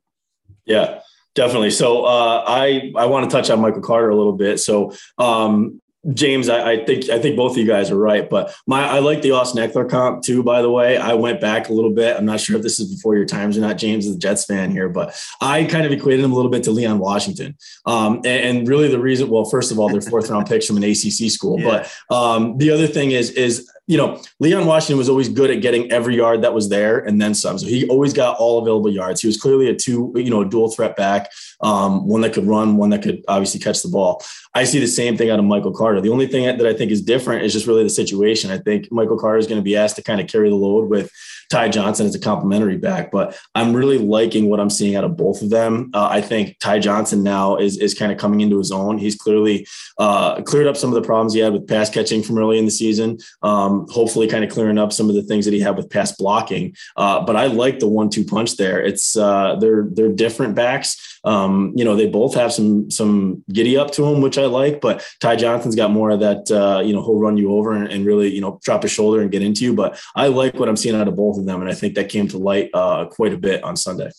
Yeah, 0.63 0.99
definitely. 1.33 1.71
So 1.71 2.05
uh, 2.05 2.43
I 2.45 2.91
I 2.95 3.07
want 3.07 3.27
to 3.27 3.35
touch 3.35 3.49
on 3.49 3.61
Michael 3.61 3.81
Carter 3.81 4.11
a 4.11 4.15
little 4.15 4.37
bit. 4.37 4.59
So 4.59 4.93
um, 5.17 5.81
James, 6.11 6.49
I, 6.49 6.71
I, 6.71 6.85
think 6.85 7.09
I 7.09 7.17
think 7.17 7.37
both 7.37 7.53
of 7.53 7.57
you 7.57 7.65
guys 7.65 7.89
are 7.89 7.97
right, 7.97 8.29
but 8.29 8.53
my 8.67 8.85
I 8.85 8.99
like 8.99 9.21
the 9.21 9.31
Austin 9.31 9.65
Ekeler 9.65 9.89
comp 9.89 10.21
too. 10.21 10.43
By 10.43 10.61
the 10.61 10.69
way, 10.69 10.97
I 10.97 11.13
went 11.13 11.39
back 11.39 11.69
a 11.69 11.73
little 11.73 11.91
bit. 11.91 12.17
I'm 12.17 12.25
not 12.25 12.41
sure 12.41 12.57
if 12.57 12.61
this 12.61 12.77
is 12.77 12.93
before 12.93 13.15
your 13.15 13.25
times 13.25 13.57
or 13.57 13.61
not. 13.61 13.77
James 13.77 14.05
is 14.05 14.17
a 14.17 14.19
Jets 14.19 14.43
fan 14.43 14.69
here, 14.69 14.89
but 14.89 15.15
I 15.39 15.63
kind 15.63 15.85
of 15.85 15.93
equated 15.93 16.25
him 16.25 16.33
a 16.33 16.35
little 16.35 16.51
bit 16.51 16.63
to 16.63 16.71
Leon 16.71 16.99
Washington. 16.99 17.55
Um, 17.85 18.17
and, 18.17 18.57
and, 18.57 18.67
really, 18.67 18.89
the 18.89 18.99
reason, 18.99 19.29
well, 19.29 19.45
first 19.45 19.71
of 19.71 19.79
all, 19.79 19.87
they're 19.87 20.01
fourth 20.01 20.29
round 20.29 20.47
picks 20.47 20.67
from 20.67 20.75
an 20.75 20.83
ACC 20.83 21.31
school, 21.31 21.59
yeah. 21.61 21.87
but 22.09 22.15
um, 22.15 22.57
the 22.57 22.71
other 22.71 22.87
thing 22.87 23.11
is 23.11 23.31
is 23.31 23.69
you 23.85 23.97
know, 23.97 24.21
Leon 24.39 24.65
Washington 24.65 24.97
was 24.97 25.09
always 25.09 25.27
good 25.27 25.51
at 25.51 25.61
getting 25.61 25.91
every 25.91 26.15
yard 26.15 26.41
that 26.41 26.53
was 26.53 26.69
there 26.69 26.99
and 26.99 27.21
then 27.21 27.33
some. 27.33 27.57
So 27.57 27.67
he 27.67 27.85
always 27.87 28.13
got 28.13 28.37
all 28.37 28.61
available 28.61 28.89
yards. 28.89 29.19
He 29.21 29.27
was 29.27 29.37
clearly 29.37 29.67
a 29.69 29.75
two, 29.75 30.13
you 30.15 30.29
know, 30.29 30.41
a 30.41 30.45
dual 30.45 30.71
threat 30.71 30.95
back, 30.95 31.29
um, 31.61 32.07
one 32.07 32.21
that 32.21 32.33
could 32.33 32.47
run, 32.47 32.77
one 32.77 32.91
that 32.91 33.01
could 33.01 33.23
obviously 33.27 33.59
catch 33.59 33.81
the 33.81 33.89
ball. 33.89 34.23
I 34.53 34.63
see 34.63 34.79
the 34.79 34.87
same 34.87 35.17
thing 35.17 35.29
out 35.29 35.39
of 35.39 35.45
Michael 35.45 35.73
Carter. 35.73 35.99
The 35.99 36.09
only 36.09 36.27
thing 36.27 36.45
that 36.45 36.65
I 36.65 36.73
think 36.73 36.91
is 36.91 37.01
different 37.01 37.43
is 37.43 37.51
just 37.51 37.67
really 37.67 37.83
the 37.83 37.89
situation. 37.89 38.51
I 38.51 38.57
think 38.57 38.89
Michael 38.91 39.17
Carter 39.17 39.39
is 39.39 39.47
going 39.47 39.59
to 39.59 39.63
be 39.63 39.75
asked 39.75 39.97
to 39.97 40.03
kind 40.03 40.21
of 40.21 40.27
carry 40.27 40.49
the 40.49 40.55
load 40.55 40.89
with 40.89 41.11
Ty 41.53 41.69
Johnson 41.69 42.07
as 42.07 42.15
a 42.15 42.19
complimentary 42.19 42.77
back, 42.77 43.11
but 43.11 43.37
I'm 43.53 43.75
really 43.75 43.99
liking 43.99 44.49
what 44.49 44.59
I'm 44.59 44.69
seeing 44.69 44.95
out 44.95 45.03
of 45.03 45.15
both 45.17 45.41
of 45.41 45.51
them. 45.51 45.91
Uh, 45.93 46.07
I 46.09 46.21
think 46.21 46.57
Ty 46.59 46.79
Johnson 46.79 47.21
now 47.21 47.57
is 47.57 47.77
is 47.77 47.93
kind 47.93 48.11
of 48.11 48.17
coming 48.17 48.41
into 48.41 48.57
his 48.57 48.71
own. 48.71 48.97
He's 48.97 49.15
clearly 49.15 49.67
uh, 49.99 50.41
cleared 50.41 50.67
up 50.67 50.77
some 50.77 50.89
of 50.89 50.95
the 50.95 51.05
problems 51.05 51.33
he 51.33 51.41
had 51.41 51.53
with 51.53 51.67
pass 51.67 51.91
catching 51.91 52.23
from 52.23 52.39
early 52.39 52.57
in 52.57 52.65
the 52.65 52.71
season. 52.71 53.19
Um, 53.43 53.72
hopefully, 53.89 54.27
kind 54.27 54.43
of 54.43 54.51
clearing 54.51 54.77
up 54.77 54.91
some 54.93 55.09
of 55.09 55.15
the 55.15 55.23
things 55.23 55.45
that 55.45 55.53
he 55.53 55.59
had 55.59 55.77
with 55.77 55.89
pass 55.89 56.11
blocking. 56.11 56.75
Uh, 56.95 57.23
but 57.25 57.35
I 57.35 57.47
like 57.47 57.79
the 57.79 57.87
one-two 57.87 58.25
punch 58.25 58.57
there. 58.57 58.81
It's 58.81 59.17
uh, 59.17 59.55
they're 59.59 59.87
they're 59.91 60.11
different 60.11 60.55
backs. 60.55 61.19
Um, 61.23 61.73
you 61.75 61.85
know, 61.85 61.95
they 61.95 62.07
both 62.07 62.35
have 62.35 62.51
some 62.51 62.89
some 62.91 63.43
giddy 63.51 63.77
up 63.77 63.91
to 63.91 64.03
them, 64.03 64.21
which 64.21 64.37
I 64.37 64.45
like. 64.45 64.81
But 64.81 65.05
Ty 65.19 65.37
Johnson's 65.37 65.75
got 65.75 65.91
more 65.91 66.09
of 66.11 66.19
that. 66.19 66.51
Uh, 66.51 66.81
you 66.81 66.93
know, 66.93 67.01
he'll 67.01 67.19
run 67.19 67.37
you 67.37 67.53
over 67.53 67.73
and, 67.73 67.87
and, 67.91 68.05
really 68.05 68.33
you 68.33 68.41
know 68.41 68.59
drop 68.63 68.83
his 68.83 68.91
shoulder 68.91 69.21
and 69.21 69.31
get 69.31 69.41
into 69.41 69.63
you. 69.63 69.73
But 69.73 69.99
I 70.15 70.27
like 70.27 70.55
what 70.55 70.67
I'm 70.67 70.77
seeing 70.77 70.95
out 70.95 71.07
of 71.07 71.15
both 71.15 71.37
of 71.37 71.45
them, 71.45 71.61
and 71.61 71.69
I 71.69 71.73
think 71.73 71.95
that 71.95 72.09
came 72.09 72.27
to 72.29 72.37
light 72.37 72.69
uh, 72.73 73.05
quite 73.05 73.33
a 73.33 73.37
bit 73.37 73.63
on 73.63 73.77
Sunday. 73.77 74.09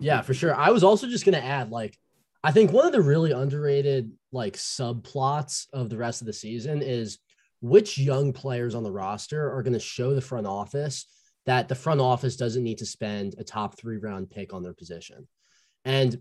Yeah, 0.00 0.22
for 0.22 0.34
sure. 0.34 0.54
I 0.54 0.70
was 0.70 0.84
also 0.84 1.08
just 1.08 1.24
going 1.24 1.38
to 1.38 1.44
add, 1.44 1.70
like, 1.70 1.96
I 2.44 2.52
think 2.52 2.72
one 2.72 2.86
of 2.86 2.92
the 2.92 3.02
really 3.02 3.32
underrated 3.32 4.12
like 4.32 4.56
subplots 4.56 5.66
of 5.72 5.90
the 5.90 5.96
rest 5.96 6.20
of 6.20 6.26
the 6.26 6.32
season 6.32 6.82
is 6.82 7.18
which 7.60 7.98
young 7.98 8.32
players 8.32 8.74
on 8.74 8.84
the 8.84 8.92
roster 8.92 9.52
are 9.52 9.62
going 9.62 9.72
to 9.72 9.80
show 9.80 10.14
the 10.14 10.20
front 10.20 10.46
office 10.46 11.06
that 11.46 11.66
the 11.66 11.74
front 11.74 12.00
office 12.00 12.36
doesn't 12.36 12.62
need 12.62 12.78
to 12.78 12.86
spend 12.86 13.34
a 13.38 13.44
top 13.44 13.78
three 13.78 13.96
round 13.96 14.30
pick 14.30 14.52
on 14.52 14.62
their 14.62 14.74
position. 14.74 15.26
And 15.84 16.18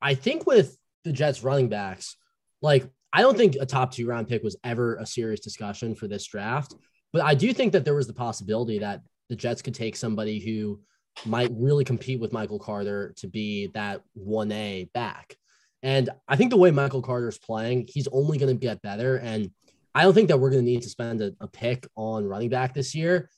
I 0.00 0.14
think 0.14 0.46
with 0.46 0.76
the 1.04 1.12
Jets 1.12 1.42
running 1.42 1.68
backs, 1.68 2.16
like, 2.62 2.88
I 3.12 3.20
don't 3.20 3.36
think 3.36 3.56
a 3.60 3.66
top 3.66 3.92
two 3.92 4.06
round 4.06 4.28
pick 4.28 4.42
was 4.42 4.56
ever 4.64 4.96
a 4.96 5.06
serious 5.06 5.40
discussion 5.40 5.94
for 5.94 6.08
this 6.08 6.26
draft. 6.26 6.74
But 7.12 7.22
I 7.22 7.34
do 7.34 7.52
think 7.52 7.72
that 7.72 7.84
there 7.84 7.94
was 7.94 8.06
the 8.06 8.14
possibility 8.14 8.78
that 8.78 9.02
the 9.28 9.36
Jets 9.36 9.62
could 9.62 9.74
take 9.74 9.94
somebody 9.94 10.38
who 10.38 10.80
might 11.24 11.50
really 11.52 11.84
compete 11.84 12.20
with 12.20 12.32
Michael 12.32 12.58
Carter 12.58 13.14
to 13.18 13.26
be 13.26 13.68
that 13.74 14.02
1A 14.18 14.92
back. 14.92 15.36
And 15.82 16.10
I 16.28 16.36
think 16.36 16.50
the 16.50 16.56
way 16.56 16.70
Michael 16.70 17.02
Carter 17.02 17.28
is 17.28 17.38
playing, 17.38 17.88
he's 17.88 18.08
only 18.08 18.38
going 18.38 18.54
to 18.54 18.60
get 18.60 18.82
better. 18.82 19.16
And 19.16 19.50
I 19.94 20.02
don't 20.02 20.14
think 20.14 20.28
that 20.28 20.38
we're 20.38 20.50
going 20.50 20.64
to 20.64 20.70
need 20.70 20.82
to 20.82 20.90
spend 20.90 21.20
a, 21.22 21.32
a, 21.40 21.48
pick 21.48 21.86
on 21.96 22.26
running 22.26 22.50
back 22.50 22.74
this 22.74 22.94
year, 22.94 23.30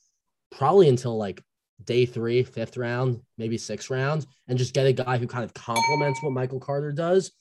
probably 0.51 0.89
until 0.89 1.17
like 1.17 1.41
day 1.83 2.05
three, 2.05 2.43
fifth 2.43 2.75
round, 2.75 3.21
maybe 3.37 3.57
sixth 3.57 3.89
round, 3.89 4.25
and 4.47 4.57
just 4.57 4.73
get 4.73 4.85
a 4.85 4.93
guy 4.93 5.17
who 5.17 5.27
kind 5.27 5.43
of 5.45 5.53
complements 5.53 6.21
what 6.21 6.33
Michael 6.33 6.59
Carter 6.59 6.91
does. 6.91 7.31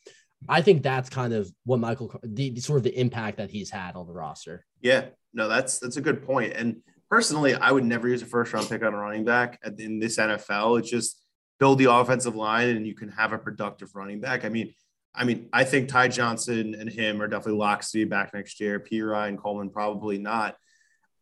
I 0.48 0.62
think 0.62 0.82
that's 0.82 1.08
kind 1.08 1.32
of 1.32 1.50
what 1.64 1.80
Michael, 1.80 2.14
the, 2.22 2.50
the 2.50 2.60
sort 2.60 2.76
of 2.76 2.84
the 2.84 2.96
impact 2.98 3.38
that 3.38 3.50
he's 3.50 3.70
had 3.70 3.96
on 3.96 4.06
the 4.06 4.12
roster. 4.12 4.64
Yeah, 4.80 5.06
no, 5.32 5.48
that's 5.48 5.78
that's 5.80 5.96
a 5.96 6.02
good 6.02 6.22
point. 6.22 6.52
And 6.52 6.76
personally, 7.10 7.54
I 7.54 7.70
would 7.70 7.84
never 7.84 8.08
use 8.08 8.22
a 8.22 8.26
first 8.26 8.52
round 8.52 8.68
pick 8.68 8.82
on 8.82 8.94
a 8.94 8.96
running 8.96 9.24
back 9.24 9.60
in 9.78 9.98
this 9.98 10.18
NFL. 10.18 10.78
It's 10.78 10.90
just 10.90 11.22
build 11.58 11.78
the 11.78 11.92
offensive 11.92 12.36
line 12.36 12.68
and 12.68 12.86
you 12.86 12.94
can 12.94 13.08
have 13.10 13.32
a 13.32 13.38
productive 13.38 13.94
running 13.94 14.20
back. 14.20 14.44
I 14.44 14.48
mean, 14.48 14.74
I 15.14 15.24
mean, 15.24 15.48
I 15.52 15.64
think 15.64 15.88
Ty 15.88 16.08
Johnson 16.08 16.74
and 16.74 16.88
him 16.88 17.20
are 17.20 17.26
definitely 17.26 17.58
locks 17.58 17.90
to 17.90 17.98
be 17.98 18.04
back 18.04 18.32
next 18.34 18.60
year. 18.60 18.78
Perine 18.78 19.38
Coleman 19.38 19.70
probably 19.70 20.18
not. 20.18 20.56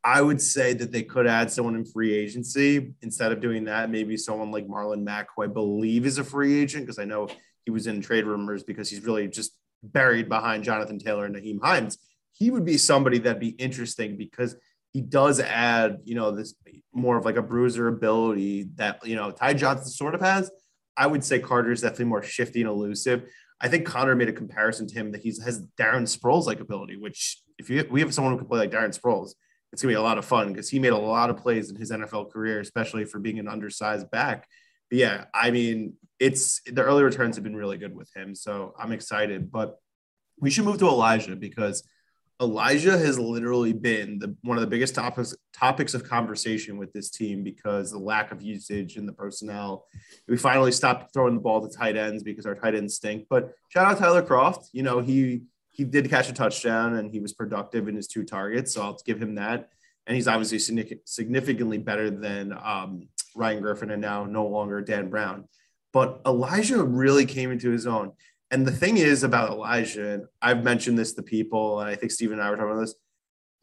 I 0.04 0.20
would 0.20 0.40
say 0.40 0.72
that 0.74 0.92
they 0.92 1.02
could 1.02 1.26
add 1.26 1.50
someone 1.50 1.74
in 1.74 1.84
free 1.84 2.14
agency 2.14 2.94
instead 3.02 3.32
of 3.32 3.40
doing 3.40 3.64
that. 3.64 3.90
Maybe 3.90 4.16
someone 4.16 4.50
like 4.50 4.68
Marlon 4.68 5.02
Mack, 5.02 5.28
who 5.34 5.42
I 5.42 5.46
believe 5.46 6.06
is 6.06 6.18
a 6.18 6.24
free 6.24 6.60
agent 6.60 6.84
because 6.84 6.98
I 6.98 7.04
know 7.04 7.28
he 7.64 7.70
was 7.70 7.86
in 7.86 8.00
trade 8.00 8.26
rumors 8.26 8.62
because 8.62 8.90
he's 8.90 9.04
really 9.04 9.26
just 9.26 9.56
buried 9.82 10.28
behind 10.28 10.62
Jonathan 10.62 10.98
Taylor 10.98 11.24
and 11.24 11.34
Nyheim 11.34 11.60
Hines 11.62 11.98
he 12.38 12.50
would 12.50 12.64
be 12.64 12.76
somebody 12.76 13.18
that'd 13.18 13.40
be 13.40 13.48
interesting 13.48 14.16
because 14.16 14.56
he 14.96 15.02
does 15.02 15.40
add, 15.40 15.98
you 16.04 16.14
know, 16.14 16.30
this 16.30 16.54
more 16.94 17.18
of 17.18 17.26
like 17.26 17.36
a 17.36 17.42
bruiser 17.42 17.86
ability 17.86 18.70
that, 18.76 19.06
you 19.06 19.14
know, 19.14 19.30
Ty 19.30 19.52
Johnson 19.52 19.90
sort 19.90 20.14
of 20.14 20.22
has. 20.22 20.50
I 20.96 21.06
would 21.06 21.22
say 21.22 21.38
Carter 21.38 21.70
is 21.70 21.82
definitely 21.82 22.06
more 22.06 22.22
shifty 22.22 22.62
and 22.62 22.70
elusive. 22.70 23.24
I 23.60 23.68
think 23.68 23.84
Connor 23.84 24.14
made 24.14 24.30
a 24.30 24.32
comparison 24.32 24.86
to 24.86 24.94
him 24.94 25.12
that 25.12 25.20
he 25.20 25.28
has 25.44 25.66
Darren 25.78 26.04
Sproles 26.04 26.46
like 26.46 26.60
ability, 26.60 26.96
which 26.96 27.42
if 27.58 27.68
you, 27.68 27.86
we 27.90 28.00
have 28.00 28.14
someone 28.14 28.32
who 28.32 28.38
can 28.38 28.46
play 28.46 28.60
like 28.60 28.70
Darren 28.70 28.98
Sproles, 28.98 29.32
it's 29.70 29.82
gonna 29.82 29.92
be 29.92 29.96
a 29.96 30.00
lot 30.00 30.16
of 30.16 30.24
fun 30.24 30.48
because 30.48 30.70
he 30.70 30.78
made 30.78 30.94
a 30.94 30.96
lot 30.96 31.28
of 31.28 31.36
plays 31.36 31.68
in 31.68 31.76
his 31.76 31.90
NFL 31.90 32.32
career, 32.32 32.60
especially 32.60 33.04
for 33.04 33.18
being 33.18 33.38
an 33.38 33.48
undersized 33.48 34.10
back. 34.10 34.48
But 34.88 34.98
yeah, 34.98 35.24
I 35.34 35.50
mean, 35.50 35.92
it's 36.18 36.62
the 36.64 36.82
early 36.82 37.02
returns 37.02 37.36
have 37.36 37.44
been 37.44 37.54
really 37.54 37.76
good 37.76 37.94
with 37.94 38.10
him, 38.16 38.34
so 38.34 38.72
I'm 38.78 38.92
excited. 38.92 39.52
But 39.52 39.76
we 40.40 40.48
should 40.48 40.64
move 40.64 40.78
to 40.78 40.88
Elijah 40.88 41.36
because 41.36 41.86
Elijah 42.40 42.98
has 42.98 43.18
literally 43.18 43.72
been 43.72 44.18
the, 44.18 44.36
one 44.42 44.58
of 44.58 44.60
the 44.60 44.66
biggest 44.66 44.94
topics 44.94 45.34
topics 45.54 45.94
of 45.94 46.04
conversation 46.04 46.76
with 46.76 46.92
this 46.92 47.10
team 47.10 47.42
because 47.42 47.90
the 47.90 47.98
lack 47.98 48.30
of 48.30 48.42
usage 48.42 48.96
in 48.98 49.06
the 49.06 49.12
personnel. 49.12 49.86
We 50.28 50.36
finally 50.36 50.72
stopped 50.72 51.14
throwing 51.14 51.34
the 51.34 51.40
ball 51.40 51.66
to 51.66 51.74
tight 51.74 51.96
ends 51.96 52.22
because 52.22 52.44
our 52.44 52.54
tight 52.54 52.74
ends 52.74 52.94
stink. 52.94 53.26
But 53.30 53.54
shout 53.68 53.86
out 53.86 53.98
Tyler 53.98 54.22
Kroft. 54.22 54.68
You 54.72 54.82
know 54.82 55.00
he 55.00 55.42
he 55.70 55.84
did 55.84 56.10
catch 56.10 56.28
a 56.28 56.32
touchdown 56.32 56.96
and 56.96 57.10
he 57.10 57.20
was 57.20 57.32
productive 57.32 57.88
in 57.88 57.96
his 57.96 58.06
two 58.06 58.24
targets, 58.24 58.74
so 58.74 58.82
I'll 58.82 58.98
give 59.04 59.20
him 59.20 59.36
that. 59.36 59.70
And 60.06 60.14
he's 60.14 60.28
obviously 60.28 60.58
significantly 61.04 61.78
better 61.78 62.10
than 62.10 62.52
um, 62.62 63.08
Ryan 63.34 63.60
Griffin 63.60 63.90
and 63.90 64.00
now 64.00 64.24
no 64.24 64.46
longer 64.46 64.80
Dan 64.80 65.10
Brown. 65.10 65.48
But 65.92 66.20
Elijah 66.26 66.82
really 66.82 67.26
came 67.26 67.50
into 67.50 67.70
his 67.70 67.86
own. 67.86 68.12
And 68.50 68.66
the 68.66 68.72
thing 68.72 68.96
is 68.96 69.24
about 69.24 69.50
Elijah, 69.50 70.08
and 70.14 70.24
I've 70.40 70.62
mentioned 70.62 70.98
this 70.98 71.14
to 71.14 71.22
people, 71.22 71.80
and 71.80 71.90
I 71.90 71.96
think 71.96 72.12
Stephen 72.12 72.38
and 72.38 72.42
I 72.42 72.50
were 72.50 72.56
talking 72.56 72.72
about 72.72 72.80
this. 72.80 72.94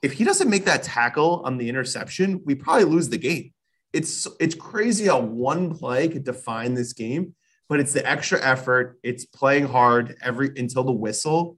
If 0.02 0.14
he 0.14 0.26
doesn't 0.26 0.50
make 0.50 0.66
that 0.66 0.84
tackle 0.84 1.42
on 1.46 1.58
the 1.58 1.70
interception, 1.70 2.42
we 2.46 2.56
probably 2.56 2.84
lose 2.84 3.08
the 3.08 3.18
game. 3.18 3.54
It's 3.94 4.28
it's 4.40 4.56
crazy 4.56 5.06
how 5.06 5.22
one 5.22 5.74
play 5.74 6.10
could 6.10 6.26
define 6.26 6.74
this 6.74 6.92
game, 6.92 7.36
but 7.70 7.80
it's 7.80 7.94
the 7.94 8.06
extra 8.10 8.42
effort. 8.42 9.00
It's 9.04 9.24
playing 9.24 9.68
hard 9.68 10.18
every 10.22 10.52
until 10.58 10.84
the 10.84 10.92
whistle. 10.92 11.58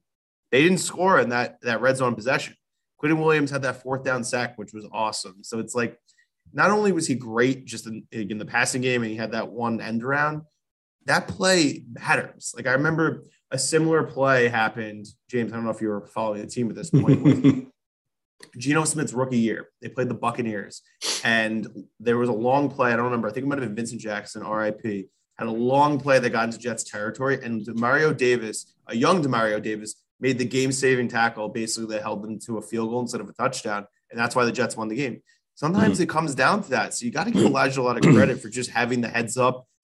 They 0.52 0.62
didn't 0.62 0.78
score 0.80 1.20
in 1.20 1.30
that 1.30 1.62
that 1.62 1.82
red 1.82 1.98
zone 1.98 2.14
possession. 2.14 2.56
Quinnen 3.02 3.24
Williams 3.24 3.50
had 3.50 3.64
that 3.64 3.82
fourth 3.82 4.04
down 4.04 4.24
sack, 4.24 4.58
which 4.58 4.74
was 4.74 4.88
awesome. 4.92 5.44
So 5.44 5.60
it's 5.60 5.74
like 5.74 5.98
not 6.54 6.72
only 6.72 6.92
was 6.92 7.08
he 7.08 7.16
great 7.16 7.66
just 7.66 7.88
in, 7.88 8.04
in 8.12 8.38
the 8.38 8.46
passing 8.46 8.82
game 8.82 9.02
and 9.02 9.12
he 9.12 9.18
had 9.18 9.32
that 9.32 9.52
one 9.52 9.82
end 9.82 10.04
around, 10.04 10.44
that 11.06 11.28
play 11.28 11.84
matters. 11.91 12.54
Like 12.56 12.68
I 12.68 12.72
remember 12.72 13.24
a 13.52 13.58
similar 13.58 14.04
play 14.04 14.48
happened, 14.48 15.06
James. 15.30 15.52
I 15.52 15.56
don't 15.56 15.65
know 15.65 15.72
if 15.72 15.82
you 15.82 15.89
were 15.89 16.08
following 16.08 16.41
the 16.41 16.48
team 16.48 16.70
at 16.70 16.76
this 16.76 16.89
point. 16.89 17.72
Geno 18.58 18.84
Smith's 18.84 19.13
rookie 19.13 19.38
year, 19.38 19.70
they 19.82 19.89
played 19.89 20.10
the 20.10 20.13
Buccaneers, 20.13 20.82
and 21.24 21.68
there 22.00 22.18
was 22.18 22.30
a 22.30 22.34
long 22.34 22.70
play. 22.70 22.91
I 22.91 22.96
don't 22.96 23.06
remember. 23.06 23.28
I 23.28 23.32
think 23.32 23.46
it 23.46 23.50
might 23.50 23.60
have 23.60 23.68
been 23.68 23.76
Vincent 23.76 24.02
Jackson, 24.02 24.46
RIP, 24.46 25.10
had 25.38 25.48
a 25.48 25.52
long 25.52 26.00
play 26.00 26.20
that 26.20 26.30
got 26.30 26.46
into 26.46 26.58
Jets 26.58 26.84
territory, 26.84 27.39
and 27.41 27.65
Demario 27.65 28.15
Davis, 28.15 28.74
a 28.88 28.96
young 28.96 29.24
Demario 29.24 29.62
Davis, 29.62 29.96
made 30.20 30.38
the 30.38 30.46
game-saving 30.46 31.08
tackle. 31.08 31.50
Basically, 31.50 31.96
that 31.96 32.04
held 32.04 32.24
them 32.24 32.39
to 32.41 32.58
a 32.58 32.62
field 32.62 32.89
goal 32.89 33.02
instead 33.02 33.22
of 33.22 33.30
a 33.30 33.34
touchdown, 33.34 33.88
and 34.12 34.20
that's 34.20 34.36
why 34.36 34.46
the 34.46 34.52
Jets 34.52 34.76
won 34.76 34.89
the 34.89 34.96
game. 34.96 35.22
Sometimes 35.56 35.96
mm-hmm. 35.96 36.04
it 36.04 36.10
comes 36.10 36.36
down 36.36 36.62
to 36.63 36.70
that. 36.72 36.94
So 36.94 37.06
you 37.06 37.12
got 37.12 37.26
to 37.26 37.32
give 37.32 37.44
Elijah 37.44 37.80
a 37.80 37.84
lot 37.84 37.98
of 37.98 38.13
credit 38.13 38.41
for 38.41 38.50
just 38.50 38.70
having 38.70 39.00
the 39.00 39.08
heads 39.08 39.38
up 39.38 39.65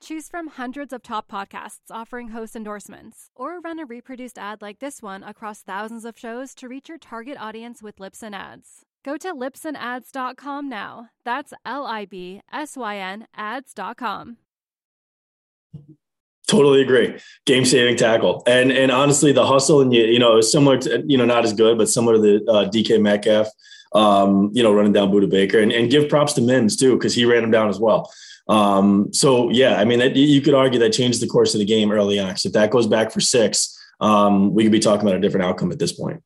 Choose 0.00 0.28
from 0.28 0.46
hundreds 0.46 0.92
of 0.92 1.02
top 1.02 1.30
podcasts 1.30 1.90
offering 1.90 2.28
host 2.28 2.54
endorsements, 2.54 3.30
or 3.34 3.60
run 3.60 3.80
a 3.80 3.84
reproduced 3.84 4.38
ad 4.38 4.62
like 4.62 4.78
this 4.78 5.02
one 5.02 5.24
across 5.24 5.62
thousands 5.62 6.04
of 6.04 6.18
shows 6.18 6.54
to 6.54 6.68
reach 6.68 6.88
your 6.88 6.98
target 6.98 7.36
audience 7.38 7.82
with 7.82 7.96
Libsyn 7.96 8.32
Ads. 8.32 8.82
Go 9.04 9.16
to 9.16 9.34
libsynads.com 9.34 10.68
now. 10.68 11.08
That's 11.24 11.52
L 11.64 11.84
I 11.84 12.04
B 12.04 12.42
S 12.52 12.76
Y 12.76 12.96
N 12.96 13.26
ads.com. 13.34 14.36
Totally 16.46 16.80
agree. 16.80 17.18
Game 17.44 17.64
saving 17.64 17.96
tackle, 17.96 18.42
and 18.46 18.70
and 18.70 18.92
honestly, 18.92 19.32
the 19.32 19.46
hustle 19.46 19.80
and 19.80 19.92
you 19.92 20.04
you 20.04 20.18
know 20.18 20.40
similar 20.40 20.78
to 20.78 21.02
you 21.06 21.18
know 21.18 21.24
not 21.24 21.44
as 21.44 21.52
good, 21.52 21.76
but 21.76 21.88
similar 21.88 22.14
to 22.14 22.20
the 22.20 22.50
uh, 22.50 22.70
DK 22.70 23.02
Metcalf, 23.02 23.48
um, 23.94 24.50
you 24.54 24.62
know 24.62 24.72
running 24.72 24.92
down 24.92 25.10
Budda 25.10 25.28
Baker, 25.28 25.58
and, 25.58 25.72
and 25.72 25.90
give 25.90 26.08
props 26.08 26.34
to 26.34 26.40
Mims 26.40 26.76
too 26.76 26.94
because 26.96 27.14
he 27.14 27.24
ran 27.24 27.42
him 27.42 27.50
down 27.50 27.68
as 27.68 27.80
well. 27.80 28.10
Um, 28.48 29.12
so 29.12 29.50
yeah, 29.50 29.78
I 29.78 29.84
mean, 29.84 29.98
that, 29.98 30.16
you 30.16 30.40
could 30.40 30.54
argue 30.54 30.78
that 30.80 30.92
changed 30.92 31.20
the 31.20 31.26
course 31.26 31.54
of 31.54 31.58
the 31.58 31.66
game 31.66 31.92
early 31.92 32.18
on. 32.18 32.36
So 32.36 32.48
if 32.48 32.54
that 32.54 32.70
goes 32.70 32.86
back 32.86 33.12
for 33.12 33.20
six, 33.20 33.78
um, 34.00 34.54
we 34.54 34.62
could 34.62 34.72
be 34.72 34.78
talking 34.78 35.06
about 35.06 35.16
a 35.16 35.20
different 35.20 35.44
outcome 35.44 35.72
at 35.72 35.78
this 35.78 35.92
point. 35.92 36.22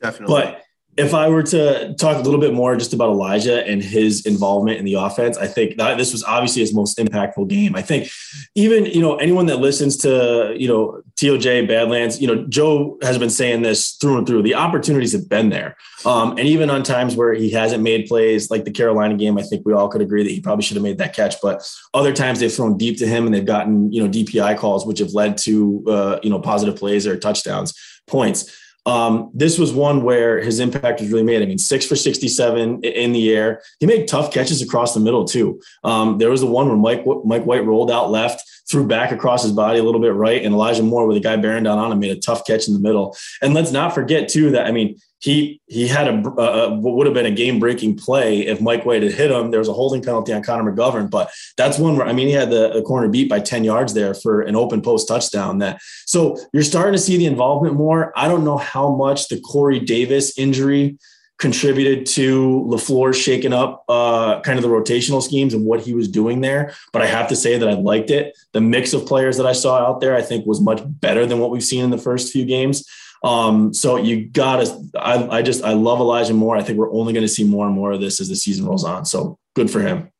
Definitely. 0.00 0.34
But 0.34 0.62
if 0.98 1.14
I 1.14 1.28
were 1.28 1.42
to 1.44 1.94
talk 1.94 2.18
a 2.18 2.20
little 2.20 2.40
bit 2.40 2.52
more 2.52 2.76
just 2.76 2.92
about 2.92 3.08
Elijah 3.08 3.66
and 3.66 3.82
his 3.82 4.26
involvement 4.26 4.78
in 4.78 4.84
the 4.84 4.94
offense, 4.94 5.38
I 5.38 5.46
think 5.46 5.78
this 5.78 6.12
was 6.12 6.22
obviously 6.22 6.60
his 6.60 6.74
most 6.74 6.98
impactful 6.98 7.48
game. 7.48 7.74
I 7.74 7.80
think 7.80 8.10
even, 8.54 8.84
you 8.84 9.00
know, 9.00 9.16
anyone 9.16 9.46
that 9.46 9.56
listens 9.56 9.96
to, 9.98 10.54
you 10.54 10.68
know, 10.68 11.00
TOJ 11.16 11.66
Badlands, 11.66 12.20
you 12.20 12.26
know, 12.26 12.44
Joe 12.46 12.98
has 13.00 13.16
been 13.16 13.30
saying 13.30 13.62
this 13.62 13.92
through 13.92 14.18
and 14.18 14.26
through. 14.26 14.42
The 14.42 14.54
opportunities 14.54 15.12
have 15.12 15.30
been 15.30 15.48
there. 15.48 15.76
Um, 16.04 16.32
and 16.32 16.40
even 16.40 16.68
on 16.68 16.82
times 16.82 17.16
where 17.16 17.32
he 17.32 17.50
hasn't 17.50 17.82
made 17.82 18.06
plays 18.06 18.50
like 18.50 18.64
the 18.64 18.70
Carolina 18.70 19.16
game, 19.16 19.38
I 19.38 19.42
think 19.42 19.64
we 19.64 19.72
all 19.72 19.88
could 19.88 20.02
agree 20.02 20.22
that 20.24 20.30
he 20.30 20.40
probably 20.40 20.62
should 20.62 20.76
have 20.76 20.84
made 20.84 20.98
that 20.98 21.16
catch. 21.16 21.36
But 21.40 21.62
other 21.94 22.12
times 22.12 22.40
they've 22.40 22.52
thrown 22.52 22.76
deep 22.76 22.98
to 22.98 23.06
him 23.06 23.24
and 23.24 23.34
they've 23.34 23.46
gotten, 23.46 23.90
you 23.90 24.02
know, 24.02 24.10
DPI 24.10 24.58
calls, 24.58 24.84
which 24.84 24.98
have 24.98 25.14
led 25.14 25.38
to, 25.38 25.84
uh, 25.88 26.18
you 26.22 26.28
know, 26.28 26.38
positive 26.38 26.76
plays 26.76 27.06
or 27.06 27.16
touchdowns, 27.16 27.72
points. 28.06 28.58
Um, 28.84 29.30
this 29.32 29.58
was 29.58 29.72
one 29.72 30.02
where 30.02 30.40
his 30.40 30.58
impact 30.58 31.00
was 31.00 31.10
really 31.10 31.22
made. 31.22 31.42
I 31.42 31.46
mean, 31.46 31.58
six 31.58 31.86
for 31.86 31.94
67 31.94 32.82
in 32.84 33.12
the 33.12 33.32
air. 33.32 33.62
He 33.78 33.86
made 33.86 34.08
tough 34.08 34.32
catches 34.32 34.60
across 34.60 34.94
the 34.94 35.00
middle, 35.00 35.24
too. 35.24 35.60
Um, 35.84 36.18
there 36.18 36.30
was 36.30 36.40
the 36.40 36.46
one 36.46 36.66
where 36.66 36.76
Mike, 36.76 37.06
Mike 37.24 37.44
White 37.44 37.64
rolled 37.64 37.90
out 37.90 38.10
left, 38.10 38.42
threw 38.72 38.86
back 38.86 39.12
across 39.12 39.42
his 39.42 39.52
body 39.52 39.78
a 39.78 39.82
little 39.82 40.00
bit 40.00 40.14
right, 40.14 40.42
and 40.42 40.54
Elijah 40.54 40.82
Moore, 40.82 41.06
with 41.06 41.18
a 41.18 41.20
guy 41.20 41.36
bearing 41.36 41.64
down 41.64 41.78
on 41.78 41.92
him, 41.92 42.00
made 42.00 42.10
a 42.10 42.18
tough 42.18 42.44
catch 42.46 42.66
in 42.66 42.74
the 42.74 42.80
middle. 42.80 43.14
And 43.42 43.54
let's 43.54 43.70
not 43.70 43.94
forget, 43.94 44.28
too, 44.28 44.50
that 44.52 44.66
I 44.66 44.72
mean, 44.72 44.98
he 45.22 45.60
he 45.66 45.86
had 45.86 46.08
a, 46.08 46.16
what 46.16 46.96
would 46.96 47.06
have 47.06 47.14
been 47.14 47.26
a 47.26 47.30
game 47.30 47.60
breaking 47.60 47.96
play 47.96 48.40
if 48.44 48.60
Mike 48.60 48.84
White 48.84 49.04
had 49.04 49.12
hit 49.12 49.30
him. 49.30 49.52
There 49.52 49.60
was 49.60 49.68
a 49.68 49.72
holding 49.72 50.02
penalty 50.02 50.32
on 50.32 50.42
Connor 50.42 50.72
McGovern, 50.72 51.08
but 51.08 51.30
that's 51.56 51.78
one 51.78 51.96
where 51.96 52.08
I 52.08 52.12
mean 52.12 52.26
he 52.26 52.32
had 52.32 52.50
the, 52.50 52.70
the, 52.70 52.82
corner 52.82 53.08
beat 53.08 53.28
by 53.28 53.38
ten 53.38 53.62
yards 53.62 53.94
there 53.94 54.14
for 54.14 54.40
an 54.40 54.56
open 54.56 54.82
post 54.82 55.06
touchdown. 55.06 55.58
That 55.58 55.80
so 56.06 56.36
you're 56.52 56.64
starting 56.64 56.94
to 56.94 56.98
see 56.98 57.16
the 57.18 57.26
involvement 57.26 57.76
more. 57.76 58.12
I 58.16 58.26
don't 58.26 58.42
know 58.42 58.56
how 58.56 58.96
much 58.96 59.28
the 59.28 59.38
Corey 59.40 59.78
Davis 59.78 60.36
injury 60.36 60.98
contributed 61.42 62.06
to 62.06 62.64
LaFleur 62.68 63.12
shaking 63.12 63.52
up 63.52 63.84
uh, 63.88 64.40
kind 64.42 64.60
of 64.60 64.62
the 64.62 64.68
rotational 64.68 65.20
schemes 65.20 65.52
and 65.54 65.66
what 65.66 65.80
he 65.80 65.92
was 65.92 66.06
doing 66.06 66.40
there. 66.40 66.72
But 66.92 67.02
I 67.02 67.06
have 67.06 67.26
to 67.30 67.36
say 67.36 67.58
that 67.58 67.68
I 67.68 67.72
liked 67.72 68.10
it. 68.10 68.38
The 68.52 68.60
mix 68.60 68.92
of 68.92 69.06
players 69.06 69.38
that 69.38 69.46
I 69.46 69.52
saw 69.52 69.76
out 69.78 70.00
there, 70.00 70.14
I 70.14 70.22
think, 70.22 70.46
was 70.46 70.60
much 70.60 70.80
better 70.84 71.26
than 71.26 71.40
what 71.40 71.50
we've 71.50 71.64
seen 71.64 71.82
in 71.82 71.90
the 71.90 71.98
first 71.98 72.32
few 72.32 72.44
games. 72.44 72.88
Um, 73.24 73.74
so 73.74 73.96
you 73.96 74.26
gotta, 74.26 74.72
I, 74.96 75.38
I 75.38 75.42
just, 75.42 75.64
I 75.64 75.72
love 75.72 75.98
Elijah 75.98 76.32
Moore. 76.32 76.56
I 76.56 76.62
think 76.62 76.78
we're 76.78 76.92
only 76.92 77.12
going 77.12 77.24
to 77.24 77.28
see 77.28 77.42
more 77.44 77.66
and 77.66 77.74
more 77.74 77.90
of 77.90 78.00
this 78.00 78.20
as 78.20 78.28
the 78.28 78.36
season 78.36 78.64
rolls 78.64 78.84
on. 78.84 79.04
So 79.04 79.36
good 79.56 79.68
for 79.68 79.80
him. 79.80 80.12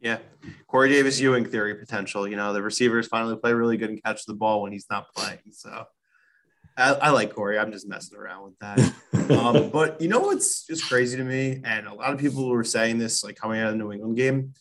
Yeah. 0.00 0.18
Corey 0.66 0.88
Davis 0.88 1.20
Ewing 1.20 1.44
theory 1.44 1.74
potential. 1.74 2.26
You 2.26 2.36
know, 2.36 2.54
the 2.54 2.62
receivers 2.62 3.06
finally 3.06 3.36
play 3.36 3.52
really 3.52 3.76
good 3.76 3.90
and 3.90 4.02
catch 4.02 4.24
the 4.24 4.34
ball 4.34 4.62
when 4.62 4.72
he's 4.72 4.86
not 4.88 5.12
playing. 5.14 5.40
So 5.52 5.86
I, 6.76 6.92
I 6.92 7.10
like 7.10 7.34
Corey. 7.34 7.58
I'm 7.58 7.72
just 7.72 7.88
messing 7.88 8.18
around 8.18 8.44
with 8.44 8.58
that. 8.60 9.30
um, 9.38 9.70
but 9.70 10.00
you 10.00 10.08
know 10.08 10.20
what's 10.20 10.66
just 10.66 10.88
crazy 10.88 11.16
to 11.16 11.24
me? 11.24 11.60
And 11.64 11.86
a 11.86 11.94
lot 11.94 12.12
of 12.12 12.18
people 12.18 12.48
were 12.48 12.64
saying 12.64 12.98
this 12.98 13.24
like 13.24 13.36
coming 13.36 13.60
out 13.60 13.68
of 13.68 13.72
the 13.72 13.78
New 13.78 13.92
England 13.92 14.16
game. 14.16 14.52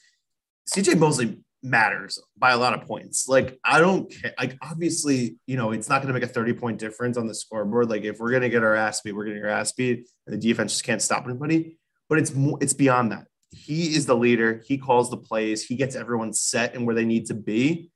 CJ 0.74 0.98
Mosley 0.98 1.40
matters 1.62 2.22
by 2.38 2.52
a 2.52 2.58
lot 2.58 2.74
of 2.74 2.88
points. 2.88 3.28
Like 3.28 3.60
I 3.64 3.80
don't 3.80 4.10
care. 4.10 4.34
Like 4.40 4.58
obviously, 4.62 5.38
you 5.46 5.58
know, 5.58 5.72
it's 5.72 5.90
not 5.90 6.02
going 6.02 6.14
to 6.14 6.20
make 6.20 6.28
a 6.28 6.32
30 6.32 6.54
point 6.54 6.80
difference 6.80 7.18
on 7.18 7.28
the 7.28 7.36
scoreboard. 7.36 7.90
Like 7.90 8.04
if 8.04 8.20
we're 8.20 8.30
going 8.30 8.44
to 8.44 8.50
get 8.50 8.64
our 8.64 8.76
ass 8.76 9.02
beat, 9.02 9.14
we're 9.14 9.26
getting 9.26 9.44
our 9.44 9.50
ass 9.50 9.74
beat, 9.74 10.08
and 10.26 10.34
the 10.34 10.38
defense 10.38 10.74
just 10.74 10.86
can't 10.86 11.02
stop 11.02 11.26
anybody. 11.26 11.78
But 12.08 12.20
it's 12.20 12.34
more, 12.34 12.58
it's 12.62 12.74
beyond 12.74 13.12
that. 13.12 13.26
He 13.52 13.96
is 13.96 14.06
the 14.06 14.16
leader. 14.16 14.62
He 14.66 14.78
calls 14.78 15.10
the 15.10 15.18
plays. 15.18 15.66
He 15.66 15.76
gets 15.76 15.96
everyone 15.96 16.34
set 16.34 16.76
and 16.76 16.86
where 16.86 16.96
they 16.96 17.06
need 17.06 17.26
to 17.28 17.34
be, 17.34 17.90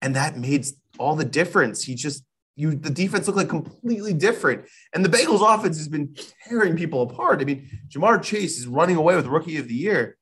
and 0.00 0.16
that 0.16 0.38
made 0.38 0.66
all 0.98 1.16
the 1.16 1.24
difference. 1.24 1.82
He 1.82 1.94
just 1.94 2.22
you 2.56 2.74
the 2.74 2.90
defense 2.90 3.26
looked 3.26 3.36
like 3.36 3.48
completely 3.48 4.12
different, 4.12 4.64
and 4.92 5.04
the 5.04 5.08
Bengals 5.08 5.42
offense 5.42 5.76
has 5.76 5.88
been 5.88 6.16
tearing 6.48 6.76
people 6.76 7.02
apart. 7.02 7.40
I 7.40 7.44
mean, 7.44 7.68
Ja'Marr 7.88 8.22
Chase 8.22 8.58
is 8.58 8.66
running 8.66 8.96
away 8.96 9.14
with 9.14 9.26
Rookie 9.26 9.58
of 9.58 9.68
the 9.68 9.74
Year. 9.74 10.16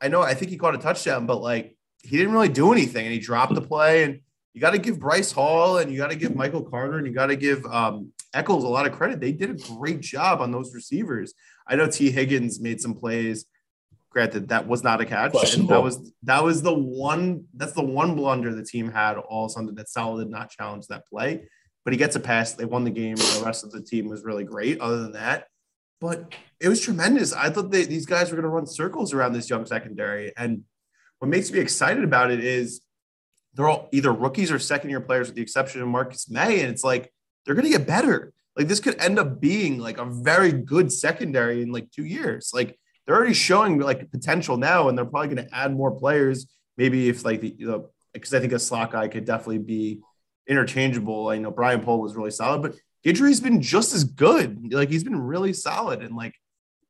I 0.00 0.08
know. 0.08 0.22
I 0.22 0.34
think 0.34 0.50
he 0.50 0.58
caught 0.58 0.74
a 0.74 0.78
touchdown, 0.78 1.26
but 1.26 1.40
like 1.40 1.76
he 2.02 2.16
didn't 2.16 2.32
really 2.32 2.48
do 2.48 2.72
anything 2.72 3.04
and 3.04 3.12
he 3.12 3.18
dropped 3.18 3.54
the 3.54 3.60
play. 3.60 4.04
And 4.04 4.20
you 4.54 4.60
got 4.60 4.70
to 4.70 4.78
give 4.78 4.98
Bryce 4.98 5.32
Hall 5.32 5.78
and 5.78 5.90
you 5.90 5.98
got 5.98 6.10
to 6.10 6.16
give 6.16 6.34
Michael 6.34 6.62
Carter 6.62 6.98
and 6.98 7.06
you 7.06 7.12
got 7.12 7.26
to 7.26 7.36
give 7.36 7.64
um, 7.66 8.12
Echols 8.32 8.64
a 8.64 8.68
lot 8.68 8.86
of 8.86 8.92
credit. 8.92 9.20
They 9.20 9.32
did 9.32 9.50
a 9.50 9.74
great 9.74 10.00
job 10.00 10.40
on 10.40 10.52
those 10.52 10.74
receivers. 10.74 11.34
I 11.66 11.76
know 11.76 11.88
Tee 11.88 12.10
Higgins 12.10 12.60
made 12.60 12.80
some 12.80 12.94
plays. 12.94 13.46
Granted, 14.10 14.48
that 14.48 14.66
was 14.66 14.82
not 14.82 15.00
a 15.00 15.04
catch. 15.04 15.34
And 15.54 15.68
that 15.68 15.82
was 15.82 16.12
that 16.22 16.42
was 16.42 16.62
the 16.62 16.72
one. 16.72 17.44
That's 17.54 17.72
the 17.72 17.84
one 17.84 18.14
blunder 18.14 18.54
the 18.54 18.64
team 18.64 18.90
had 18.90 19.18
all 19.18 19.48
Sunday 19.48 19.72
that 19.74 19.90
Saleh 19.90 20.20
did 20.20 20.30
not 20.30 20.50
challenge 20.50 20.86
that 20.86 21.06
play. 21.06 21.48
But 21.86 21.92
he 21.92 21.98
gets 21.98 22.16
a 22.16 22.20
pass. 22.20 22.52
They 22.52 22.64
won 22.64 22.82
the 22.82 22.90
game. 22.90 23.12
And 23.12 23.18
the 23.18 23.42
rest 23.46 23.62
of 23.62 23.70
the 23.70 23.80
team 23.80 24.08
was 24.08 24.24
really 24.24 24.42
great. 24.42 24.80
Other 24.80 25.02
than 25.02 25.12
that, 25.12 25.46
but 26.00 26.34
it 26.60 26.68
was 26.68 26.80
tremendous. 26.80 27.32
I 27.32 27.48
thought 27.48 27.70
these 27.70 28.06
guys 28.06 28.30
were 28.30 28.36
going 28.36 28.42
to 28.42 28.48
run 28.48 28.66
circles 28.66 29.14
around 29.14 29.32
this 29.32 29.48
young 29.48 29.64
secondary, 29.64 30.32
and 30.36 30.64
what 31.20 31.28
makes 31.28 31.50
me 31.50 31.60
excited 31.60 32.04
about 32.04 32.30
it 32.30 32.44
is 32.44 32.82
they're 33.54 33.68
all 33.68 33.88
either 33.92 34.12
rookies 34.12 34.50
or 34.50 34.58
second 34.58 34.90
year 34.90 35.00
players, 35.00 35.28
with 35.28 35.36
the 35.36 35.42
exception 35.42 35.80
of 35.80 35.88
Marcus 35.88 36.28
Maye. 36.28 36.60
And 36.60 36.70
it's 36.70 36.84
like 36.84 37.12
they're 37.44 37.54
going 37.54 37.70
to 37.70 37.78
get 37.78 37.86
better. 37.86 38.32
Like 38.56 38.68
this 38.68 38.80
could 38.80 39.00
end 39.00 39.18
up 39.18 39.40
being 39.40 39.78
like 39.78 39.98
a 39.98 40.04
very 40.04 40.52
good 40.52 40.92
secondary 40.92 41.62
in 41.62 41.70
like 41.72 41.90
two 41.90 42.04
years. 42.04 42.50
Like 42.52 42.78
they're 43.06 43.16
already 43.16 43.32
showing 43.32 43.78
like 43.78 44.10
potential 44.10 44.56
now, 44.56 44.88
and 44.88 44.98
they're 44.98 45.04
probably 45.04 45.34
going 45.34 45.46
to 45.46 45.54
add 45.54 45.74
more 45.74 45.92
players. 45.92 46.46
Maybe 46.76 47.08
if 47.08 47.24
like 47.24 47.40
the, 47.40 47.86
because 48.12 48.34
I 48.34 48.40
think 48.40 48.52
a 48.52 48.58
slot 48.58 48.92
guy 48.92 49.08
could 49.08 49.24
definitely 49.24 49.58
be 49.58 50.00
interchangeable. 50.48 51.28
I 51.28 51.38
know 51.38 51.50
Brian 51.50 51.80
Poole 51.80 52.00
was 52.00 52.14
really 52.14 52.30
solid, 52.30 52.62
but 52.62 52.74
Guidry's 53.04 53.40
been 53.40 53.60
just 53.60 53.94
as 53.94 54.04
good. 54.04 54.72
Like 54.72 54.90
he's 54.90 55.04
been 55.04 55.20
really 55.20 55.52
solid, 55.52 56.02
and 56.02 56.16
like 56.16 56.34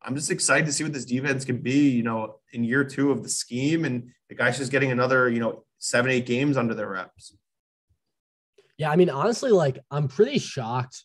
I'm 0.01 0.15
just 0.15 0.31
excited 0.31 0.65
to 0.65 0.71
see 0.71 0.83
what 0.83 0.93
this 0.93 1.05
defense 1.05 1.43
can 1.43 1.57
be, 1.57 1.89
you 1.89 2.03
know, 2.03 2.39
in 2.53 2.63
year 2.63 2.83
two 2.83 3.11
of 3.11 3.23
the 3.23 3.29
scheme. 3.29 3.83
And 3.83 4.11
the 4.29 4.35
guy's 4.35 4.57
just 4.57 4.71
getting 4.71 4.91
another, 4.91 5.29
you 5.29 5.39
know, 5.39 5.65
seven, 5.79 6.11
eight 6.11 6.25
games 6.25 6.55
under 6.55 6.73
their 6.73 6.89
reps. 6.89 7.35
Yeah. 8.77 8.89
I 8.89 8.95
mean, 8.95 9.09
honestly, 9.09 9.51
like 9.51 9.79
I'm 9.91 10.07
pretty 10.07 10.39
shocked 10.39 11.03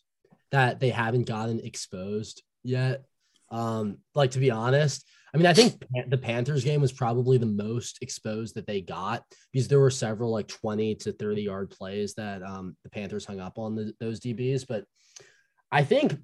that 0.51 0.79
they 0.79 0.89
haven't 0.89 1.27
gotten 1.27 1.59
exposed 1.59 2.43
yet. 2.63 3.03
Um, 3.51 3.97
like 4.15 4.31
to 4.31 4.39
be 4.39 4.51
honest, 4.51 5.05
I 5.33 5.37
mean, 5.37 5.47
I 5.47 5.53
think 5.53 5.83
the 6.09 6.17
Panthers 6.17 6.63
game 6.63 6.79
was 6.79 6.91
probably 6.91 7.39
the 7.39 7.47
most 7.47 7.97
exposed 8.01 8.53
that 8.53 8.67
they 8.67 8.81
got 8.81 9.23
because 9.51 9.67
there 9.67 9.79
were 9.79 9.89
several 9.89 10.31
like 10.31 10.47
20 10.47 10.93
to 10.95 11.11
30 11.11 11.41
yard 11.41 11.71
plays 11.71 12.13
that 12.15 12.43
um, 12.43 12.77
the 12.83 12.91
Panthers 12.91 13.25
hung 13.25 13.39
up 13.39 13.57
on 13.57 13.75
the, 13.75 13.93
those 13.99 14.19
DBs. 14.19 14.67
But 14.67 14.85
I 15.71 15.83
think 15.83 16.19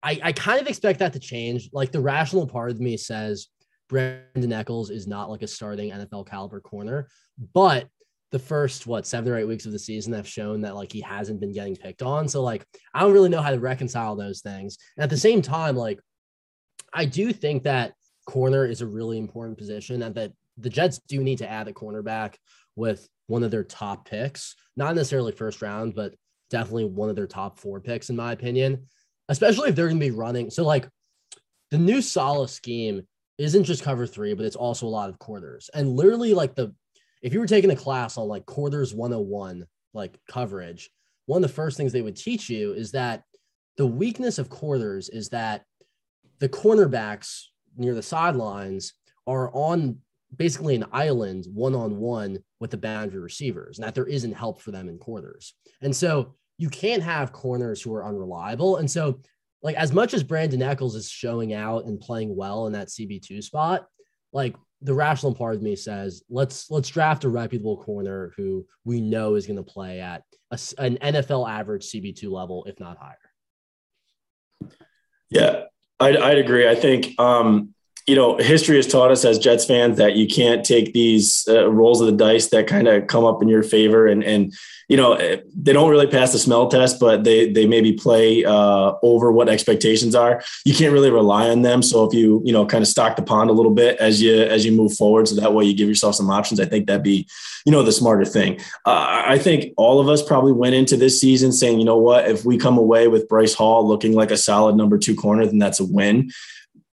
I, 0.00 0.20
I 0.22 0.32
kind 0.32 0.60
of 0.60 0.68
expect 0.68 1.00
that 1.00 1.12
to 1.14 1.18
change. 1.18 1.70
Like 1.72 1.90
the 1.90 2.00
rational 2.00 2.46
part 2.46 2.70
of 2.70 2.80
me 2.80 2.96
says 2.96 3.48
Brandon 3.88 4.52
Echols 4.52 4.90
is 4.90 5.08
not 5.08 5.28
like 5.28 5.42
a 5.42 5.48
starting 5.48 5.90
NFL 5.90 6.28
caliber 6.28 6.60
corner, 6.60 7.08
but 7.52 7.88
the 8.30 8.38
first 8.38 8.86
what 8.86 9.06
seven 9.06 9.30
or 9.32 9.38
eight 9.38 9.44
weeks 9.44 9.66
of 9.66 9.72
the 9.72 9.78
season 9.78 10.12
have 10.12 10.26
shown 10.26 10.62
that 10.62 10.74
like 10.74 10.90
he 10.90 11.00
hasn't 11.00 11.40
been 11.40 11.52
getting 11.52 11.76
picked 11.76 12.02
on. 12.02 12.28
So 12.28 12.42
like 12.42 12.64
I 12.94 13.00
don't 13.00 13.12
really 13.12 13.28
know 13.28 13.42
how 13.42 13.50
to 13.50 13.60
reconcile 13.60 14.14
those 14.14 14.40
things. 14.40 14.78
And 14.96 15.04
at 15.04 15.10
the 15.10 15.16
same 15.16 15.42
time, 15.42 15.76
like 15.76 16.00
I 16.92 17.04
do 17.04 17.32
think 17.32 17.64
that 17.64 17.94
corner 18.26 18.66
is 18.66 18.80
a 18.80 18.86
really 18.86 19.18
important 19.18 19.58
position 19.58 20.02
and 20.02 20.14
that 20.14 20.32
the 20.58 20.70
Jets 20.70 21.00
do 21.08 21.22
need 21.22 21.38
to 21.38 21.50
add 21.50 21.68
a 21.68 21.72
cornerback 21.72 22.34
with 22.76 23.08
one 23.26 23.42
of 23.42 23.50
their 23.50 23.64
top 23.64 24.08
picks, 24.08 24.54
not 24.76 24.94
necessarily 24.94 25.32
first 25.32 25.62
round, 25.62 25.94
but 25.94 26.14
definitely 26.50 26.84
one 26.84 27.08
of 27.08 27.16
their 27.16 27.26
top 27.26 27.58
four 27.58 27.80
picks, 27.80 28.10
in 28.10 28.16
my 28.16 28.32
opinion, 28.32 28.86
especially 29.28 29.70
if 29.70 29.74
they're 29.74 29.88
going 29.88 29.98
to 29.98 30.06
be 30.06 30.10
running. 30.10 30.50
So, 30.50 30.64
like, 30.64 30.88
the 31.70 31.78
new 31.78 32.02
Saleh 32.02 32.50
scheme 32.50 33.06
isn't 33.38 33.64
just 33.64 33.82
cover 33.82 34.06
three, 34.06 34.34
but 34.34 34.44
it's 34.44 34.56
also 34.56 34.86
a 34.86 34.88
lot 34.88 35.08
of 35.08 35.18
quarters. 35.18 35.70
And 35.72 35.96
literally, 35.96 36.34
like, 36.34 36.54
the 36.54 36.74
if 37.22 37.32
you 37.32 37.40
were 37.40 37.46
taking 37.46 37.70
a 37.70 37.76
class 37.76 38.18
on 38.18 38.28
like 38.28 38.44
quarters 38.46 38.92
101, 38.92 39.64
like 39.94 40.18
coverage, 40.28 40.90
one 41.26 41.42
of 41.42 41.48
the 41.48 41.54
first 41.54 41.76
things 41.76 41.92
they 41.92 42.02
would 42.02 42.16
teach 42.16 42.50
you 42.50 42.72
is 42.72 42.92
that 42.92 43.22
the 43.76 43.86
weakness 43.86 44.38
of 44.38 44.50
quarters 44.50 45.08
is 45.08 45.28
that 45.30 45.64
the 46.42 46.48
cornerbacks 46.48 47.44
near 47.76 47.94
the 47.94 48.02
sidelines 48.02 48.94
are 49.28 49.48
on 49.54 49.98
basically 50.36 50.74
an 50.74 50.84
island 50.90 51.46
one 51.54 51.72
on 51.72 51.98
one 51.98 52.36
with 52.58 52.72
the 52.72 52.76
boundary 52.76 53.20
receivers, 53.20 53.78
and 53.78 53.86
that 53.86 53.94
there 53.94 54.08
isn't 54.08 54.32
help 54.32 54.60
for 54.60 54.72
them 54.72 54.88
in 54.88 54.98
quarters. 54.98 55.54
And 55.82 55.94
so 55.94 56.34
you 56.58 56.68
can't 56.68 57.02
have 57.04 57.32
corners 57.32 57.80
who 57.80 57.94
are 57.94 58.04
unreliable. 58.04 58.78
And 58.78 58.90
so, 58.90 59.20
like, 59.62 59.76
as 59.76 59.92
much 59.92 60.14
as 60.14 60.24
Brandon 60.24 60.62
Echols 60.62 60.96
is 60.96 61.08
showing 61.08 61.54
out 61.54 61.84
and 61.84 62.00
playing 62.00 62.34
well 62.34 62.66
in 62.66 62.72
that 62.72 62.88
CB2 62.88 63.44
spot, 63.44 63.86
like 64.32 64.56
the 64.80 64.94
rational 64.94 65.36
part 65.36 65.54
of 65.54 65.62
me 65.62 65.76
says 65.76 66.24
let's 66.28 66.72
let's 66.72 66.88
draft 66.88 67.22
a 67.22 67.28
reputable 67.28 67.76
corner 67.84 68.32
who 68.36 68.66
we 68.84 69.00
know 69.00 69.36
is 69.36 69.46
going 69.46 69.58
to 69.58 69.62
play 69.62 70.00
at 70.00 70.24
a, 70.50 70.58
an 70.78 70.96
NFL 70.96 71.48
average 71.48 71.86
CB2 71.86 72.28
level, 72.28 72.64
if 72.64 72.80
not 72.80 72.98
higher. 72.98 74.72
Yeah, 75.30 75.66
I'd, 76.02 76.16
I'd 76.16 76.38
agree. 76.38 76.68
I 76.68 76.74
think 76.74 77.18
um, 77.18 77.74
you 78.06 78.16
know, 78.16 78.36
history 78.36 78.76
has 78.76 78.86
taught 78.86 79.12
us 79.12 79.24
as 79.24 79.38
Jets 79.38 79.64
fans 79.64 79.96
that 79.98 80.16
you 80.16 80.26
can't 80.26 80.64
take 80.64 80.92
these 80.92 81.46
uh, 81.48 81.70
rolls 81.70 82.00
of 82.00 82.06
the 82.06 82.12
dice 82.12 82.48
that 82.48 82.66
kind 82.66 82.88
of 82.88 83.06
come 83.06 83.24
up 83.24 83.40
in 83.42 83.48
your 83.48 83.62
favor, 83.62 84.08
and 84.08 84.24
and 84.24 84.52
you 84.88 84.96
know 84.96 85.14
eh, 85.14 85.36
they 85.54 85.72
don't 85.72 85.90
really 85.90 86.08
pass 86.08 86.32
the 86.32 86.38
smell 86.38 86.66
test, 86.68 86.98
but 86.98 87.22
they 87.22 87.52
they 87.52 87.64
maybe 87.64 87.92
play 87.92 88.44
uh, 88.44 88.94
over 89.02 89.30
what 89.30 89.48
expectations 89.48 90.16
are. 90.16 90.42
You 90.64 90.74
can't 90.74 90.92
really 90.92 91.10
rely 91.10 91.48
on 91.48 91.62
them. 91.62 91.80
So 91.80 92.04
if 92.04 92.12
you 92.12 92.42
you 92.44 92.52
know 92.52 92.66
kind 92.66 92.82
of 92.82 92.88
stock 92.88 93.14
the 93.14 93.22
pond 93.22 93.50
a 93.50 93.52
little 93.52 93.74
bit 93.74 93.98
as 93.98 94.20
you 94.20 94.42
as 94.42 94.66
you 94.66 94.72
move 94.72 94.94
forward, 94.94 95.28
so 95.28 95.36
that 95.36 95.54
way 95.54 95.64
you 95.64 95.74
give 95.74 95.88
yourself 95.88 96.16
some 96.16 96.30
options. 96.30 96.58
I 96.58 96.64
think 96.64 96.88
that'd 96.88 97.04
be 97.04 97.28
you 97.64 97.70
know 97.70 97.84
the 97.84 97.92
smarter 97.92 98.24
thing. 98.24 98.58
Uh, 98.84 99.22
I 99.26 99.38
think 99.38 99.74
all 99.76 100.00
of 100.00 100.08
us 100.08 100.22
probably 100.22 100.52
went 100.52 100.74
into 100.74 100.96
this 100.96 101.20
season 101.20 101.52
saying, 101.52 101.78
you 101.78 101.84
know 101.84 101.98
what, 101.98 102.28
if 102.28 102.44
we 102.44 102.58
come 102.58 102.78
away 102.78 103.06
with 103.06 103.28
Bryce 103.28 103.54
Hall 103.54 103.86
looking 103.86 104.12
like 104.12 104.32
a 104.32 104.36
solid 104.36 104.74
number 104.74 104.98
two 104.98 105.14
corner, 105.14 105.46
then 105.46 105.58
that's 105.58 105.78
a 105.78 105.84
win 105.84 106.32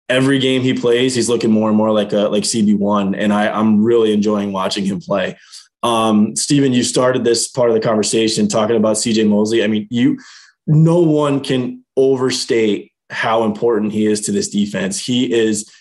every 0.09 0.39
game 0.39 0.61
he 0.61 0.73
plays, 0.73 1.15
he's 1.15 1.29
looking 1.29 1.51
more 1.51 1.69
and 1.69 1.77
more 1.77 1.91
like 1.91 2.13
a 2.13 2.27
like 2.29 2.43
CB 2.43 2.77
one, 2.77 3.15
and 3.15 3.33
I, 3.33 3.49
I'm 3.49 3.83
really 3.83 4.13
enjoying 4.13 4.51
watching 4.51 4.85
him 4.85 4.99
play. 4.99 5.37
Um, 5.83 6.35
Stephen, 6.35 6.73
you 6.73 6.83
started 6.83 7.23
this 7.23 7.47
part 7.47 7.69
of 7.69 7.75
the 7.75 7.81
conversation 7.81 8.47
talking 8.47 8.75
about 8.75 8.95
CJ 8.95 9.27
Mosley. 9.27 9.63
I 9.63 9.67
mean, 9.67 9.87
you, 9.91 10.17
no 10.65 10.99
one 10.99 11.41
can 11.41 11.83
overstate 11.95 12.91
how 13.11 13.43
important 13.43 13.91
he 13.91 14.07
is 14.07 14.21
to 14.21 14.31
this 14.31 14.49
defense. 14.49 15.03
He 15.03 15.31
is 15.31 15.71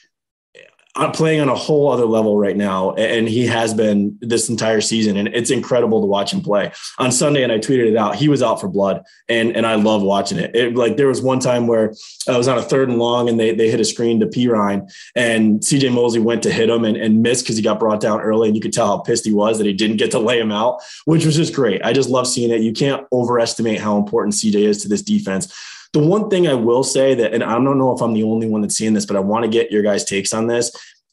I'm 0.97 1.11
playing 1.11 1.41
on 1.41 1.49
a 1.49 1.57
whole 1.57 1.91
other 1.91 2.07
level 2.07 2.39
right 2.39 2.57
now, 2.57 2.93
and 2.93 3.29
he 3.29 3.47
has 3.47 3.75
been 3.75 4.17
this 4.21 4.49
entire 4.49 4.81
season, 4.81 5.17
and 5.17 5.27
it's 5.29 5.51
incredible 5.51 6.01
to 6.01 6.07
watch 6.07 6.33
him 6.33 6.41
play. 6.41 6.71
On 6.99 7.11
Sunday, 7.11 7.43
and 7.43 7.51
I 7.51 7.59
tweeted 7.59 7.91
it 7.91 7.97
out. 7.97 8.15
He 8.15 8.29
was 8.29 8.43
out 8.43 8.61
for 8.61 8.69
blood, 8.69 9.03
and 9.29 9.57
and 9.57 9.67
I 9.67 9.75
love 9.75 10.03
watching 10.03 10.39
it. 10.39 10.55
it 10.55 10.77
like 10.77 10.97
there 10.97 11.09
was 11.09 11.21
one 11.21 11.41
time 11.41 11.67
where 11.67 11.91
uh, 12.29 12.35
I 12.35 12.39
was 12.39 12.47
on 12.47 12.59
a 12.59 12.63
third 12.63 12.89
and 12.89 12.99
long, 12.99 13.29
and 13.29 13.41
they 13.41 13.53
they 13.53 13.69
hit 13.71 13.81
a 13.81 13.85
screen 13.85 14.21
to 14.21 14.27
Perine, 14.27 14.89
and 15.17 15.61
CJ 15.61 15.93
Mosley 15.93 16.21
went 16.21 16.45
to 16.45 16.53
hit 16.53 16.71
him 16.71 16.85
and, 16.85 16.97
and 16.97 17.23
missed 17.23 17.45
because 17.45 17.57
he 17.57 17.63
got 17.63 17.81
brought 17.81 18.01
down 18.01 18.21
early, 18.21 18.49
and 18.49 18.57
you 18.57 18.63
could 18.63 18.73
tell 18.73 18.87
how 18.87 18.99
pissed 18.99 19.25
he 19.25 19.33
was 19.33 19.59
that 19.59 19.67
he 19.67 19.73
didn't 19.73 19.97
get 19.97 20.13
to 20.13 20.21
lay 20.21 20.39
him 20.39 20.53
out, 20.53 20.81
which 21.07 21.27
was 21.27 21.35
just 21.35 21.55
great. 21.55 21.85
I 21.85 21.93
just 21.93 22.09
love 22.09 22.29
seeing 22.29 22.53
it. 22.53 22.61
You 22.61 22.73
can't 22.73 23.05
overestimate 23.11 23.81
how 23.81 23.97
important 23.97 24.35
CJ 24.35 24.55
is 24.55 24.83
to 24.83 24.89
this 24.89 25.03
defense. 25.03 25.53
The 25.95 26.01
one 26.01 26.29
thing 26.29 26.47
I 26.47 26.55
will 26.55 26.83
say 26.83 27.15
that, 27.15 27.33
and 27.33 27.43
I 27.43 27.53
don't 27.55 27.79
know 27.79 27.95
if 27.95 28.03
I'm 28.03 28.13
the 28.13 28.25
only 28.25 28.49
one 28.49 28.61
that's 28.61 28.77
seeing 28.77 28.93
this, 28.93 29.07
but 29.07 29.17
I 29.17 29.21
want 29.21 29.45
to 29.45 29.51
get 29.51 29.73
your 29.73 29.83
guys' 29.83 30.05
takes 30.05 30.35
on 30.35 30.49
this. 30.49 30.71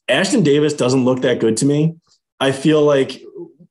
Ashton 0.10 0.44
Davis 0.44 0.74
doesn't 0.74 1.06
look 1.06 1.22
that 1.22 1.39
good 1.39 1.56
to 1.58 1.65
me. 1.65 1.96
I 2.39 2.52
feel 2.52 2.82
like 2.82 3.22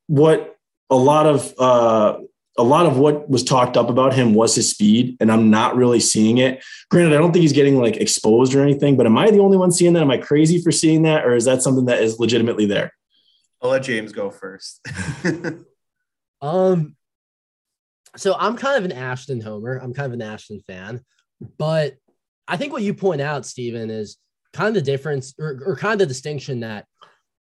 what 0.06 0.56
a 0.88 0.96
lot 0.96 1.26
of 1.26 1.52
uh, 1.58 2.18
a 2.56 2.62
lot 2.62 2.86
of 2.86 2.98
what 2.98 3.28
was 3.28 3.42
talked 3.42 3.76
up 3.76 3.90
about 3.90 4.14
him 4.14 4.34
was 4.34 4.54
his 4.54 4.70
speed, 4.70 5.16
and 5.20 5.32
I'm 5.32 5.50
not 5.50 5.76
really 5.76 6.00
seeing 6.00 6.38
it. 6.38 6.62
Granted, 6.90 7.14
I 7.14 7.18
don't 7.18 7.32
think 7.32 7.42
he's 7.42 7.52
getting 7.52 7.80
like 7.80 7.96
exposed 7.96 8.54
or 8.54 8.62
anything, 8.62 8.96
but 8.96 9.06
am 9.06 9.18
I 9.18 9.30
the 9.30 9.40
only 9.40 9.56
one 9.56 9.72
seeing 9.72 9.92
that? 9.94 10.02
Am 10.02 10.10
I 10.10 10.18
crazy 10.18 10.62
for 10.62 10.70
seeing 10.70 11.02
that, 11.02 11.24
or 11.24 11.34
is 11.34 11.44
that 11.46 11.62
something 11.62 11.86
that 11.86 12.02
is 12.02 12.20
legitimately 12.20 12.66
there? 12.66 12.92
I'll 13.62 13.70
let 13.70 13.82
James 13.82 14.12
go 14.12 14.30
first. 14.30 14.86
um, 16.40 16.96
so 18.16 18.34
I'm 18.38 18.56
kind 18.56 18.78
of 18.78 18.90
an 18.90 18.96
Ashton 18.96 19.40
homer. 19.40 19.78
I'm 19.78 19.94
kind 19.94 20.06
of 20.06 20.12
an 20.12 20.22
Ashton 20.22 20.60
fan, 20.66 21.00
but 21.58 21.94
I 22.48 22.56
think 22.56 22.72
what 22.72 22.82
you 22.82 22.94
point 22.94 23.20
out, 23.20 23.46
Stephen, 23.46 23.90
is 23.90 24.16
kind 24.52 24.68
of 24.68 24.74
the 24.74 24.90
difference 24.90 25.34
or, 25.38 25.60
or 25.64 25.76
kind 25.76 25.92
of 25.94 26.00
the 26.00 26.06
distinction 26.06 26.60
that 26.60 26.86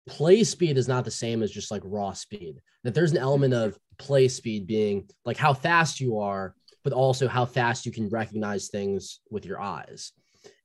play 0.08 0.44
speed 0.44 0.78
is 0.78 0.88
not 0.88 1.06
the 1.06 1.12
same 1.12 1.44
as 1.44 1.52
just 1.52 1.72
like 1.72 1.82
raw 1.86 2.14
speed. 2.14 2.60
That 2.84 2.94
there's 2.94 3.12
an 3.12 3.18
element 3.18 3.54
of 3.54 3.78
play 3.98 4.28
speed 4.28 4.68
being 4.68 5.10
like 5.26 5.38
how 5.38 5.54
fast 5.54 6.00
you 6.00 6.20
are, 6.20 6.56
but 6.84 6.94
also 6.94 7.28
how 7.28 7.46
fast 7.46 7.86
you 7.86 7.92
can 7.92 8.10
recognize 8.10 8.68
things 8.68 9.20
with 9.30 9.46
your 9.46 9.62
eyes. 9.62 10.12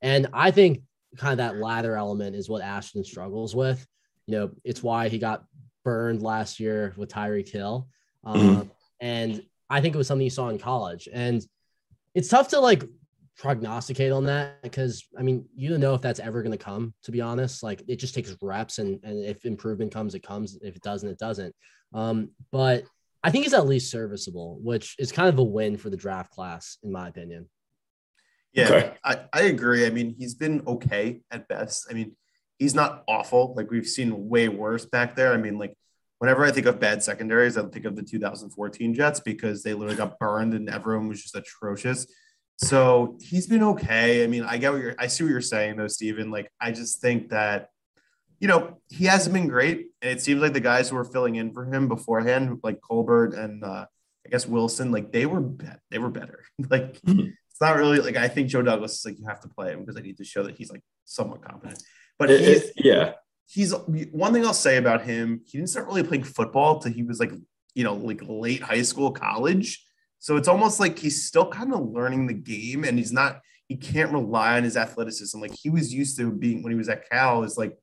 And 0.00 0.28
I 0.32 0.50
think 0.50 0.82
kind 1.16 1.32
of 1.32 1.38
that 1.38 1.60
latter 1.60 1.96
element 1.96 2.36
is 2.36 2.48
what 2.48 2.62
Ashton 2.62 3.04
struggles 3.04 3.54
with. 3.54 3.84
You 4.26 4.38
know, 4.38 4.50
it's 4.64 4.82
why 4.82 5.08
he 5.08 5.18
got 5.18 5.44
burned 5.84 6.22
last 6.22 6.60
year 6.60 6.94
with 6.96 7.10
Tyreek 7.10 7.48
Hill. 7.48 7.88
Um, 8.24 8.40
mm-hmm. 8.40 8.68
And 9.00 9.42
I 9.72 9.80
think 9.80 9.94
it 9.94 9.98
was 9.98 10.06
something 10.06 10.24
you 10.24 10.30
saw 10.30 10.50
in 10.50 10.58
college. 10.58 11.08
And 11.10 11.42
it's 12.14 12.28
tough 12.28 12.48
to 12.48 12.60
like 12.60 12.84
prognosticate 13.38 14.12
on 14.12 14.26
that 14.26 14.62
because 14.62 15.06
I 15.18 15.22
mean, 15.22 15.46
you 15.56 15.70
don't 15.70 15.80
know 15.80 15.94
if 15.94 16.02
that's 16.02 16.20
ever 16.20 16.42
going 16.42 16.56
to 16.56 16.62
come, 16.62 16.92
to 17.04 17.10
be 17.10 17.22
honest. 17.22 17.62
Like 17.62 17.82
it 17.88 17.96
just 17.96 18.14
takes 18.14 18.36
reps, 18.42 18.78
and, 18.78 19.00
and 19.02 19.24
if 19.24 19.46
improvement 19.46 19.90
comes, 19.90 20.14
it 20.14 20.22
comes. 20.22 20.58
If 20.60 20.76
it 20.76 20.82
doesn't, 20.82 21.08
it 21.08 21.18
doesn't. 21.18 21.54
Um, 21.94 22.32
but 22.50 22.84
I 23.24 23.30
think 23.30 23.44
he's 23.44 23.54
at 23.54 23.66
least 23.66 23.90
serviceable, 23.90 24.58
which 24.62 24.94
is 24.98 25.10
kind 25.10 25.30
of 25.30 25.38
a 25.38 25.42
win 25.42 25.78
for 25.78 25.88
the 25.88 25.96
draft 25.96 26.30
class, 26.30 26.76
in 26.82 26.92
my 26.92 27.08
opinion. 27.08 27.48
Yeah, 28.52 28.68
okay. 28.68 28.94
I, 29.02 29.20
I 29.32 29.42
agree. 29.44 29.86
I 29.86 29.90
mean, 29.90 30.14
he's 30.18 30.34
been 30.34 30.62
okay 30.66 31.22
at 31.30 31.48
best. 31.48 31.86
I 31.90 31.94
mean, 31.94 32.14
he's 32.58 32.74
not 32.74 33.04
awful. 33.08 33.54
Like 33.56 33.70
we've 33.70 33.86
seen 33.86 34.28
way 34.28 34.50
worse 34.50 34.84
back 34.84 35.16
there. 35.16 35.32
I 35.32 35.38
mean, 35.38 35.56
like 35.56 35.74
whenever 36.22 36.44
I 36.44 36.52
think 36.52 36.66
of 36.66 36.78
bad 36.78 37.02
secondaries, 37.02 37.58
I 37.58 37.64
think 37.64 37.84
of 37.84 37.96
the 37.96 38.02
2014 38.04 38.94
Jets 38.94 39.18
because 39.18 39.64
they 39.64 39.74
literally 39.74 39.96
got 39.96 40.20
burned 40.20 40.54
and 40.54 40.70
everyone 40.70 41.08
was 41.08 41.20
just 41.20 41.34
atrocious. 41.34 42.06
So 42.58 43.18
he's 43.20 43.48
been 43.48 43.64
okay. 43.64 44.22
I 44.22 44.28
mean, 44.28 44.44
I 44.44 44.56
get 44.56 44.72
what 44.72 44.82
you're, 44.82 44.94
I 45.00 45.08
see 45.08 45.24
what 45.24 45.30
you're 45.30 45.40
saying 45.40 45.78
though, 45.78 45.88
Steven. 45.88 46.30
Like, 46.30 46.48
I 46.60 46.70
just 46.70 47.00
think 47.00 47.30
that, 47.30 47.70
you 48.38 48.46
know, 48.46 48.78
he 48.88 49.06
hasn't 49.06 49.34
been 49.34 49.48
great. 49.48 49.88
And 50.00 50.12
it 50.12 50.22
seems 50.22 50.40
like 50.40 50.52
the 50.52 50.60
guys 50.60 50.88
who 50.88 50.94
were 50.94 51.04
filling 51.04 51.34
in 51.34 51.52
for 51.52 51.64
him 51.64 51.88
beforehand, 51.88 52.60
like 52.62 52.80
Colbert 52.88 53.34
and 53.34 53.64
uh, 53.64 53.86
I 54.24 54.30
guess 54.30 54.46
Wilson, 54.46 54.92
like 54.92 55.10
they 55.10 55.26
were, 55.26 55.40
be- 55.40 55.66
they 55.90 55.98
were 55.98 56.08
better. 56.08 56.44
like, 56.70 57.00
mm-hmm. 57.00 57.30
it's 57.50 57.60
not 57.60 57.74
really 57.74 57.98
like, 57.98 58.14
I 58.14 58.28
think 58.28 58.46
Joe 58.46 58.62
Douglas 58.62 58.96
is 58.96 59.04
like, 59.04 59.18
you 59.18 59.26
have 59.26 59.40
to 59.40 59.48
play 59.48 59.72
him 59.72 59.80
because 59.80 59.96
I 59.96 60.02
need 60.02 60.18
to 60.18 60.24
show 60.24 60.44
that 60.44 60.56
he's 60.56 60.70
like 60.70 60.82
somewhat 61.04 61.42
competent. 61.42 61.82
But 62.16 62.30
it, 62.30 62.42
it, 62.42 62.72
yeah, 62.76 63.14
he's 63.52 63.74
one 64.12 64.32
thing 64.32 64.46
I'll 64.46 64.54
say 64.54 64.78
about 64.78 65.02
him. 65.02 65.42
He 65.44 65.58
didn't 65.58 65.68
start 65.68 65.86
really 65.86 66.02
playing 66.02 66.24
football 66.24 66.78
till 66.78 66.92
he 66.92 67.02
was 67.02 67.20
like, 67.20 67.32
you 67.74 67.84
know, 67.84 67.94
like 67.94 68.22
late 68.22 68.62
high 68.62 68.82
school, 68.82 69.10
college. 69.10 69.84
So 70.20 70.36
it's 70.36 70.48
almost 70.48 70.80
like 70.80 70.98
he's 70.98 71.26
still 71.26 71.50
kind 71.50 71.74
of 71.74 71.86
learning 71.86 72.26
the 72.26 72.34
game, 72.34 72.84
and 72.84 72.96
he's 72.98 73.12
not. 73.12 73.40
He 73.68 73.76
can't 73.76 74.12
rely 74.12 74.56
on 74.56 74.64
his 74.64 74.76
athleticism 74.76 75.40
like 75.40 75.54
he 75.54 75.70
was 75.70 75.92
used 75.92 76.18
to 76.18 76.30
being 76.30 76.62
when 76.62 76.72
he 76.72 76.78
was 76.78 76.88
at 76.88 77.08
Cal. 77.10 77.42
Is 77.42 77.58
like 77.58 77.76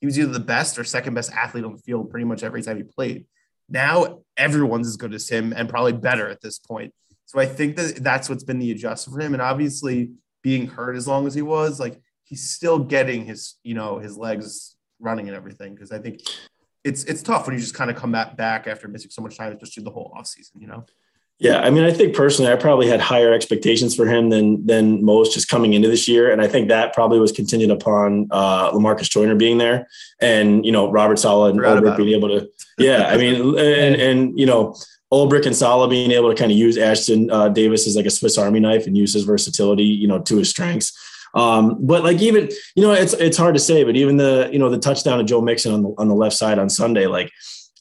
he 0.00 0.06
was 0.06 0.18
either 0.18 0.32
the 0.32 0.40
best 0.40 0.78
or 0.78 0.84
second 0.84 1.14
best 1.14 1.32
athlete 1.32 1.64
on 1.64 1.72
the 1.72 1.82
field 1.82 2.10
pretty 2.10 2.24
much 2.24 2.42
every 2.42 2.62
time 2.62 2.76
he 2.76 2.82
played. 2.84 3.26
Now 3.68 4.20
everyone's 4.36 4.86
as 4.86 4.96
good 4.96 5.14
as 5.14 5.28
him 5.28 5.52
and 5.52 5.68
probably 5.68 5.92
better 5.92 6.28
at 6.28 6.40
this 6.40 6.58
point. 6.58 6.92
So 7.24 7.40
I 7.40 7.46
think 7.46 7.74
that 7.76 7.96
that's 7.96 8.28
what's 8.28 8.44
been 8.44 8.60
the 8.60 8.70
adjustment 8.70 9.16
for 9.16 9.26
him. 9.26 9.32
And 9.32 9.42
obviously 9.42 10.12
being 10.42 10.68
hurt 10.68 10.96
as 10.96 11.08
long 11.08 11.26
as 11.26 11.34
he 11.34 11.42
was, 11.42 11.80
like 11.80 12.00
he's 12.22 12.48
still 12.50 12.78
getting 12.78 13.24
his, 13.24 13.54
you 13.64 13.74
know, 13.74 13.98
his 13.98 14.16
legs 14.16 14.75
running 15.00 15.28
and 15.28 15.36
everything 15.36 15.74
because 15.74 15.92
I 15.92 15.98
think 15.98 16.22
it's 16.84 17.04
it's 17.04 17.22
tough 17.22 17.46
when 17.46 17.54
you 17.54 17.60
just 17.60 17.74
kind 17.74 17.90
of 17.90 17.96
come 17.96 18.12
back 18.12 18.36
back 18.36 18.66
after 18.66 18.88
missing 18.88 19.10
so 19.10 19.22
much 19.22 19.36
time, 19.36 19.52
especially 19.52 19.84
the 19.84 19.90
whole 19.90 20.12
offseason, 20.16 20.60
you 20.60 20.66
know. 20.66 20.84
Yeah, 21.38 21.60
I 21.60 21.68
mean, 21.68 21.84
I 21.84 21.92
think 21.92 22.16
personally, 22.16 22.50
I 22.50 22.56
probably 22.56 22.88
had 22.88 22.98
higher 22.98 23.30
expectations 23.34 23.94
for 23.94 24.06
him 24.06 24.30
than 24.30 24.64
than 24.66 25.04
most 25.04 25.34
just 25.34 25.48
coming 25.48 25.74
into 25.74 25.88
this 25.88 26.08
year, 26.08 26.30
and 26.30 26.40
I 26.40 26.48
think 26.48 26.68
that 26.68 26.94
probably 26.94 27.18
was 27.18 27.30
contingent 27.30 27.70
upon 27.70 28.28
uh, 28.30 28.70
Lamarcus 28.70 29.10
Joyner 29.10 29.34
being 29.34 29.58
there, 29.58 29.86
and 30.18 30.64
you 30.64 30.72
know 30.72 30.90
Robert 30.90 31.18
Saleh 31.18 31.50
and 31.50 31.60
about 31.60 31.98
being 31.98 32.16
able 32.16 32.28
to. 32.28 32.48
Yeah, 32.78 33.08
I 33.08 33.18
mean, 33.18 33.58
and 33.58 33.96
and 33.96 34.38
you 34.38 34.46
know 34.46 34.76
Ulbrich 35.12 35.44
and 35.44 35.54
Saleh 35.54 35.90
being 35.90 36.10
able 36.10 36.30
to 36.30 36.36
kind 36.36 36.50
of 36.50 36.56
use 36.56 36.78
Ashton 36.78 37.30
uh, 37.30 37.50
Davis 37.50 37.86
as 37.86 37.96
like 37.96 38.06
a 38.06 38.10
Swiss 38.10 38.38
Army 38.38 38.60
knife 38.60 38.86
and 38.86 38.96
use 38.96 39.12
his 39.12 39.24
versatility, 39.24 39.84
you 39.84 40.08
know, 40.08 40.20
to 40.20 40.38
his 40.38 40.48
strengths. 40.48 40.92
Um, 41.34 41.76
but 41.80 42.02
like 42.02 42.20
even 42.20 42.48
you 42.74 42.82
know, 42.82 42.92
it's 42.92 43.12
it's 43.14 43.36
hard 43.36 43.54
to 43.54 43.60
say, 43.60 43.84
but 43.84 43.96
even 43.96 44.16
the 44.16 44.48
you 44.52 44.58
know 44.58 44.70
the 44.70 44.78
touchdown 44.78 45.20
of 45.20 45.26
Joe 45.26 45.40
Mixon 45.40 45.72
on 45.72 45.82
the 45.82 45.94
on 45.98 46.08
the 46.08 46.14
left 46.14 46.36
side 46.36 46.58
on 46.58 46.70
Sunday, 46.70 47.06
like 47.06 47.30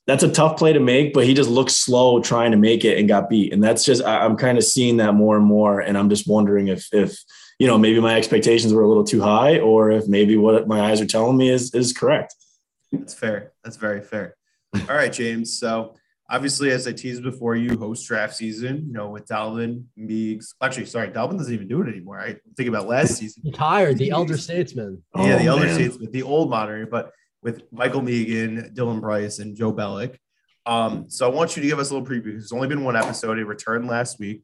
that's 0.08 0.24
a 0.24 0.32
tough 0.32 0.58
play 0.58 0.74
to 0.74 0.80
make, 0.80 1.14
but 1.14 1.26
he 1.26 1.34
just 1.34 1.50
looked 1.50 1.72
slow 1.72 2.22
trying 2.22 2.52
to 2.52 2.58
make 2.58 2.86
it 2.86 3.00
and 3.00 3.08
got 3.08 3.30
beat. 3.30 3.54
And 3.54 3.64
that's 3.64 3.84
just 3.84 4.04
I, 4.04 4.24
I'm 4.24 4.38
kind 4.38 4.58
of 4.58 4.64
seeing 4.64 4.98
that 4.98 5.14
more 5.14 5.38
and 5.38 5.46
more, 5.46 5.80
and 5.80 5.98
I'm 5.98 6.10
just 6.10 6.28
wondering 6.28 6.68
if 6.68 6.88
if 6.93 7.18
you 7.60 7.68
know 7.68 7.78
maybe 7.78 8.00
my 8.00 8.16
expectations 8.16 8.74
were 8.74 8.84
a 8.84 8.88
little 8.88 9.04
too 9.04 9.22
high, 9.22 9.60
or 9.60 9.91
if 9.91 10.08
maybe 10.08 10.38
what 10.38 10.68
my 10.68 10.82
eyes 10.82 11.02
are 11.02 11.08
telling 11.08 11.38
me 11.38 11.50
is 11.50 11.74
is 11.74 11.93
correct. 11.93 12.36
That's 12.91 13.14
fair. 13.14 13.52
That's 13.64 13.78
very 13.78 14.02
fair. 14.02 14.36
All 14.89 14.96
right, 14.96 15.12
James. 15.12 15.58
So 15.58 15.96
obviously, 16.30 16.71
as 16.71 16.88
I 16.88 16.91
teased 16.91 17.23
before, 17.23 17.55
you 17.55 17.78
host 17.78 18.07
draft 18.07 18.36
season, 18.36 18.86
you 18.88 18.93
know, 18.93 19.09
with 19.09 19.26
Dalvin, 19.28 19.84
Meeks. 19.95 20.53
Actually, 20.61 20.86
sorry, 20.88 21.09
Dalvin 21.09 21.38
doesn't 21.38 21.53
even 21.53 21.67
do 21.67 21.82
it 21.82 21.88
anymore. 21.89 22.19
I 22.19 22.36
think 22.57 22.69
about 22.69 22.88
last 22.88 23.15
season. 23.17 23.43
Retired, 23.45 23.97
the 23.97 24.09
elder 24.11 24.38
statesman. 24.38 25.03
yeah, 25.15 25.38
the 25.38 25.47
Oh, 25.47 25.53
elder 25.53 25.65
man. 25.65 25.76
statesman, 25.76 26.11
the 26.11 26.23
old 26.23 26.49
moderator, 26.49 26.88
but 26.88 27.11
with 27.41 27.63
Michael 27.71 28.01
Megan, 28.01 28.71
Dylan 28.73 29.01
Bryce, 29.01 29.39
and 29.39 29.55
Joe 29.55 29.71
Bellick. 29.73 30.15
Um, 30.65 31.09
so 31.09 31.30
I 31.30 31.34
want 31.34 31.55
you 31.55 31.61
to 31.61 31.67
give 31.67 31.78
us 31.78 31.91
a 31.91 31.93
little 31.95 32.07
preview. 32.07 32.32
There's 32.32 32.51
only 32.51 32.67
been 32.67 32.84
one 32.84 32.95
episode. 32.95 33.38
It 33.38 33.45
returned 33.45 33.88
last 33.88 34.19
week. 34.19 34.41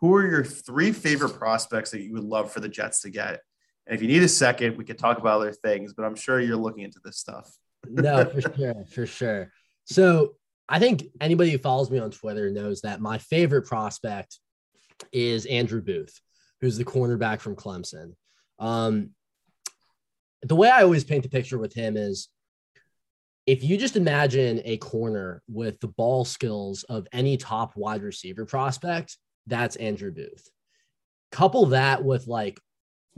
Who 0.00 0.14
are 0.14 0.26
your 0.26 0.44
three 0.44 0.92
favorite 0.92 1.38
prospects 1.38 1.92
that 1.92 2.02
you 2.02 2.12
would 2.12 2.24
love 2.24 2.52
for 2.52 2.60
the 2.60 2.68
Jets 2.68 3.00
to 3.02 3.10
get? 3.10 3.40
And 3.86 3.94
if 3.96 4.02
you 4.02 4.08
need 4.08 4.22
a 4.22 4.28
second, 4.28 4.76
we 4.76 4.84
could 4.84 4.98
talk 4.98 5.18
about 5.18 5.40
other 5.40 5.52
things, 5.52 5.94
but 5.94 6.04
I'm 6.04 6.14
sure 6.14 6.40
you're 6.40 6.56
looking 6.56 6.84
into 6.84 6.98
this 7.02 7.16
stuff. 7.18 7.50
no, 7.88 8.24
for 8.26 8.40
sure, 8.56 8.84
for 8.92 9.06
sure. 9.06 9.52
So 9.84 10.34
I 10.68 10.78
think 10.78 11.04
anybody 11.20 11.50
who 11.50 11.58
follows 11.58 11.90
me 11.90 11.98
on 11.98 12.10
Twitter 12.10 12.50
knows 12.50 12.82
that 12.82 13.00
my 13.00 13.18
favorite 13.18 13.66
prospect 13.66 14.38
is 15.12 15.46
Andrew 15.46 15.82
Booth, 15.82 16.20
who's 16.60 16.76
the 16.76 16.84
cornerback 16.84 17.40
from 17.40 17.56
Clemson. 17.56 18.14
Um, 18.58 19.10
the 20.42 20.56
way 20.56 20.70
I 20.70 20.82
always 20.82 21.04
paint 21.04 21.22
the 21.22 21.28
picture 21.28 21.58
with 21.58 21.74
him 21.74 21.96
is 21.96 22.28
if 23.46 23.64
you 23.64 23.76
just 23.76 23.96
imagine 23.96 24.60
a 24.64 24.76
corner 24.76 25.42
with 25.48 25.80
the 25.80 25.88
ball 25.88 26.24
skills 26.24 26.84
of 26.84 27.08
any 27.12 27.36
top 27.36 27.76
wide 27.76 28.02
receiver 28.02 28.46
prospect, 28.46 29.18
that's 29.46 29.76
Andrew 29.76 30.12
Booth. 30.12 30.48
Couple 31.32 31.66
that 31.66 32.04
with 32.04 32.26
like 32.26 32.60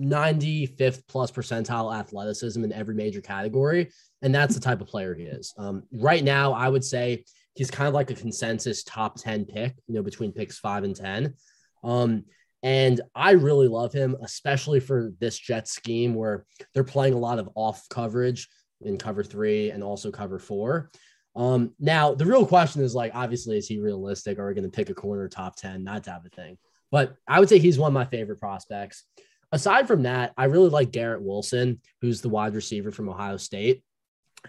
95th 0.01 1.03
plus 1.09 1.31
percentile 1.31 1.95
athleticism 1.95 2.65
in 2.65 2.73
every 2.73 2.95
major 2.95 3.21
category, 3.21 3.91
and 4.23 4.35
that's 4.35 4.55
the 4.55 4.61
type 4.61 4.81
of 4.81 4.89
player 4.89 5.15
he 5.15 5.25
is. 5.25 5.55
Um, 5.59 5.85
right 5.93 6.25
now, 6.25 6.53
I 6.53 6.69
would 6.69 6.85
say 6.85 7.25
he's 7.55 7.71
kind 7.71 7.89
of 7.89 7.95
like 7.95 8.11
a 8.11 8.15
consensus 8.15 8.83
top 8.83 9.17
10 9.17 9.45
pick, 9.45 9.75
you 9.87 9.95
know, 9.95 10.03
between 10.03 10.33
picks 10.33 10.59
five 10.59 10.85
and 10.85 10.97
10. 10.97 11.35
Um, 11.83 12.25
and 12.63 13.01
I 13.15 13.33
really 13.33 13.69
love 13.69 13.93
him, 13.93 14.17
especially 14.23 14.81
for 14.81 15.13
this 15.21 15.39
Jet 15.39 15.69
scheme 15.69 16.15
where 16.15 16.47
they're 16.73 16.83
playing 16.83 17.13
a 17.13 17.19
lot 17.19 17.39
of 17.39 17.51
off 17.55 17.87
coverage 17.91 18.49
in 18.81 18.97
cover 18.97 19.23
three 19.23 19.71
and 19.71 19.85
also 19.85 20.11
cover 20.11 20.39
four. 20.39 20.91
Um, 21.37 21.75
now, 21.79 22.15
the 22.15 22.25
real 22.25 22.47
question 22.47 22.83
is 22.83 22.95
like, 22.95 23.13
obviously, 23.15 23.59
is 23.59 23.69
he 23.69 23.79
realistic? 23.79 24.39
Are 24.39 24.49
we 24.49 24.55
going 24.55 24.65
to 24.65 24.71
pick 24.71 24.89
a 24.89 24.95
corner 24.95 25.29
top 25.29 25.57
10, 25.57 25.85
that 25.85 26.05
type 26.05 26.25
of 26.25 26.33
thing? 26.33 26.57
But 26.91 27.17
I 27.27 27.41
would 27.41 27.49
say 27.49 27.59
he's 27.59 27.79
one 27.79 27.89
of 27.89 27.95
my 27.95 28.05
favorite 28.05 28.41
prospects. 28.41 29.05
Aside 29.53 29.87
from 29.87 30.03
that, 30.03 30.33
I 30.37 30.45
really 30.45 30.69
like 30.69 30.91
Garrett 30.91 31.23
Wilson, 31.23 31.81
who's 32.01 32.21
the 32.21 32.29
wide 32.29 32.55
receiver 32.55 32.91
from 32.91 33.09
Ohio 33.09 33.37
State. 33.37 33.83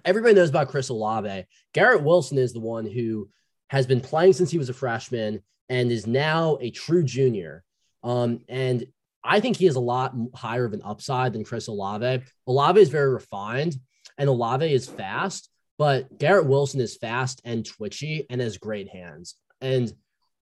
Everybody 0.04 0.34
knows 0.34 0.50
about 0.50 0.70
Chris 0.70 0.90
Olave. 0.90 1.46
Garrett 1.74 2.04
Wilson 2.04 2.38
is 2.38 2.54
the 2.54 2.60
one 2.60 2.86
who 2.86 3.30
has 3.70 3.88
been 3.88 4.02
playing 4.02 4.34
since 4.34 4.52
he 4.52 4.58
was 4.58 4.70
a 4.70 4.74
freshman 4.74 5.42
and 5.70 5.92
is 5.92 6.06
now 6.06 6.58
a 6.62 6.70
true 6.70 7.04
junior. 7.04 7.64
Um, 8.04 8.42
and 8.50 8.86
I 9.24 9.40
think 9.40 9.58
he 9.58 9.66
has 9.66 9.76
a 9.76 9.82
lot 9.82 10.14
higher 10.36 10.66
of 10.66 10.74
an 10.74 10.82
upside 10.84 11.34
than 11.34 11.44
Chris 11.44 11.68
Olave. 11.68 12.24
Olave 12.46 12.80
is 12.80 12.90
very 12.90 13.12
refined 13.12 13.76
and 14.18 14.30
Olave 14.30 14.72
is 14.72 14.88
fast, 14.88 15.50
but 15.78 16.18
Garrett 16.18 16.46
Wilson 16.46 16.80
is 16.80 16.98
fast 16.98 17.42
and 17.44 17.66
twitchy 17.66 18.26
and 18.30 18.40
has 18.40 18.58
great 18.58 18.88
hands. 18.90 19.36
And 19.62 19.92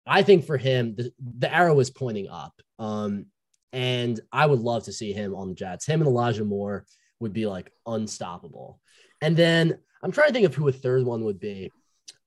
I 0.07 0.23
think 0.23 0.47
for 0.47 0.57
him, 0.57 0.95
the, 0.97 1.13
the 1.39 1.55
arrow 1.55 1.79
is 1.81 1.91
pointing 1.91 2.29
up. 2.29 2.55
Um, 2.79 3.27
and 3.73 4.21
I 4.33 4.47
would 4.47 4.61
love 4.61 4.85
to 4.85 4.93
see 4.93 5.13
him 5.13 5.35
on 5.35 5.49
the 5.49 5.55
Jets. 5.55 5.87
Him 5.87 6.01
and 6.01 6.09
Elijah 6.09 6.45
Moore 6.45 6.87
would 7.21 7.33
be 7.33 7.47
like 7.47 7.73
unstoppable. 7.87 8.81
And 9.21 9.37
then 9.37 9.79
I'm 10.03 10.13
trying 10.13 10.29
to 10.29 10.33
think 10.33 10.47
of 10.47 10.55
who 10.55 10.69
a 10.69 10.73
third 10.73 11.05
one 11.05 11.25
would 11.25 11.39
be. 11.39 11.71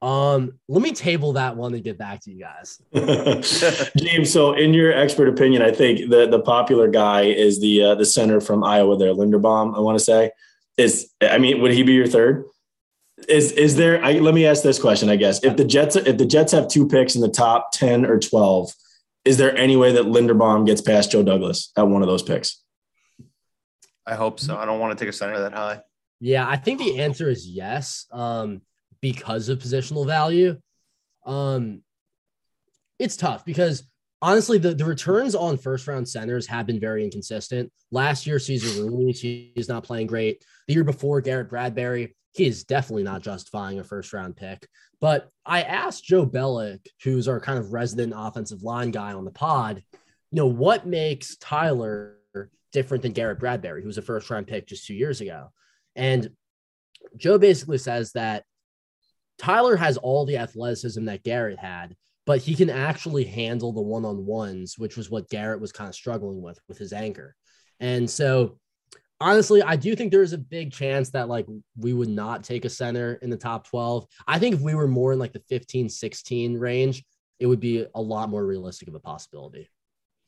Um, 0.02 0.60
let 0.68 0.82
me 0.82 0.92
table 0.92 1.34
that 1.34 1.56
one 1.56 1.74
and 1.74 1.84
get 1.84 1.98
back 1.98 2.20
to 2.22 2.32
you 2.32 2.40
guys. 2.40 2.82
James, 3.98 4.32
so 4.32 4.54
in 4.54 4.74
your 4.74 4.92
expert 4.92 5.30
opinion, 5.30 5.62
I 5.62 5.72
think 5.72 6.10
the 6.10 6.28
the 6.28 6.42
popular 6.42 6.90
guy 6.90 7.22
is 7.22 7.62
the 7.62 7.84
uh, 7.84 7.96
the 7.96 8.06
center 8.06 8.42
from 8.42 8.66
Iowa 8.66 8.98
there, 8.98 9.14
Linderbaum. 9.14 9.76
I 9.76 9.80
want 9.80 9.98
to 9.98 10.04
say 10.04 10.32
is 10.78 11.10
I 11.22 11.38
mean, 11.38 11.62
would 11.62 11.72
he 11.72 11.84
be 11.84 11.94
your 11.94 12.08
third? 12.08 12.46
Is 13.30 13.54
is 13.54 13.78
there? 13.78 14.04
I, 14.04 14.14
let 14.14 14.34
me 14.34 14.46
ask 14.46 14.62
this 14.62 14.80
question. 14.80 15.10
I 15.10 15.16
guess 15.16 15.42
if 15.44 15.56
the 15.56 15.64
Jets 15.64 15.96
if 15.96 16.18
the 16.18 16.26
Jets 16.26 16.52
have 16.52 16.68
two 16.68 16.88
picks 16.88 17.16
in 17.16 17.22
the 17.22 17.30
top 17.30 17.72
ten 17.72 18.06
or 18.06 18.20
twelve, 18.20 18.74
is 19.26 19.38
there 19.38 19.56
any 19.56 19.76
way 19.76 19.94
that 19.94 20.06
Linderbaum 20.06 20.66
gets 20.66 20.82
past 20.82 21.12
Joe 21.12 21.24
Douglas 21.24 21.72
at 21.78 21.88
one 21.88 22.02
of 22.02 22.08
those 22.08 22.24
picks? 22.24 22.62
I 24.06 24.16
hope 24.16 24.40
so. 24.40 24.58
I 24.58 24.66
don't 24.66 24.80
want 24.80 24.98
to 24.98 25.04
take 25.04 25.10
a 25.10 25.16
center 25.16 25.40
that 25.40 25.54
high. 25.54 25.82
Yeah, 26.20 26.48
I 26.48 26.58
think 26.58 26.80
the 26.80 27.00
answer 27.00 27.30
is 27.30 27.48
yes, 27.48 28.06
um, 28.12 28.62
because 29.02 29.50
of 29.50 29.60
positional 29.60 30.06
value. 30.06 30.60
Um, 31.26 31.84
it's 33.00 33.18
tough 33.18 33.46
because 33.46 33.84
honestly, 34.22 34.58
the, 34.58 34.74
the 34.74 34.86
returns 34.86 35.36
on 35.36 35.58
first 35.58 35.88
round 35.88 36.08
centers 36.08 36.48
have 36.48 36.66
been 36.66 36.80
very 36.80 37.04
inconsistent. 37.04 37.72
Last 37.92 38.26
year, 38.28 38.40
Cesar 38.40 38.84
Ruiz, 38.84 39.22
he 39.22 39.54
is 39.56 39.70
not 39.70 39.84
playing 39.84 40.08
great. 40.08 40.44
The 40.68 40.74
year 40.74 40.84
before, 40.84 41.22
Garrett 41.22 41.50
Bradbury, 41.50 42.16
he 42.34 42.46
is 42.48 42.64
definitely 42.64 43.04
not 43.04 43.22
justifying 43.22 43.80
a 43.80 43.84
first 43.84 44.12
round 44.14 44.36
pick. 44.36 44.68
But 45.00 45.30
I 45.46 45.64
asked 45.64 46.04
Joe 46.04 46.26
Bellick, 46.26 46.86
who's 47.04 47.28
our 47.28 47.40
kind 47.40 47.60
of 47.60 47.74
resident 47.74 48.14
offensive 48.16 48.64
line 48.64 48.92
guy 48.92 49.14
on 49.14 49.26
the 49.26 49.32
pod, 49.32 49.84
you 50.32 50.38
know, 50.38 50.48
what 50.48 50.88
makes 50.88 51.38
Tyler 51.38 52.18
different 52.72 53.04
than 53.04 53.12
Garrett 53.12 53.40
Bradbury, 53.40 53.82
who 53.82 53.88
was 53.88 53.98
a 53.98 54.02
first 54.02 54.30
round 54.30 54.48
pick 54.48 54.68
just 54.68 54.88
two 54.88 54.96
years 54.96 55.22
ago? 55.22 55.50
And 55.96 56.30
Joe 57.18 57.38
basically 57.38 57.78
says 57.78 58.14
that 58.14 58.44
Tyler 59.38 59.76
has 59.76 59.98
all 59.98 60.26
the 60.26 60.38
athleticism 60.38 61.06
that 61.06 61.24
Garrett 61.24 61.60
had, 61.60 61.96
but 62.26 62.40
he 62.40 62.56
can 62.56 62.70
actually 62.70 63.26
handle 63.26 63.74
the 63.74 63.82
one 63.82 64.06
on 64.06 64.26
ones, 64.26 64.78
which 64.78 64.98
was 64.98 65.10
what 65.10 65.30
Garrett 65.30 65.62
was 65.62 65.72
kind 65.72 65.90
of 65.90 65.96
struggling 65.96 66.42
with 66.42 66.60
with 66.68 66.78
his 66.78 66.94
anchor. 66.94 67.36
And 67.80 68.10
so, 68.10 68.58
honestly, 69.24 69.64
I 69.64 69.78
do 69.78 69.96
think 69.96 70.12
there's 70.12 70.34
a 70.34 70.38
big 70.38 70.72
chance 70.72 71.10
that 71.12 71.30
like 71.30 71.46
we 71.78 71.94
would 71.94 72.10
not 72.10 72.44
take 72.44 72.66
a 72.66 72.70
center 72.70 73.16
in 73.22 73.30
the 73.30 73.38
top 73.38 73.68
12. 73.68 74.06
I 74.28 74.38
think 74.38 74.56
if 74.56 74.62
we 74.62 74.76
were 74.76 74.88
more 74.88 75.14
in 75.14 75.20
like 75.20 75.32
the 75.32 75.44
15, 75.48 75.88
16 75.90 76.58
range, 76.58 77.06
it 77.40 77.46
would 77.46 77.62
be 77.62 77.86
a 77.96 78.02
lot 78.02 78.30
more 78.30 78.46
realistic 78.46 78.90
of 78.90 78.96
a 78.96 79.00
possibility. 79.00 79.70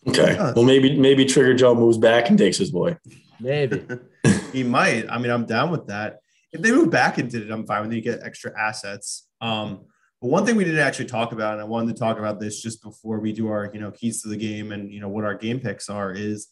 Okay. 0.08 0.36
Well, 0.38 0.64
maybe 0.64 0.98
maybe 0.98 1.26
Trigger 1.26 1.54
Joe 1.56 1.76
moves 1.76 1.98
back 1.98 2.30
and 2.30 2.38
takes 2.38 2.58
his 2.58 2.72
boy. 2.72 2.98
Maybe. 3.40 3.86
he 4.54 4.64
might. 4.64 5.10
I 5.10 5.18
mean, 5.18 5.32
I'm 5.32 5.46
down 5.46 5.72
with 5.72 5.88
that. 5.88 6.20
If 6.52 6.62
they 6.62 6.72
move 6.72 6.90
back 6.90 7.18
and 7.18 7.30
did 7.30 7.42
it, 7.42 7.52
I'm 7.52 7.66
fine 7.66 7.82
with 7.82 7.92
it. 7.92 7.96
You 7.98 8.02
get 8.02 8.24
extra 8.24 8.58
assets. 8.58 9.28
Um, 9.42 9.86
but 10.22 10.30
one 10.30 10.46
thing 10.46 10.56
we 10.56 10.64
didn't 10.64 10.80
actually 10.80 11.08
talk 11.08 11.34
about, 11.34 11.54
and 11.54 11.62
I 11.62 11.66
wanted 11.66 11.94
to 11.94 12.00
talk 12.00 12.18
about 12.18 12.40
this 12.40 12.62
just 12.62 12.82
before 12.82 13.20
we 13.20 13.34
do 13.34 13.50
our, 13.50 13.70
you 13.74 13.80
know, 13.80 13.92
keys 13.92 14.22
to 14.22 14.30
the 14.30 14.38
game 14.38 14.72
and 14.72 14.92
you 14.92 15.02
know 15.02 15.10
what 15.10 15.26
our 15.26 15.36
game 15.36 15.60
picks 15.60 15.90
are, 15.90 16.12
is 16.12 16.48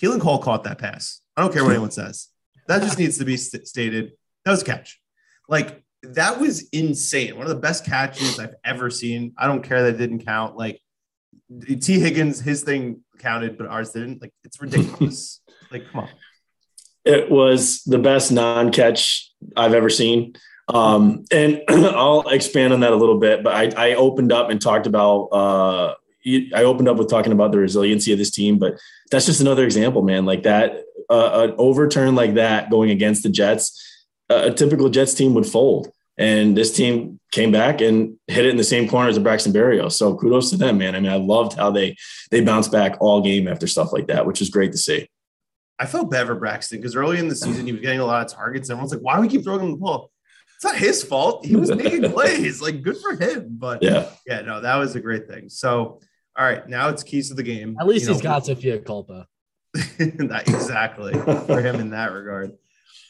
Keelan 0.00 0.20
Cole 0.20 0.38
caught 0.38 0.64
that 0.64 0.78
pass. 0.78 1.20
I 1.38 1.40
don't 1.40 1.52
care 1.52 1.62
what 1.62 1.70
anyone 1.74 1.92
says. 1.92 2.28
That 2.66 2.82
just 2.82 2.98
needs 2.98 3.16
to 3.18 3.24
be 3.24 3.36
st- 3.36 3.66
stated. 3.66 4.12
That 4.44 4.50
was 4.50 4.62
a 4.62 4.64
catch. 4.64 5.00
Like 5.48 5.82
that 6.02 6.40
was 6.40 6.68
insane. 6.70 7.36
One 7.36 7.46
of 7.46 7.48
the 7.48 7.60
best 7.60 7.86
catches 7.86 8.38
I've 8.38 8.54
ever 8.64 8.90
seen. 8.90 9.32
I 9.38 9.46
don't 9.46 9.62
care 9.62 9.84
that 9.84 9.94
it 9.94 9.98
didn't 9.98 10.24
count. 10.24 10.56
Like 10.56 10.80
T. 11.80 12.00
Higgins, 12.00 12.40
his 12.40 12.62
thing 12.62 13.02
counted, 13.18 13.56
but 13.56 13.68
ours 13.68 13.90
didn't. 13.90 14.20
Like 14.20 14.32
it's 14.44 14.60
ridiculous. 14.60 15.40
like, 15.70 15.90
come 15.90 16.02
on. 16.02 16.08
It 17.04 17.30
was 17.30 17.84
the 17.84 17.98
best 17.98 18.32
non-catch 18.32 19.32
I've 19.56 19.72
ever 19.72 19.88
seen. 19.88 20.34
Um, 20.68 21.24
and 21.30 21.62
I'll 21.68 22.28
expand 22.28 22.72
on 22.74 22.80
that 22.80 22.92
a 22.92 22.96
little 22.96 23.18
bit, 23.18 23.42
but 23.42 23.54
I, 23.54 23.90
I 23.90 23.94
opened 23.94 24.32
up 24.32 24.50
and 24.50 24.60
talked 24.60 24.86
about, 24.86 25.28
uh, 25.28 25.94
I 26.54 26.64
opened 26.64 26.88
up 26.88 26.98
with 26.98 27.08
talking 27.08 27.32
about 27.32 27.52
the 27.52 27.58
resiliency 27.58 28.12
of 28.12 28.18
this 28.18 28.30
team, 28.30 28.58
but 28.58 28.74
that's 29.10 29.24
just 29.24 29.40
another 29.40 29.64
example, 29.64 30.02
man. 30.02 30.26
Like 30.26 30.42
that, 30.42 30.84
uh, 31.10 31.48
an 31.48 31.54
overturn 31.58 32.14
like 32.14 32.34
that 32.34 32.70
going 32.70 32.90
against 32.90 33.22
the 33.22 33.28
Jets, 33.28 33.82
uh, 34.30 34.42
a 34.46 34.52
typical 34.52 34.88
Jets 34.88 35.14
team 35.14 35.34
would 35.34 35.46
fold. 35.46 35.90
And 36.18 36.56
this 36.56 36.74
team 36.74 37.20
came 37.30 37.52
back 37.52 37.80
and 37.80 38.16
hit 38.26 38.44
it 38.44 38.50
in 38.50 38.56
the 38.56 38.64
same 38.64 38.88
corner 38.88 39.08
as 39.08 39.14
the 39.14 39.20
Braxton 39.20 39.52
Berrios. 39.52 39.92
So 39.92 40.16
kudos 40.16 40.50
to 40.50 40.56
them, 40.56 40.78
man. 40.78 40.96
I 40.96 41.00
mean, 41.00 41.12
I 41.12 41.16
loved 41.16 41.56
how 41.56 41.70
they 41.70 41.96
they 42.32 42.40
bounced 42.40 42.72
back 42.72 42.96
all 43.00 43.20
game 43.22 43.46
after 43.46 43.66
stuff 43.68 43.92
like 43.92 44.08
that, 44.08 44.26
which 44.26 44.42
is 44.42 44.50
great 44.50 44.72
to 44.72 44.78
see. 44.78 45.08
I 45.78 45.86
felt 45.86 46.10
bad 46.10 46.26
for 46.26 46.34
Braxton 46.34 46.78
because 46.78 46.96
early 46.96 47.18
in 47.20 47.28
the 47.28 47.36
season 47.36 47.64
he 47.66 47.72
was 47.72 47.80
getting 47.80 48.00
a 48.00 48.04
lot 48.04 48.26
of 48.26 48.32
targets. 48.32 48.68
Everyone's 48.68 48.92
like, 48.92 49.00
"Why 49.00 49.14
do 49.14 49.22
we 49.22 49.28
keep 49.28 49.44
throwing 49.44 49.60
him 49.60 49.70
the 49.70 49.76
ball?" 49.76 50.10
It's 50.56 50.64
not 50.64 50.74
his 50.74 51.04
fault. 51.04 51.46
He 51.46 51.54
was 51.54 51.70
making 51.72 52.02
plays. 52.12 52.60
Like, 52.60 52.82
good 52.82 52.96
for 52.96 53.14
him. 53.14 53.46
But 53.50 53.80
Yeah. 53.80 54.08
yeah, 54.26 54.40
no, 54.40 54.60
that 54.60 54.74
was 54.74 54.96
a 54.96 55.00
great 55.00 55.28
thing. 55.28 55.48
So, 55.48 56.00
all 56.36 56.44
right, 56.44 56.68
now 56.68 56.88
it's 56.88 57.04
keys 57.04 57.28
to 57.28 57.34
the 57.34 57.44
game. 57.44 57.76
At 57.80 57.86
least 57.86 58.06
You 58.08 58.14
he's 58.14 58.24
know, 58.24 58.30
got 58.30 58.46
Sophia 58.46 58.80
Culpa. 58.80 59.28
exactly 59.98 61.12
for 61.12 61.60
him 61.60 61.76
in 61.76 61.90
that 61.90 62.12
regard. 62.12 62.52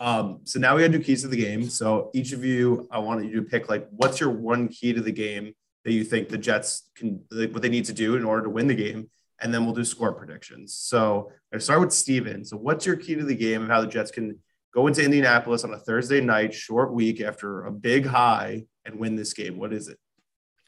Um, 0.01 0.41
so 0.45 0.61
now 0.61 0.77
we 0.77 0.83
gotta 0.83 0.97
do 0.97 1.03
keys 1.03 1.23
to 1.23 1.29
the 1.29 1.37
game. 1.37 1.69
So 1.69 2.11
each 2.15 2.33
of 2.33 2.45
you, 2.45 2.87
I 2.91 2.99
want 2.99 3.25
you 3.25 3.37
to 3.37 3.43
pick 3.43 3.69
like 3.69 3.89
what's 3.91 4.21
your 4.21 4.31
one 4.31 4.69
key 4.69 4.93
to 4.93 5.01
the 5.01 5.13
game 5.13 5.55
that 5.85 5.93
you 5.93 6.05
think 6.05 6.29
the 6.29 6.39
Jets 6.39 6.91
can 6.95 7.23
like, 7.31 7.53
what 7.53 7.63
they 7.63 7.69
need 7.69 7.87
to 7.87 7.93
do 7.93 8.17
in 8.17 8.25
order 8.25 8.43
to 8.45 8.51
win 8.51 8.67
the 8.67 8.75
game, 8.75 9.11
and 9.41 9.53
then 9.53 9.65
we'll 9.65 9.75
do 9.75 9.85
score 9.85 10.13
predictions. 10.13 10.75
So 10.75 11.33
I 11.53 11.59
start 11.59 11.81
with 11.81 11.93
Steven. 11.93 12.45
So 12.45 12.57
what's 12.57 12.87
your 12.87 12.97
key 12.97 13.15
to 13.17 13.25
the 13.25 13.35
game 13.35 13.63
of 13.63 13.69
how 13.69 13.81
the 13.81 13.87
Jets 13.87 14.11
can 14.11 14.39
go 14.75 14.87
into 14.87 15.05
Indianapolis 15.05 15.65
on 15.65 15.73
a 15.73 15.79
Thursday 15.79 16.21
night, 16.21 16.55
short 16.55 16.93
week 16.93 17.21
after 17.21 17.65
a 17.65 17.73
big 17.73 18.07
high 18.07 18.65
and 18.85 18.99
win 18.99 19.17
this 19.17 19.33
game? 19.33 19.59
What 19.59 19.73
is 19.73 19.89
it? 19.89 19.99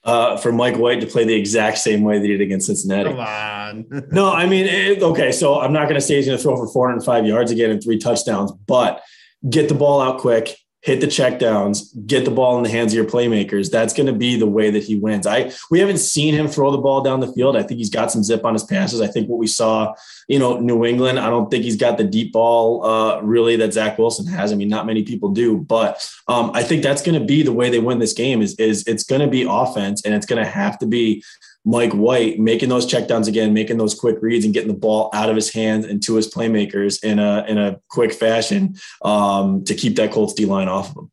Uh, 0.03 0.35
for 0.39 0.51
Mike 0.51 0.79
White 0.79 1.03
to 1.03 1.07
play 1.07 1.25
the 1.25 1.35
exact 1.35 1.77
same 1.77 2.03
way 2.03 2.19
they 2.19 2.29
did 2.29 2.41
against 2.41 2.67
Cincinnati. 2.67 3.11
Come 3.11 3.21
on. 3.21 4.09
No, 4.13 4.33
I 4.33 4.47
mean, 4.47 4.65
it, 4.65 5.03
okay. 5.03 5.31
So 5.31 5.61
I'm 5.61 5.75
not 5.75 5.83
going 5.85 5.97
to 5.97 6.01
say 6.01 6.17
he's 6.17 6.25
going 6.25 6.39
to 6.39 6.43
throw 6.43 6.57
for 6.57 6.67
405 6.67 7.27
yards 7.27 7.51
again 7.51 7.71
and 7.71 7.83
three 7.83 7.99
touchdowns, 7.99 8.51
but 8.51 9.03
get 9.49 9.69
the 9.69 9.75
ball 9.75 10.01
out 10.01 10.19
quick, 10.19 10.57
hit 10.83 11.01
the 11.01 11.07
check 11.07 11.39
downs, 11.39 11.93
get 12.07 12.25
the 12.25 12.31
ball 12.31 12.57
in 12.57 12.63
the 12.63 12.71
hands 12.71 12.93
of 12.93 12.97
your 12.97 13.05
playmakers. 13.05 13.71
That's 13.71 13.93
going 13.93 14.07
to 14.07 14.15
be 14.15 14.39
the 14.39 14.47
way 14.47 14.71
that 14.71 14.83
he 14.83 14.97
wins. 14.97 15.27
I 15.27 15.53
we 15.71 15.79
haven't 15.79 15.99
seen 15.99 16.35
him 16.35 16.49
throw 16.49 16.71
the 16.71 16.79
ball 16.79 17.03
down 17.03 17.21
the 17.21 17.33
field. 17.33 17.57
I 17.57 17.63
think 17.63 17.79
he's 17.79 17.91
got 17.91 18.11
some 18.11 18.23
zip 18.23 18.45
on 18.45 18.55
his 18.55 18.65
passes. 18.65 19.01
I 19.01 19.07
think 19.07 19.29
what 19.29 19.39
we 19.39 19.47
saw, 19.47 19.95
you 20.27 20.39
know, 20.39 20.59
New 20.59 20.85
England. 20.85 21.19
I 21.21 21.29
don't 21.29 21.51
think 21.51 21.65
he's 21.65 21.77
got 21.77 21.99
the 21.99 22.05
deep 22.05 22.33
ball 22.33 22.85
uh, 22.85 23.21
really 23.21 23.57
that 23.57 23.75
Zach 23.75 23.99
Wilson 23.99 24.27
has. 24.27 24.53
I 24.53 24.57
mean, 24.57 24.69
not 24.69 24.87
many 24.87 25.03
people 25.03 25.29
do, 25.29 25.59
but 25.59 26.09
um, 26.29 26.51
I 26.55 26.63
think 26.63 26.83
that's 26.83 27.03
going 27.03 27.19
to 27.19 27.27
be 27.27 27.43
the 27.43 27.53
way 27.53 27.69
they 27.69 27.79
win 27.79 27.99
this 27.99 28.15
game. 28.15 28.41
Is 28.41 28.55
is 28.55 28.87
it's 28.87 29.05
going 29.05 29.21
to 29.21 29.29
be 29.29 29.47
offense, 29.49 30.03
and 30.05 30.15
it's 30.15 30.27
going 30.27 30.43
to 30.43 30.51
have 30.51 30.79
to 30.79 30.87
be 30.87 31.23
Mike 31.65 31.93
White 31.93 32.39
making 32.39 32.71
those 32.71 32.91
checkdowns 32.91 33.29
again, 33.29 33.53
making 33.53 33.77
those 33.77 33.95
quick 33.95 34.17
reads 34.23 34.45
and 34.45 34.55
getting 34.55 34.69
the 34.69 34.75
ball 34.79 35.11
out 35.13 35.29
of 35.29 35.37
his 35.37 35.53
hands 35.53 35.85
and 35.85 36.03
to 36.03 36.15
his 36.15 36.33
playmakers 36.33 37.05
in 37.05 37.19
a 37.19 37.45
in 37.47 37.59
a 37.59 37.79
quick 37.89 38.13
fashion 38.13 38.77
um, 39.03 39.65
to 39.65 39.75
keep 39.75 39.97
that 39.97 40.11
Colts 40.11 40.33
D 40.33 40.47
line 40.47 40.69
off 40.69 40.91
of 40.91 40.97
him. 40.97 41.11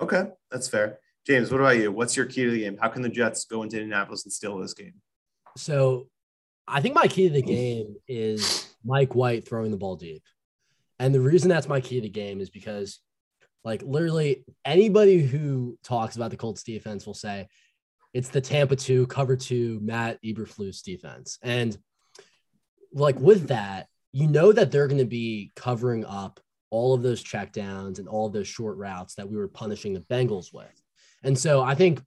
Okay, 0.00 0.24
that's 0.50 0.68
fair. 0.68 1.00
James, 1.26 1.50
what 1.50 1.60
about 1.60 1.76
you? 1.76 1.92
What's 1.92 2.16
your 2.16 2.26
key 2.26 2.44
to 2.44 2.50
the 2.50 2.60
game? 2.60 2.78
How 2.80 2.88
can 2.88 3.02
the 3.02 3.08
Jets 3.08 3.44
go 3.44 3.62
into 3.62 3.76
Indianapolis 3.76 4.24
and 4.24 4.32
steal 4.32 4.56
this 4.58 4.72
game? 4.72 4.94
So 5.56 6.06
I 6.66 6.80
think 6.80 6.94
my 6.94 7.08
key 7.08 7.28
to 7.28 7.34
the 7.34 7.42
game 7.42 7.96
is 8.08 8.68
Mike 8.84 9.14
White 9.14 9.46
throwing 9.46 9.70
the 9.70 9.76
ball 9.76 9.96
deep. 9.96 10.22
And 10.98 11.14
the 11.14 11.20
reason 11.20 11.48
that's 11.48 11.68
my 11.68 11.80
key 11.80 11.96
to 11.96 12.02
the 12.02 12.08
game 12.08 12.40
is 12.40 12.50
because, 12.50 13.00
like, 13.64 13.82
literally 13.82 14.44
anybody 14.64 15.22
who 15.22 15.78
talks 15.82 16.16
about 16.16 16.30
the 16.30 16.36
Colts 16.36 16.62
defense 16.62 17.06
will 17.06 17.14
say 17.14 17.48
it's 18.12 18.28
the 18.28 18.40
Tampa 18.40 18.76
2, 18.76 19.06
cover 19.06 19.36
two, 19.36 19.78
Matt 19.82 20.18
Eberflus 20.24 20.82
defense. 20.82 21.38
And, 21.42 21.76
like, 22.92 23.18
with 23.18 23.48
that, 23.48 23.86
you 24.12 24.26
know 24.26 24.52
that 24.52 24.70
they're 24.72 24.88
going 24.88 24.98
to 24.98 25.04
be 25.04 25.52
covering 25.54 26.04
up 26.04 26.40
all 26.70 26.94
of 26.94 27.02
those 27.02 27.22
checkdowns 27.22 27.98
and 27.98 28.08
all 28.08 28.28
those 28.28 28.48
short 28.48 28.76
routes 28.76 29.14
that 29.14 29.28
we 29.28 29.36
were 29.36 29.48
punishing 29.48 29.92
the 29.92 30.00
Bengals 30.00 30.52
with. 30.52 30.82
And 31.22 31.38
so 31.38 31.62
I 31.62 31.74
think 31.74 32.00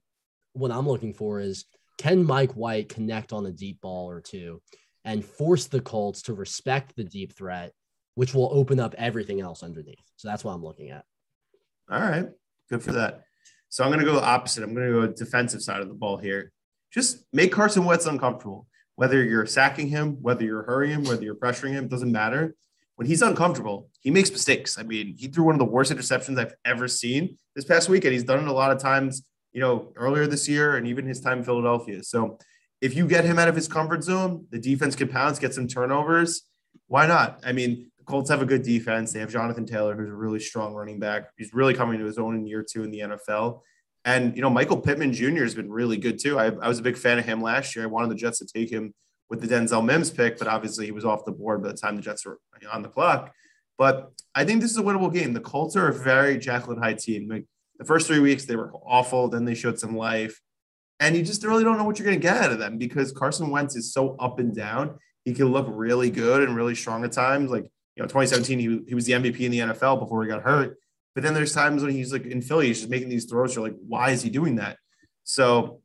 what 0.54 0.70
I'm 0.70 0.88
looking 0.88 1.14
for 1.14 1.40
is 1.40 1.66
can 1.98 2.24
Mike 2.24 2.52
White 2.52 2.88
connect 2.88 3.32
on 3.32 3.46
a 3.46 3.52
deep 3.52 3.80
ball 3.80 4.10
or 4.10 4.20
two 4.20 4.60
and 5.04 5.24
force 5.24 5.66
the 5.66 5.80
Colts 5.80 6.22
to 6.22 6.34
respect 6.34 6.96
the 6.96 7.04
deep 7.04 7.36
threat, 7.36 7.72
which 8.14 8.34
will 8.34 8.48
open 8.52 8.80
up 8.80 8.94
everything 8.96 9.40
else 9.40 9.62
underneath. 9.62 10.04
So 10.16 10.28
that's 10.28 10.42
what 10.44 10.52
I'm 10.52 10.64
looking 10.64 10.90
at. 10.90 11.04
All 11.90 12.00
right, 12.00 12.28
good 12.70 12.82
for 12.82 12.92
that. 12.92 13.24
So 13.74 13.82
I'm 13.82 13.90
going 13.90 13.98
to 13.98 14.06
go 14.06 14.20
opposite. 14.20 14.62
I'm 14.62 14.72
going 14.72 14.86
to 14.86 14.92
go 14.92 15.12
defensive 15.12 15.60
side 15.60 15.80
of 15.80 15.88
the 15.88 15.94
ball 15.94 16.16
here. 16.16 16.52
Just 16.92 17.24
make 17.32 17.50
Carson 17.50 17.84
Wentz 17.84 18.06
uncomfortable. 18.06 18.68
Whether 18.94 19.24
you're 19.24 19.46
sacking 19.46 19.88
him, 19.88 20.22
whether 20.22 20.44
you're 20.44 20.62
hurrying 20.62 21.00
him, 21.00 21.02
whether 21.02 21.24
you're 21.24 21.34
pressuring 21.34 21.72
him, 21.72 21.88
doesn't 21.88 22.12
matter. 22.12 22.54
When 22.94 23.08
he's 23.08 23.20
uncomfortable, 23.20 23.88
he 23.98 24.12
makes 24.12 24.30
mistakes. 24.30 24.78
I 24.78 24.84
mean, 24.84 25.16
he 25.18 25.26
threw 25.26 25.42
one 25.42 25.56
of 25.56 25.58
the 25.58 25.64
worst 25.64 25.90
interceptions 25.90 26.38
I've 26.38 26.54
ever 26.64 26.86
seen 26.86 27.36
this 27.56 27.64
past 27.64 27.88
week, 27.88 28.04
and 28.04 28.12
he's 28.12 28.22
done 28.22 28.38
it 28.38 28.46
a 28.46 28.52
lot 28.52 28.70
of 28.70 28.78
times, 28.78 29.24
you 29.52 29.60
know, 29.60 29.92
earlier 29.96 30.28
this 30.28 30.48
year 30.48 30.76
and 30.76 30.86
even 30.86 31.04
his 31.04 31.20
time 31.20 31.38
in 31.38 31.44
Philadelphia. 31.44 32.04
So 32.04 32.38
if 32.80 32.94
you 32.94 33.08
get 33.08 33.24
him 33.24 33.40
out 33.40 33.48
of 33.48 33.56
his 33.56 33.66
comfort 33.66 34.04
zone, 34.04 34.46
the 34.50 34.60
defense 34.60 34.94
can 34.94 35.08
pounce, 35.08 35.40
get 35.40 35.52
some 35.52 35.66
turnovers. 35.66 36.42
Why 36.86 37.08
not? 37.08 37.40
I 37.44 37.50
mean, 37.50 37.90
Colts 38.06 38.30
have 38.30 38.42
a 38.42 38.46
good 38.46 38.62
defense. 38.62 39.12
They 39.12 39.20
have 39.20 39.30
Jonathan 39.30 39.66
Taylor, 39.66 39.94
who's 39.94 40.10
a 40.10 40.14
really 40.14 40.40
strong 40.40 40.74
running 40.74 40.98
back. 40.98 41.30
He's 41.36 41.54
really 41.54 41.74
coming 41.74 41.98
to 41.98 42.04
his 42.04 42.18
own 42.18 42.34
in 42.34 42.46
year 42.46 42.64
two 42.68 42.84
in 42.84 42.90
the 42.90 43.00
NFL. 43.00 43.60
And, 44.04 44.36
you 44.36 44.42
know, 44.42 44.50
Michael 44.50 44.76
Pittman 44.76 45.12
Jr. 45.12 45.42
has 45.42 45.54
been 45.54 45.70
really 45.70 45.96
good 45.96 46.18
too. 46.18 46.38
I, 46.38 46.46
I 46.46 46.68
was 46.68 46.78
a 46.78 46.82
big 46.82 46.96
fan 46.96 47.18
of 47.18 47.24
him 47.24 47.40
last 47.40 47.74
year. 47.74 47.84
I 47.84 47.88
wanted 47.88 48.10
the 48.10 48.16
Jets 48.16 48.38
to 48.40 48.46
take 48.46 48.70
him 48.70 48.92
with 49.30 49.40
the 49.40 49.46
Denzel 49.46 49.84
Mims 49.84 50.10
pick, 50.10 50.38
but 50.38 50.46
obviously 50.46 50.84
he 50.84 50.92
was 50.92 51.04
off 51.04 51.24
the 51.24 51.32
board 51.32 51.62
by 51.62 51.68
the 51.68 51.76
time 51.76 51.96
the 51.96 52.02
Jets 52.02 52.26
were 52.26 52.38
on 52.70 52.82
the 52.82 52.88
clock. 52.88 53.32
But 53.78 54.12
I 54.34 54.44
think 54.44 54.60
this 54.60 54.70
is 54.70 54.76
a 54.76 54.82
winnable 54.82 55.12
game. 55.12 55.32
The 55.32 55.40
Colts 55.40 55.74
are 55.76 55.88
a 55.88 55.92
very 55.92 56.38
Jekyll 56.38 56.72
and 56.72 56.82
Hyde 56.82 56.98
team. 56.98 57.28
Like 57.28 57.46
the 57.78 57.84
first 57.84 58.06
three 58.06 58.20
weeks, 58.20 58.44
they 58.44 58.56
were 58.56 58.72
awful. 58.86 59.28
Then 59.28 59.44
they 59.44 59.54
showed 59.54 59.78
some 59.78 59.96
life. 59.96 60.40
And 61.00 61.16
you 61.16 61.22
just 61.22 61.44
really 61.44 61.64
don't 61.64 61.76
know 61.76 61.84
what 61.84 61.98
you're 61.98 62.06
going 62.06 62.20
to 62.20 62.22
get 62.22 62.36
out 62.36 62.52
of 62.52 62.58
them 62.58 62.78
because 62.78 63.10
Carson 63.10 63.50
Wentz 63.50 63.74
is 63.74 63.92
so 63.92 64.16
up 64.16 64.38
and 64.38 64.54
down. 64.54 64.98
He 65.24 65.34
can 65.34 65.50
look 65.50 65.66
really 65.68 66.10
good 66.10 66.42
and 66.42 66.54
really 66.54 66.74
strong 66.74 67.04
at 67.04 67.12
times. 67.12 67.50
Like, 67.50 67.66
you 67.96 68.02
know, 68.02 68.06
2017, 68.06 68.58
he, 68.58 68.80
he 68.88 68.94
was 68.94 69.06
the 69.06 69.12
MVP 69.12 69.40
in 69.40 69.50
the 69.50 69.58
NFL 69.60 70.00
before 70.00 70.22
he 70.22 70.28
got 70.28 70.42
hurt. 70.42 70.78
But 71.14 71.22
then 71.22 71.34
there's 71.34 71.54
times 71.54 71.82
when 71.82 71.92
he's 71.92 72.12
like 72.12 72.26
in 72.26 72.42
Philly, 72.42 72.68
he's 72.68 72.80
just 72.80 72.90
making 72.90 73.08
these 73.08 73.24
throws. 73.24 73.54
You're 73.54 73.64
like, 73.64 73.76
why 73.86 74.10
is 74.10 74.22
he 74.22 74.30
doing 74.30 74.56
that? 74.56 74.78
So 75.22 75.80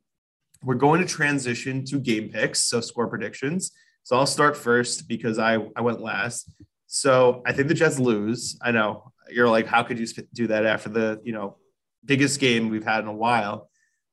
we're 0.64 0.74
going 0.74 1.00
to 1.00 1.06
transition 1.06 1.84
to 1.86 1.98
game 1.98 2.28
picks. 2.30 2.64
So 2.64 2.80
score 2.80 3.06
predictions. 3.06 3.70
So 4.02 4.16
I'll 4.16 4.26
start 4.26 4.56
first 4.56 5.08
because 5.08 5.38
I, 5.38 5.58
I 5.76 5.80
went 5.82 6.00
last. 6.00 6.52
So 6.86 7.42
I 7.46 7.52
think 7.52 7.68
the 7.68 7.74
Jets 7.74 7.98
lose. 7.98 8.58
I 8.60 8.72
know 8.72 9.12
you're 9.30 9.48
like, 9.48 9.66
how 9.66 9.84
could 9.84 9.98
you 9.98 10.06
do 10.34 10.48
that 10.48 10.66
after 10.66 10.88
the, 10.88 11.20
you 11.22 11.32
know, 11.32 11.56
biggest 12.04 12.40
game 12.40 12.68
we've 12.68 12.84
had 12.84 13.00
in 13.00 13.06
a 13.08 13.14
while? 13.14 13.70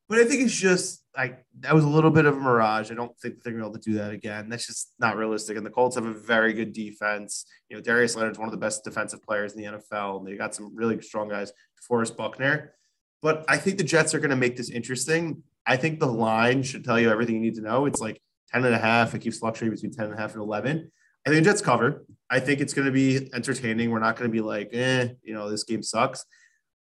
But 0.07 0.19
I 0.19 0.25
think 0.25 0.43
it's 0.43 0.55
just 0.55 1.03
like 1.17 1.43
that 1.61 1.73
was 1.73 1.83
a 1.83 1.89
little 1.89 2.11
bit 2.11 2.25
of 2.25 2.37
a 2.37 2.39
mirage. 2.39 2.91
I 2.91 2.93
don't 2.93 3.17
think 3.19 3.41
they're 3.41 3.53
going 3.53 3.63
to 3.63 3.69
be 3.69 3.71
able 3.71 3.79
to 3.79 3.91
do 3.91 3.97
that 3.97 4.11
again. 4.11 4.49
That's 4.49 4.67
just 4.67 4.93
not 4.99 5.17
realistic. 5.17 5.57
And 5.57 5.65
the 5.65 5.71
Colts 5.71 5.95
have 5.95 6.05
a 6.05 6.13
very 6.13 6.53
good 6.53 6.73
defense. 6.73 7.45
You 7.69 7.75
know, 7.75 7.81
Darius 7.81 8.15
Leonard's 8.15 8.37
one 8.37 8.47
of 8.47 8.51
the 8.51 8.59
best 8.59 8.83
defensive 8.83 9.23
players 9.23 9.53
in 9.53 9.61
the 9.61 9.77
NFL. 9.77 10.19
And 10.19 10.27
They 10.27 10.37
got 10.37 10.53
some 10.53 10.75
really 10.75 11.01
strong 11.01 11.27
guys, 11.27 11.51
Forrest 11.87 12.15
Buckner. 12.15 12.75
But 13.23 13.45
I 13.47 13.57
think 13.57 13.79
the 13.79 13.83
Jets 13.83 14.13
are 14.13 14.19
going 14.19 14.29
to 14.29 14.35
make 14.35 14.57
this 14.57 14.69
interesting. 14.69 15.41
I 15.65 15.75
think 15.75 15.99
the 15.99 16.07
line 16.07 16.61
should 16.61 16.85
tell 16.85 16.99
you 16.99 17.09
everything 17.09 17.35
you 17.35 17.41
need 17.41 17.55
to 17.55 17.61
know. 17.61 17.87
It's 17.87 17.99
like 17.99 18.21
10 18.53 18.63
and 18.63 18.75
a 18.75 18.77
half. 18.77 19.15
It 19.15 19.19
keeps 19.19 19.39
fluctuating 19.39 19.75
between 19.75 19.91
10 19.91 20.05
and 20.05 20.13
a 20.13 20.17
half 20.17 20.33
and 20.33 20.43
11. 20.43 20.91
I 21.25 21.29
think 21.29 21.43
the 21.43 21.49
Jets 21.49 21.61
cover. 21.61 22.05
I 22.29 22.39
think 22.39 22.61
it's 22.61 22.73
going 22.73 22.85
to 22.85 22.91
be 22.91 23.29
entertaining. 23.33 23.89
We're 23.89 23.99
not 23.99 24.17
going 24.17 24.29
to 24.29 24.33
be 24.33 24.41
like, 24.41 24.69
eh, 24.71 25.09
you 25.23 25.33
know, 25.33 25.49
this 25.49 25.63
game 25.63 25.81
sucks. 25.81 26.23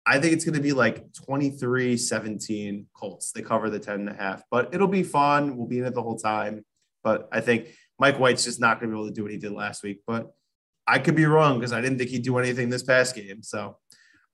I 0.05 0.19
think 0.19 0.33
it's 0.33 0.45
going 0.45 0.55
to 0.55 0.61
be 0.61 0.73
like 0.73 1.13
23 1.13 1.95
17 1.95 2.87
Colts. 2.93 3.31
They 3.31 3.41
cover 3.41 3.69
the 3.69 3.79
10 3.79 4.01
and 4.01 4.09
a 4.09 4.13
half, 4.13 4.43
but 4.49 4.73
it'll 4.73 4.87
be 4.87 5.03
fun. 5.03 5.57
We'll 5.57 5.67
be 5.67 5.79
in 5.79 5.85
it 5.85 5.93
the 5.93 6.01
whole 6.01 6.17
time. 6.17 6.65
But 7.03 7.29
I 7.31 7.41
think 7.41 7.67
Mike 7.99 8.19
White's 8.19 8.43
just 8.43 8.59
not 8.59 8.79
going 8.79 8.89
to 8.89 8.95
be 8.95 8.99
able 8.99 9.09
to 9.09 9.13
do 9.13 9.23
what 9.23 9.31
he 9.31 9.37
did 9.37 9.51
last 9.51 9.83
week. 9.83 10.01
But 10.07 10.31
I 10.87 10.99
could 10.99 11.15
be 11.15 11.25
wrong 11.25 11.59
because 11.59 11.73
I 11.73 11.81
didn't 11.81 11.99
think 11.99 12.09
he'd 12.09 12.23
do 12.23 12.37
anything 12.37 12.69
this 12.69 12.83
past 12.83 13.15
game. 13.15 13.43
So 13.43 13.77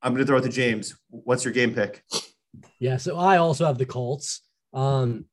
I'm 0.01 0.13
going 0.13 0.25
to 0.25 0.27
throw 0.27 0.37
it 0.37 0.43
to 0.43 0.49
James. 0.49 0.95
What's 1.09 1.43
your 1.43 1.53
game 1.53 1.73
pick? 1.73 2.03
Yeah. 2.79 2.97
So 2.97 3.17
I 3.17 3.37
also 3.37 3.65
have 3.65 3.77
the 3.77 3.85
Colts. 3.85 4.41
Um, 4.73 5.25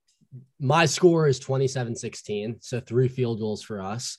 my 0.58 0.86
score 0.86 1.28
is 1.28 1.38
27 1.38 1.94
16. 1.94 2.56
So 2.60 2.80
three 2.80 3.08
field 3.08 3.38
goals 3.38 3.62
for 3.62 3.80
us. 3.80 4.18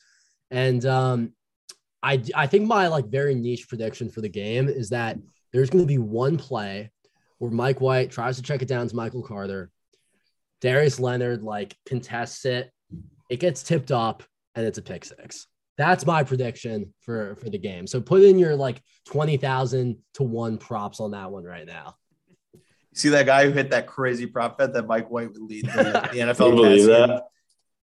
And 0.52 0.86
um, 0.86 1.34
I, 2.02 2.24
I 2.34 2.48
think 2.48 2.68
my 2.68 2.88
like 2.88 3.08
very 3.08 3.36
niche 3.36 3.68
prediction 3.68 4.10
for 4.10 4.22
the 4.22 4.30
game 4.30 4.70
is 4.70 4.90
that 4.90 5.18
there's 5.56 5.70
going 5.70 5.84
to 5.84 5.88
be 5.88 5.98
one 5.98 6.36
play 6.38 6.92
where 7.38 7.50
Mike 7.50 7.80
White 7.80 8.12
tries 8.12 8.36
to 8.36 8.42
check 8.42 8.62
it 8.62 8.68
down 8.68 8.90
to 8.90 8.96
Michael 8.96 9.24
Carter. 9.24 9.72
Darius 10.60 11.00
Leonard 11.00 11.44
like 11.44 11.78
contests 11.88 12.44
it. 12.44 12.72
It 13.30 13.40
gets 13.40 13.64
tipped 13.64 13.90
up 13.90 14.24
and 14.54 14.66
it's 14.66 14.78
a 14.78 14.82
pick 14.82 15.06
six. 15.06 15.48
That's 15.78 16.06
my 16.06 16.24
prediction 16.24 16.94
for 17.02 17.38
for 17.38 17.50
the 17.50 17.58
game. 17.58 17.88
So 17.88 18.02
put 18.02 18.24
in 18.24 18.38
your 18.38 18.56
like 18.56 18.82
20,000 19.08 19.98
to 20.16 20.24
1 20.24 20.58
props 20.58 21.00
on 21.00 21.12
that 21.12 21.32
one 21.32 21.46
right 21.46 21.66
now. 21.66 21.96
See 22.94 23.10
that 23.10 23.26
guy 23.26 23.46
who 23.46 23.52
hit 23.52 23.72
that 23.72 23.88
crazy 23.88 24.26
prop 24.26 24.58
bet 24.58 24.74
that 24.74 24.88
Mike 24.88 25.10
White 25.10 25.32
would 25.32 25.42
lead 25.42 25.68
the, 25.68 26.10
the 26.14 26.20
NFL. 26.20 26.56
believe 26.56 26.86
that? 26.88 27.24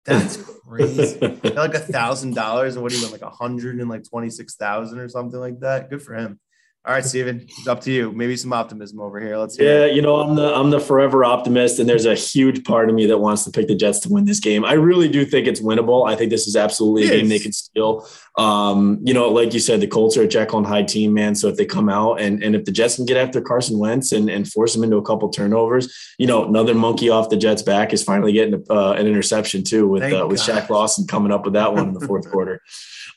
That's 0.03 0.35
crazy. 0.35 1.19
Got 1.43 1.55
like 1.55 1.73
a 1.73 1.79
thousand 1.79 2.35
dollars 2.35 2.75
and 2.75 2.83
what 2.83 2.91
do 2.91 2.97
you 2.97 3.03
win? 3.03 3.13
Like 3.13 3.21
a 3.21 3.29
hundred 3.29 3.79
and 3.79 3.89
like 3.89 4.03
twenty 4.03 4.29
six 4.29 4.55
thousand 4.55 4.99
or 4.99 5.07
something 5.07 5.39
like 5.39 5.61
that. 5.61 5.89
Good 5.89 6.01
for 6.01 6.15
him. 6.15 6.37
All 6.83 6.95
right, 6.95 7.05
Steven, 7.05 7.45
it's 7.47 7.67
up 7.67 7.79
to 7.81 7.91
you. 7.91 8.11
Maybe 8.11 8.35
some 8.35 8.51
optimism 8.53 8.99
over 8.99 9.19
here. 9.19 9.37
Let's 9.37 9.55
Yeah, 9.55 9.65
hear 9.65 9.71
it. 9.71 9.87
Yeah, 9.89 9.93
you 9.93 10.01
know, 10.01 10.15
I'm 10.15 10.35
the 10.35 10.51
I'm 10.51 10.71
the 10.71 10.79
forever 10.79 11.23
optimist, 11.23 11.77
and 11.77 11.87
there's 11.87 12.07
a 12.07 12.15
huge 12.15 12.63
part 12.63 12.89
of 12.89 12.95
me 12.95 13.05
that 13.05 13.19
wants 13.19 13.43
to 13.43 13.51
pick 13.51 13.67
the 13.67 13.75
Jets 13.75 13.99
to 13.99 14.09
win 14.09 14.25
this 14.25 14.39
game. 14.39 14.65
I 14.65 14.73
really 14.73 15.07
do 15.07 15.23
think 15.23 15.45
it's 15.45 15.61
winnable. 15.61 16.09
I 16.09 16.15
think 16.15 16.31
this 16.31 16.47
is 16.47 16.55
absolutely 16.55 17.03
a 17.03 17.13
It 17.13 17.17
game 17.17 17.29
they 17.29 17.37
can 17.37 17.51
steal. 17.51 18.07
Um, 18.35 18.99
you 19.03 19.13
know, 19.13 19.29
like 19.29 19.53
you 19.53 19.59
said, 19.59 19.79
the 19.79 19.85
Colts 19.85 20.17
are 20.17 20.23
a 20.23 20.27
Jekyll 20.27 20.57
and 20.57 20.65
Hyde 20.65 20.87
team, 20.87 21.13
man. 21.13 21.35
So 21.35 21.49
if 21.49 21.55
they 21.55 21.67
come 21.67 21.87
out 21.87 22.19
and 22.19 22.41
and 22.43 22.55
if 22.55 22.65
the 22.65 22.71
Jets 22.71 22.95
can 22.95 23.05
get 23.05 23.17
after 23.17 23.41
Carson 23.41 23.77
Wentz 23.77 24.11
and, 24.11 24.27
and 24.27 24.51
force 24.51 24.75
him 24.75 24.83
into 24.83 24.97
a 24.97 25.03
couple 25.03 25.29
turnovers, 25.29 25.95
you 26.17 26.25
know, 26.25 26.45
another 26.45 26.73
monkey 26.73 27.09
off 27.09 27.29
the 27.29 27.37
Jets' 27.37 27.61
back 27.61 27.93
is 27.93 28.01
finally 28.01 28.33
getting 28.33 28.55
uh, 28.71 28.93
an 28.93 29.05
interception 29.05 29.63
too 29.63 29.87
with 29.87 30.11
uh, 30.11 30.25
with. 30.27 30.41
Shaq 30.41 30.67
Lawson 30.71 31.05
coming 31.05 31.31
up 31.31 31.45
with 31.45 31.53
that 31.53 31.75
one 31.75 31.89
in 31.89 31.93
the 31.93 32.07
fourth 32.07 32.31
quarter. 32.31 32.59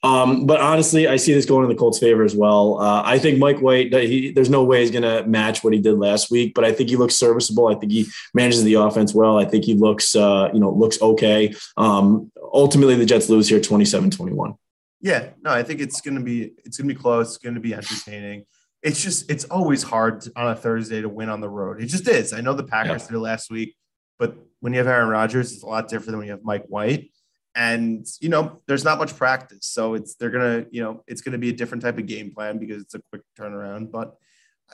Um, 0.05 0.45
but 0.45 0.61
honestly, 0.61 1.09
I 1.09 1.17
see 1.17 1.33
this 1.33 1.47
going 1.47 1.65
in 1.65 1.71
the 1.71 1.75
Colts' 1.77 1.99
favor 1.99 2.23
as 2.25 2.37
well. 2.37 2.79
Uh, 2.79 3.03
I 3.05 3.19
think 3.19 3.39
Mike 3.39 3.61
White, 3.61 3.91
he, 3.93 4.33
there's 4.33 4.51
no 4.51 4.63
way 4.63 4.83
he's 4.83 4.91
going 4.91 5.03
to 5.03 5.27
match 5.27 5.65
what 5.65 5.73
he 5.73 5.81
did 5.81 5.95
last 5.99 6.31
week, 6.31 6.53
but 6.55 6.63
I 6.63 6.73
think 6.73 6.91
he 6.91 6.97
looks 6.97 7.15
serviceable. 7.15 7.69
I 7.69 7.75
think 7.75 7.91
he 7.91 8.07
manages 8.35 8.63
the 8.65 8.75
offense 8.75 9.15
well. 9.15 9.39
I 9.39 9.47
think 9.47 9.65
he 9.65 9.73
looks, 9.75 10.15
uh, 10.15 10.51
you 10.53 10.61
know, 10.61 10.71
looks 10.71 11.01
okay. 11.01 11.55
Um, 11.79 12.31
ultimately, 12.53 12.97
the 12.97 13.07
Jets 13.07 13.31
lose 13.31 13.49
here 13.49 13.61
27 13.61 14.11
21. 14.11 14.55
Yeah, 15.01 15.31
no, 15.43 15.51
I 15.51 15.63
think 15.63 15.81
it's 15.81 16.01
gonna 16.01 16.21
be 16.23 16.53
it's 16.65 16.79
gonna 16.79 16.89
be 16.89 16.99
close. 16.99 17.37
It's 17.37 17.39
gonna 17.39 17.61
be 17.61 17.75
entertaining. 17.75 18.47
It's 18.83 19.03
just 19.03 19.31
it's 19.31 19.45
always 19.45 19.83
hard 19.83 20.23
to- 20.23 20.33
on 20.37 20.49
a 20.51 20.57
Thursday 20.57 21.01
to 21.03 21.09
win 21.11 21.29
on 21.29 21.41
the 21.43 21.49
road. 21.49 21.83
It 21.83 21.87
just 21.87 22.09
is. 22.09 22.33
I 22.33 22.41
know 22.41 22.55
the 22.55 22.65
Packers 22.65 23.03
Yeah. 23.03 23.09
did 23.09 23.17
it 23.17 23.21
last 23.21 23.51
week, 23.51 23.75
but 24.19 24.35
when 24.61 24.73
you 24.73 24.79
have 24.79 24.87
Aaron 24.87 25.09
Rodgers, 25.09 25.53
it's 25.53 25.63
a 25.63 25.67
lot 25.67 25.89
different 25.89 26.07
than 26.13 26.19
when 26.19 26.27
you 26.27 26.33
have 26.33 26.43
Mike 26.45 26.65
White. 26.69 27.11
And 27.55 28.07
you 28.21 28.29
know, 28.29 28.61
there's 28.67 28.85
not 28.85 28.99
much 28.99 29.17
practice, 29.17 29.67
so 29.67 29.95
it's 29.95 30.17
they're 30.17 30.31
gonna 30.31 30.67
you 30.71 30.83
know 30.83 31.03
it's 31.07 31.21
gonna 31.21 31.39
be 31.39 31.51
a 31.51 31.53
different 31.53 31.83
type 31.83 31.99
of 31.99 32.07
game 32.07 32.35
plan 32.35 32.59
because 32.59 32.83
it's 32.83 32.95
a 32.95 33.01
quick 33.11 33.23
turnaround. 33.39 33.93
But 33.93 34.17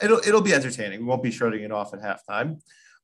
it'll 0.03 0.19
it'll 0.19 0.41
be 0.41 0.55
entertaining. 0.55 1.01
We 1.01 1.07
won't 1.07 1.23
be 1.23 1.31
shutting 1.31 1.63
it 1.63 1.73
off 1.73 1.93
at 1.93 2.01
halftime. 2.01 2.61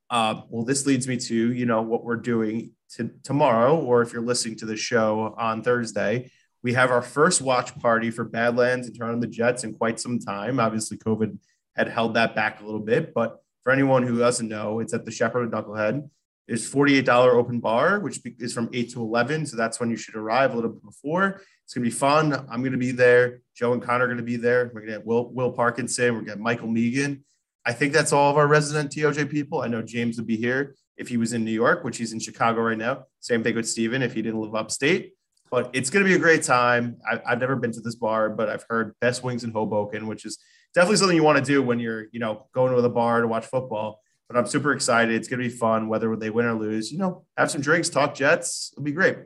Uh, 0.09 0.41
well, 0.49 0.63
this 0.63 0.85
leads 0.85 1.07
me 1.07 1.17
to 1.17 1.53
you 1.53 1.65
know 1.65 1.81
what 1.81 2.03
we're 2.03 2.15
doing 2.15 2.71
to, 2.95 3.11
tomorrow, 3.23 3.77
or 3.77 4.01
if 4.01 4.13
you're 4.13 4.21
listening 4.21 4.57
to 4.57 4.65
the 4.65 4.77
show 4.77 5.35
on 5.37 5.61
Thursday, 5.61 6.31
we 6.63 6.73
have 6.73 6.91
our 6.91 7.01
first 7.01 7.41
watch 7.41 7.77
party 7.79 8.09
for 8.09 8.23
Badlands 8.23 8.87
and 8.87 8.97
Turn 8.97 9.11
on 9.11 9.19
the 9.19 9.27
Jets 9.27 9.63
in 9.63 9.73
quite 9.73 9.99
some 9.99 10.17
time. 10.19 10.59
Obviously, 10.59 10.97
COVID 10.97 11.37
had 11.75 11.87
held 11.87 12.15
that 12.15 12.35
back 12.35 12.61
a 12.61 12.65
little 12.65 12.79
bit, 12.79 13.13
but 13.13 13.39
for 13.63 13.71
anyone 13.71 14.03
who 14.03 14.17
doesn't 14.17 14.47
know, 14.47 14.79
it's 14.79 14.93
at 14.93 15.05
the 15.05 15.11
Shepherd 15.11 15.43
of 15.43 15.51
Knucklehead. 15.51 16.09
There's 16.47 16.71
$48 16.71 17.07
open 17.33 17.59
bar, 17.59 17.99
which 17.99 18.19
is 18.39 18.53
from 18.53 18.69
8 18.73 18.91
to 18.93 19.01
11. 19.01 19.47
So 19.47 19.57
that's 19.57 19.79
when 19.79 19.89
you 19.89 19.97
should 19.97 20.15
arrive 20.15 20.53
a 20.53 20.55
little 20.55 20.71
bit 20.71 20.83
before. 20.83 21.41
It's 21.65 21.73
going 21.73 21.83
to 21.83 21.89
be 21.89 21.95
fun. 21.95 22.33
I'm 22.49 22.61
going 22.61 22.71
to 22.71 22.77
be 22.77 22.91
there. 22.91 23.41
Joe 23.53 23.73
and 23.73 23.81
Connor 23.81 24.05
are 24.05 24.07
going 24.07 24.17
to 24.17 24.23
be 24.23 24.37
there. 24.37 24.65
We're 24.73 24.81
going 24.81 24.93
to 24.93 24.97
get 24.99 25.05
Will, 25.05 25.29
Will 25.33 25.51
Parkinson. 25.51 26.13
We're 26.13 26.21
going 26.21 26.25
to 26.25 26.31
get 26.35 26.39
Michael 26.39 26.69
Megan. 26.69 27.25
I 27.65 27.73
think 27.73 27.91
that's 27.91 28.13
all 28.13 28.31
of 28.31 28.37
our 28.37 28.47
resident 28.47 28.91
TOJ 28.91 29.29
people. 29.29 29.61
I 29.61 29.67
know 29.67 29.81
James 29.81 30.15
would 30.17 30.27
be 30.27 30.37
here 30.37 30.75
if 30.95 31.09
he 31.09 31.17
was 31.17 31.33
in 31.33 31.43
New 31.43 31.51
York, 31.51 31.83
which 31.83 31.97
he's 31.97 32.13
in 32.13 32.19
Chicago 32.19 32.61
right 32.61 32.77
now. 32.77 33.03
Same 33.19 33.43
thing 33.43 33.55
with 33.55 33.67
Steven 33.67 34.01
if 34.01 34.13
he 34.13 34.21
didn't 34.21 34.39
live 34.39 34.55
upstate. 34.55 35.13
But 35.51 35.71
it's 35.73 35.89
going 35.89 36.05
to 36.05 36.09
be 36.09 36.15
a 36.15 36.19
great 36.19 36.43
time. 36.43 36.97
I, 37.09 37.21
I've 37.25 37.39
never 37.39 37.57
been 37.57 37.73
to 37.73 37.81
this 37.81 37.95
bar, 37.95 38.29
but 38.29 38.47
I've 38.47 38.65
heard 38.69 38.95
best 39.01 39.23
wings 39.23 39.43
in 39.43 39.51
Hoboken, 39.51 40.07
which 40.07 40.25
is 40.25 40.37
definitely 40.73 40.97
something 40.97 41.17
you 41.17 41.23
want 41.23 41.37
to 41.37 41.43
do 41.43 41.61
when 41.61 41.79
you're, 41.79 42.07
you 42.13 42.19
know, 42.19 42.47
going 42.53 42.73
to 42.73 42.81
the 42.81 42.89
bar 42.89 43.21
to 43.21 43.27
watch 43.27 43.45
football. 43.45 44.01
But 44.27 44.37
I'm 44.37 44.45
super 44.45 44.73
excited. 44.73 45.15
It's 45.15 45.27
going 45.27 45.41
to 45.41 45.47
be 45.47 45.53
fun, 45.53 45.87
whether 45.87 46.15
they 46.15 46.29
win 46.29 46.45
or 46.45 46.53
lose. 46.53 46.91
You 46.91 46.97
know, 46.97 47.25
have 47.37 47.49
some 47.49 47.61
drinks, 47.61 47.89
talk 47.89 48.13
Jets. 48.13 48.71
It'll 48.73 48.83
be 48.83 48.91
great. 48.91 49.17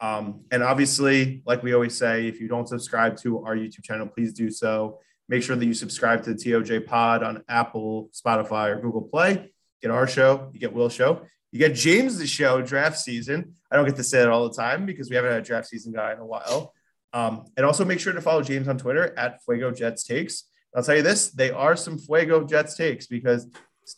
Um, 0.00 0.44
and 0.50 0.62
obviously, 0.62 1.42
like 1.46 1.62
we 1.62 1.72
always 1.72 1.96
say, 1.96 2.26
if 2.26 2.40
you 2.40 2.48
don't 2.48 2.68
subscribe 2.68 3.16
to 3.18 3.44
our 3.44 3.56
YouTube 3.56 3.84
channel, 3.84 4.06
please 4.06 4.32
do 4.32 4.50
so. 4.50 5.00
Make 5.28 5.42
sure 5.42 5.56
that 5.56 5.64
you 5.64 5.72
subscribe 5.72 6.22
to 6.24 6.34
the 6.34 6.36
TOJ 6.36 6.86
Pod 6.86 7.22
on 7.22 7.42
Apple, 7.48 8.10
Spotify, 8.12 8.76
or 8.76 8.80
Google 8.80 9.02
Play. 9.02 9.50
Get 9.80 9.90
our 9.90 10.06
show, 10.06 10.50
you 10.52 10.60
get 10.60 10.72
Will's 10.72 10.94
show, 10.94 11.22
you 11.52 11.58
get 11.58 11.74
James' 11.74 12.28
show, 12.28 12.60
draft 12.60 12.98
season. 12.98 13.54
I 13.70 13.76
don't 13.76 13.86
get 13.86 13.96
to 13.96 14.04
say 14.04 14.20
it 14.20 14.28
all 14.28 14.48
the 14.48 14.54
time 14.54 14.86
because 14.86 15.08
we 15.08 15.16
haven't 15.16 15.30
had 15.30 15.40
a 15.40 15.44
draft 15.44 15.68
season 15.68 15.92
guy 15.92 16.12
in 16.12 16.18
a 16.18 16.26
while. 16.26 16.72
Um, 17.12 17.44
and 17.56 17.64
also 17.64 17.84
make 17.84 18.00
sure 18.00 18.12
to 18.12 18.20
follow 18.20 18.42
James 18.42 18.66
on 18.68 18.76
Twitter 18.76 19.16
at 19.18 19.42
Fuego 19.44 19.70
Jets 19.70 20.04
Takes. 20.04 20.44
I'll 20.74 20.82
tell 20.82 20.96
you 20.96 21.02
this: 21.02 21.30
they 21.30 21.50
are 21.50 21.76
some 21.76 21.98
Fuego 21.98 22.44
Jets 22.44 22.76
takes 22.76 23.06
because 23.06 23.46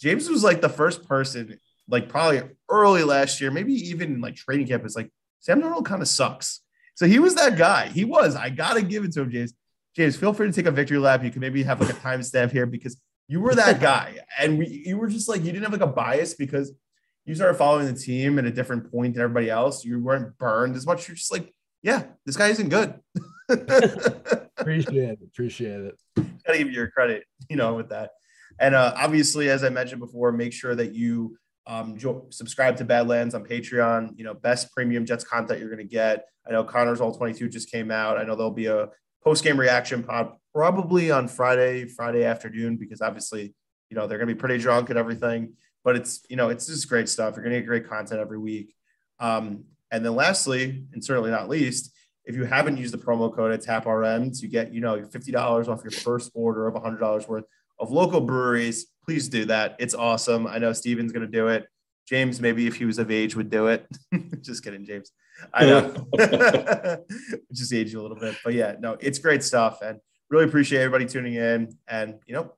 James 0.00 0.28
was 0.28 0.42
like 0.42 0.60
the 0.60 0.68
first 0.68 1.06
person, 1.06 1.58
like 1.88 2.08
probably 2.08 2.42
early 2.68 3.04
last 3.04 3.40
year, 3.40 3.50
maybe 3.50 3.74
even 3.74 4.14
in 4.14 4.20
like 4.20 4.34
training 4.34 4.66
camp, 4.66 4.84
is 4.84 4.96
like 4.96 5.10
Sam 5.40 5.62
Darnold 5.62 5.84
kind 5.84 6.02
of 6.02 6.08
sucks. 6.08 6.60
So 6.94 7.06
he 7.06 7.18
was 7.18 7.34
that 7.36 7.56
guy. 7.56 7.88
He 7.88 8.04
was. 8.04 8.34
I 8.34 8.50
gotta 8.50 8.82
give 8.82 9.04
it 9.04 9.12
to 9.12 9.22
him, 9.22 9.30
James. 9.30 9.54
James, 9.94 10.16
feel 10.16 10.32
free 10.32 10.48
to 10.48 10.52
take 10.52 10.66
a 10.66 10.70
victory 10.70 10.98
lap. 10.98 11.22
You 11.22 11.30
can 11.30 11.40
maybe 11.40 11.62
have 11.62 11.80
like 11.80 11.90
a 11.90 11.94
timestamp 11.94 12.50
here 12.50 12.66
because 12.66 13.00
you 13.28 13.40
were 13.40 13.54
that 13.54 13.80
guy, 13.80 14.18
and 14.38 14.58
we, 14.58 14.82
you 14.86 14.98
were 14.98 15.08
just 15.08 15.28
like 15.28 15.42
you 15.42 15.52
didn't 15.52 15.62
have 15.62 15.72
like 15.72 15.80
a 15.80 15.86
bias 15.86 16.34
because 16.34 16.72
you 17.24 17.34
started 17.34 17.54
following 17.54 17.86
the 17.86 17.98
team 17.98 18.38
at 18.38 18.44
a 18.44 18.50
different 18.50 18.90
point 18.90 19.14
than 19.14 19.22
everybody 19.22 19.50
else. 19.50 19.84
You 19.84 20.02
weren't 20.02 20.36
burned 20.38 20.76
as 20.76 20.86
much. 20.86 21.08
You're 21.08 21.16
just 21.16 21.32
like, 21.32 21.52
yeah, 21.82 22.04
this 22.24 22.36
guy 22.36 22.48
isn't 22.48 22.68
good. 22.68 22.94
Appreciate 24.58 25.10
it. 25.10 25.18
Appreciate 25.22 25.80
it. 25.80 25.98
gotta 26.16 26.58
give 26.58 26.68
you 26.68 26.74
your 26.74 26.88
credit, 26.88 27.24
you 27.48 27.56
know, 27.56 27.74
with 27.74 27.90
that. 27.90 28.10
And 28.58 28.74
uh, 28.74 28.94
obviously, 28.96 29.50
as 29.50 29.64
I 29.64 29.68
mentioned 29.68 30.00
before, 30.00 30.32
make 30.32 30.52
sure 30.52 30.74
that 30.74 30.94
you 30.94 31.36
um, 31.66 31.96
jo- 31.96 32.26
subscribe 32.30 32.76
to 32.76 32.84
Badlands 32.84 33.34
on 33.34 33.44
Patreon. 33.44 34.16
You 34.16 34.24
know, 34.24 34.34
best 34.34 34.72
premium 34.72 35.04
Jets 35.04 35.24
content 35.24 35.60
you're 35.60 35.68
going 35.68 35.78
to 35.78 35.84
get. 35.84 36.26
I 36.46 36.52
know 36.52 36.64
Connor's 36.64 37.00
All 37.00 37.14
22 37.14 37.48
just 37.48 37.70
came 37.70 37.90
out. 37.90 38.18
I 38.18 38.24
know 38.24 38.36
there'll 38.36 38.50
be 38.50 38.66
a 38.66 38.88
post 39.22 39.42
game 39.42 39.58
reaction 39.58 40.02
pod 40.02 40.32
probably 40.54 41.10
on 41.10 41.28
Friday, 41.28 41.86
Friday 41.86 42.24
afternoon, 42.24 42.76
because 42.76 43.00
obviously, 43.02 43.54
you 43.90 43.96
know, 43.96 44.06
they're 44.06 44.18
going 44.18 44.28
to 44.28 44.34
be 44.34 44.38
pretty 44.38 44.58
drunk 44.58 44.90
and 44.90 44.98
everything. 44.98 45.54
But 45.84 45.96
it's, 45.96 46.24
you 46.30 46.36
know, 46.36 46.48
it's 46.48 46.66
just 46.66 46.88
great 46.88 47.08
stuff. 47.08 47.34
You're 47.34 47.44
going 47.44 47.54
to 47.54 47.60
get 47.60 47.66
great 47.66 47.88
content 47.88 48.20
every 48.20 48.38
week. 48.38 48.74
Um, 49.20 49.64
and 49.90 50.04
then 50.04 50.14
lastly, 50.14 50.84
and 50.92 51.04
certainly 51.04 51.30
not 51.30 51.48
least, 51.48 51.92
if 52.24 52.34
you 52.34 52.44
haven't 52.44 52.76
used 52.76 52.92
the 52.92 52.98
promo 52.98 53.34
code 53.34 53.52
at 53.52 53.62
TAPRM 53.62 54.38
to 54.40 54.48
get, 54.48 54.72
you 54.72 54.80
know, 54.80 54.98
$50 54.98 55.68
off 55.68 55.84
your 55.84 55.92
first 55.92 56.32
order 56.34 56.66
of 56.66 56.74
$100 56.74 57.28
worth 57.28 57.44
of 57.78 57.90
local 57.90 58.20
breweries, 58.20 58.86
please 59.04 59.28
do 59.28 59.44
that. 59.46 59.76
It's 59.78 59.94
awesome. 59.94 60.46
I 60.46 60.58
know 60.58 60.72
Steven's 60.72 61.12
going 61.12 61.26
to 61.26 61.32
do 61.32 61.48
it. 61.48 61.66
James, 62.08 62.40
maybe 62.40 62.66
if 62.66 62.76
he 62.76 62.84
was 62.84 62.98
of 62.98 63.10
age, 63.10 63.34
would 63.34 63.50
do 63.50 63.66
it. 63.66 63.86
Just 64.40 64.62
kidding, 64.62 64.84
James. 64.84 65.10
I 65.52 65.66
know. 65.66 66.06
Just 67.52 67.72
age 67.72 67.92
you 67.92 68.00
a 68.00 68.02
little 68.02 68.16
bit. 68.16 68.36
But 68.44 68.54
yeah, 68.54 68.76
no, 68.78 68.96
it's 69.00 69.18
great 69.18 69.42
stuff. 69.42 69.82
And 69.82 69.98
really 70.30 70.44
appreciate 70.44 70.80
everybody 70.80 71.06
tuning 71.06 71.34
in. 71.34 71.76
And, 71.88 72.18
you 72.26 72.34
know, 72.34 72.52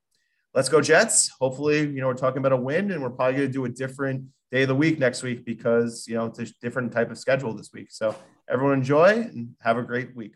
let's 0.55 0.69
go 0.69 0.81
Jets. 0.81 1.31
Hopefully, 1.41 1.81
you 1.81 2.01
know, 2.01 2.07
we're 2.07 2.15
talking 2.15 2.39
about 2.39 2.53
a 2.53 2.57
win 2.57 2.91
and 2.91 3.03
we're 3.03 3.11
probably 3.11 3.39
going 3.39 3.49
to 3.49 3.53
do 3.53 3.65
a 3.65 3.69
different 3.69 4.25
day 4.51 4.63
of 4.63 4.69
the 4.69 4.75
week 4.75 4.99
next 4.99 5.23
week 5.23 5.45
because, 5.45 6.07
you 6.07 6.15
know, 6.15 6.27
it's 6.27 6.39
a 6.39 6.47
different 6.61 6.93
type 6.93 7.11
of 7.11 7.19
schedule 7.19 7.55
this 7.55 7.71
week. 7.73 7.89
So 7.91 8.15
everyone 8.49 8.75
enjoy 8.75 9.11
and 9.11 9.55
have 9.61 9.77
a 9.79 9.83
great 9.83 10.15
week. 10.15 10.35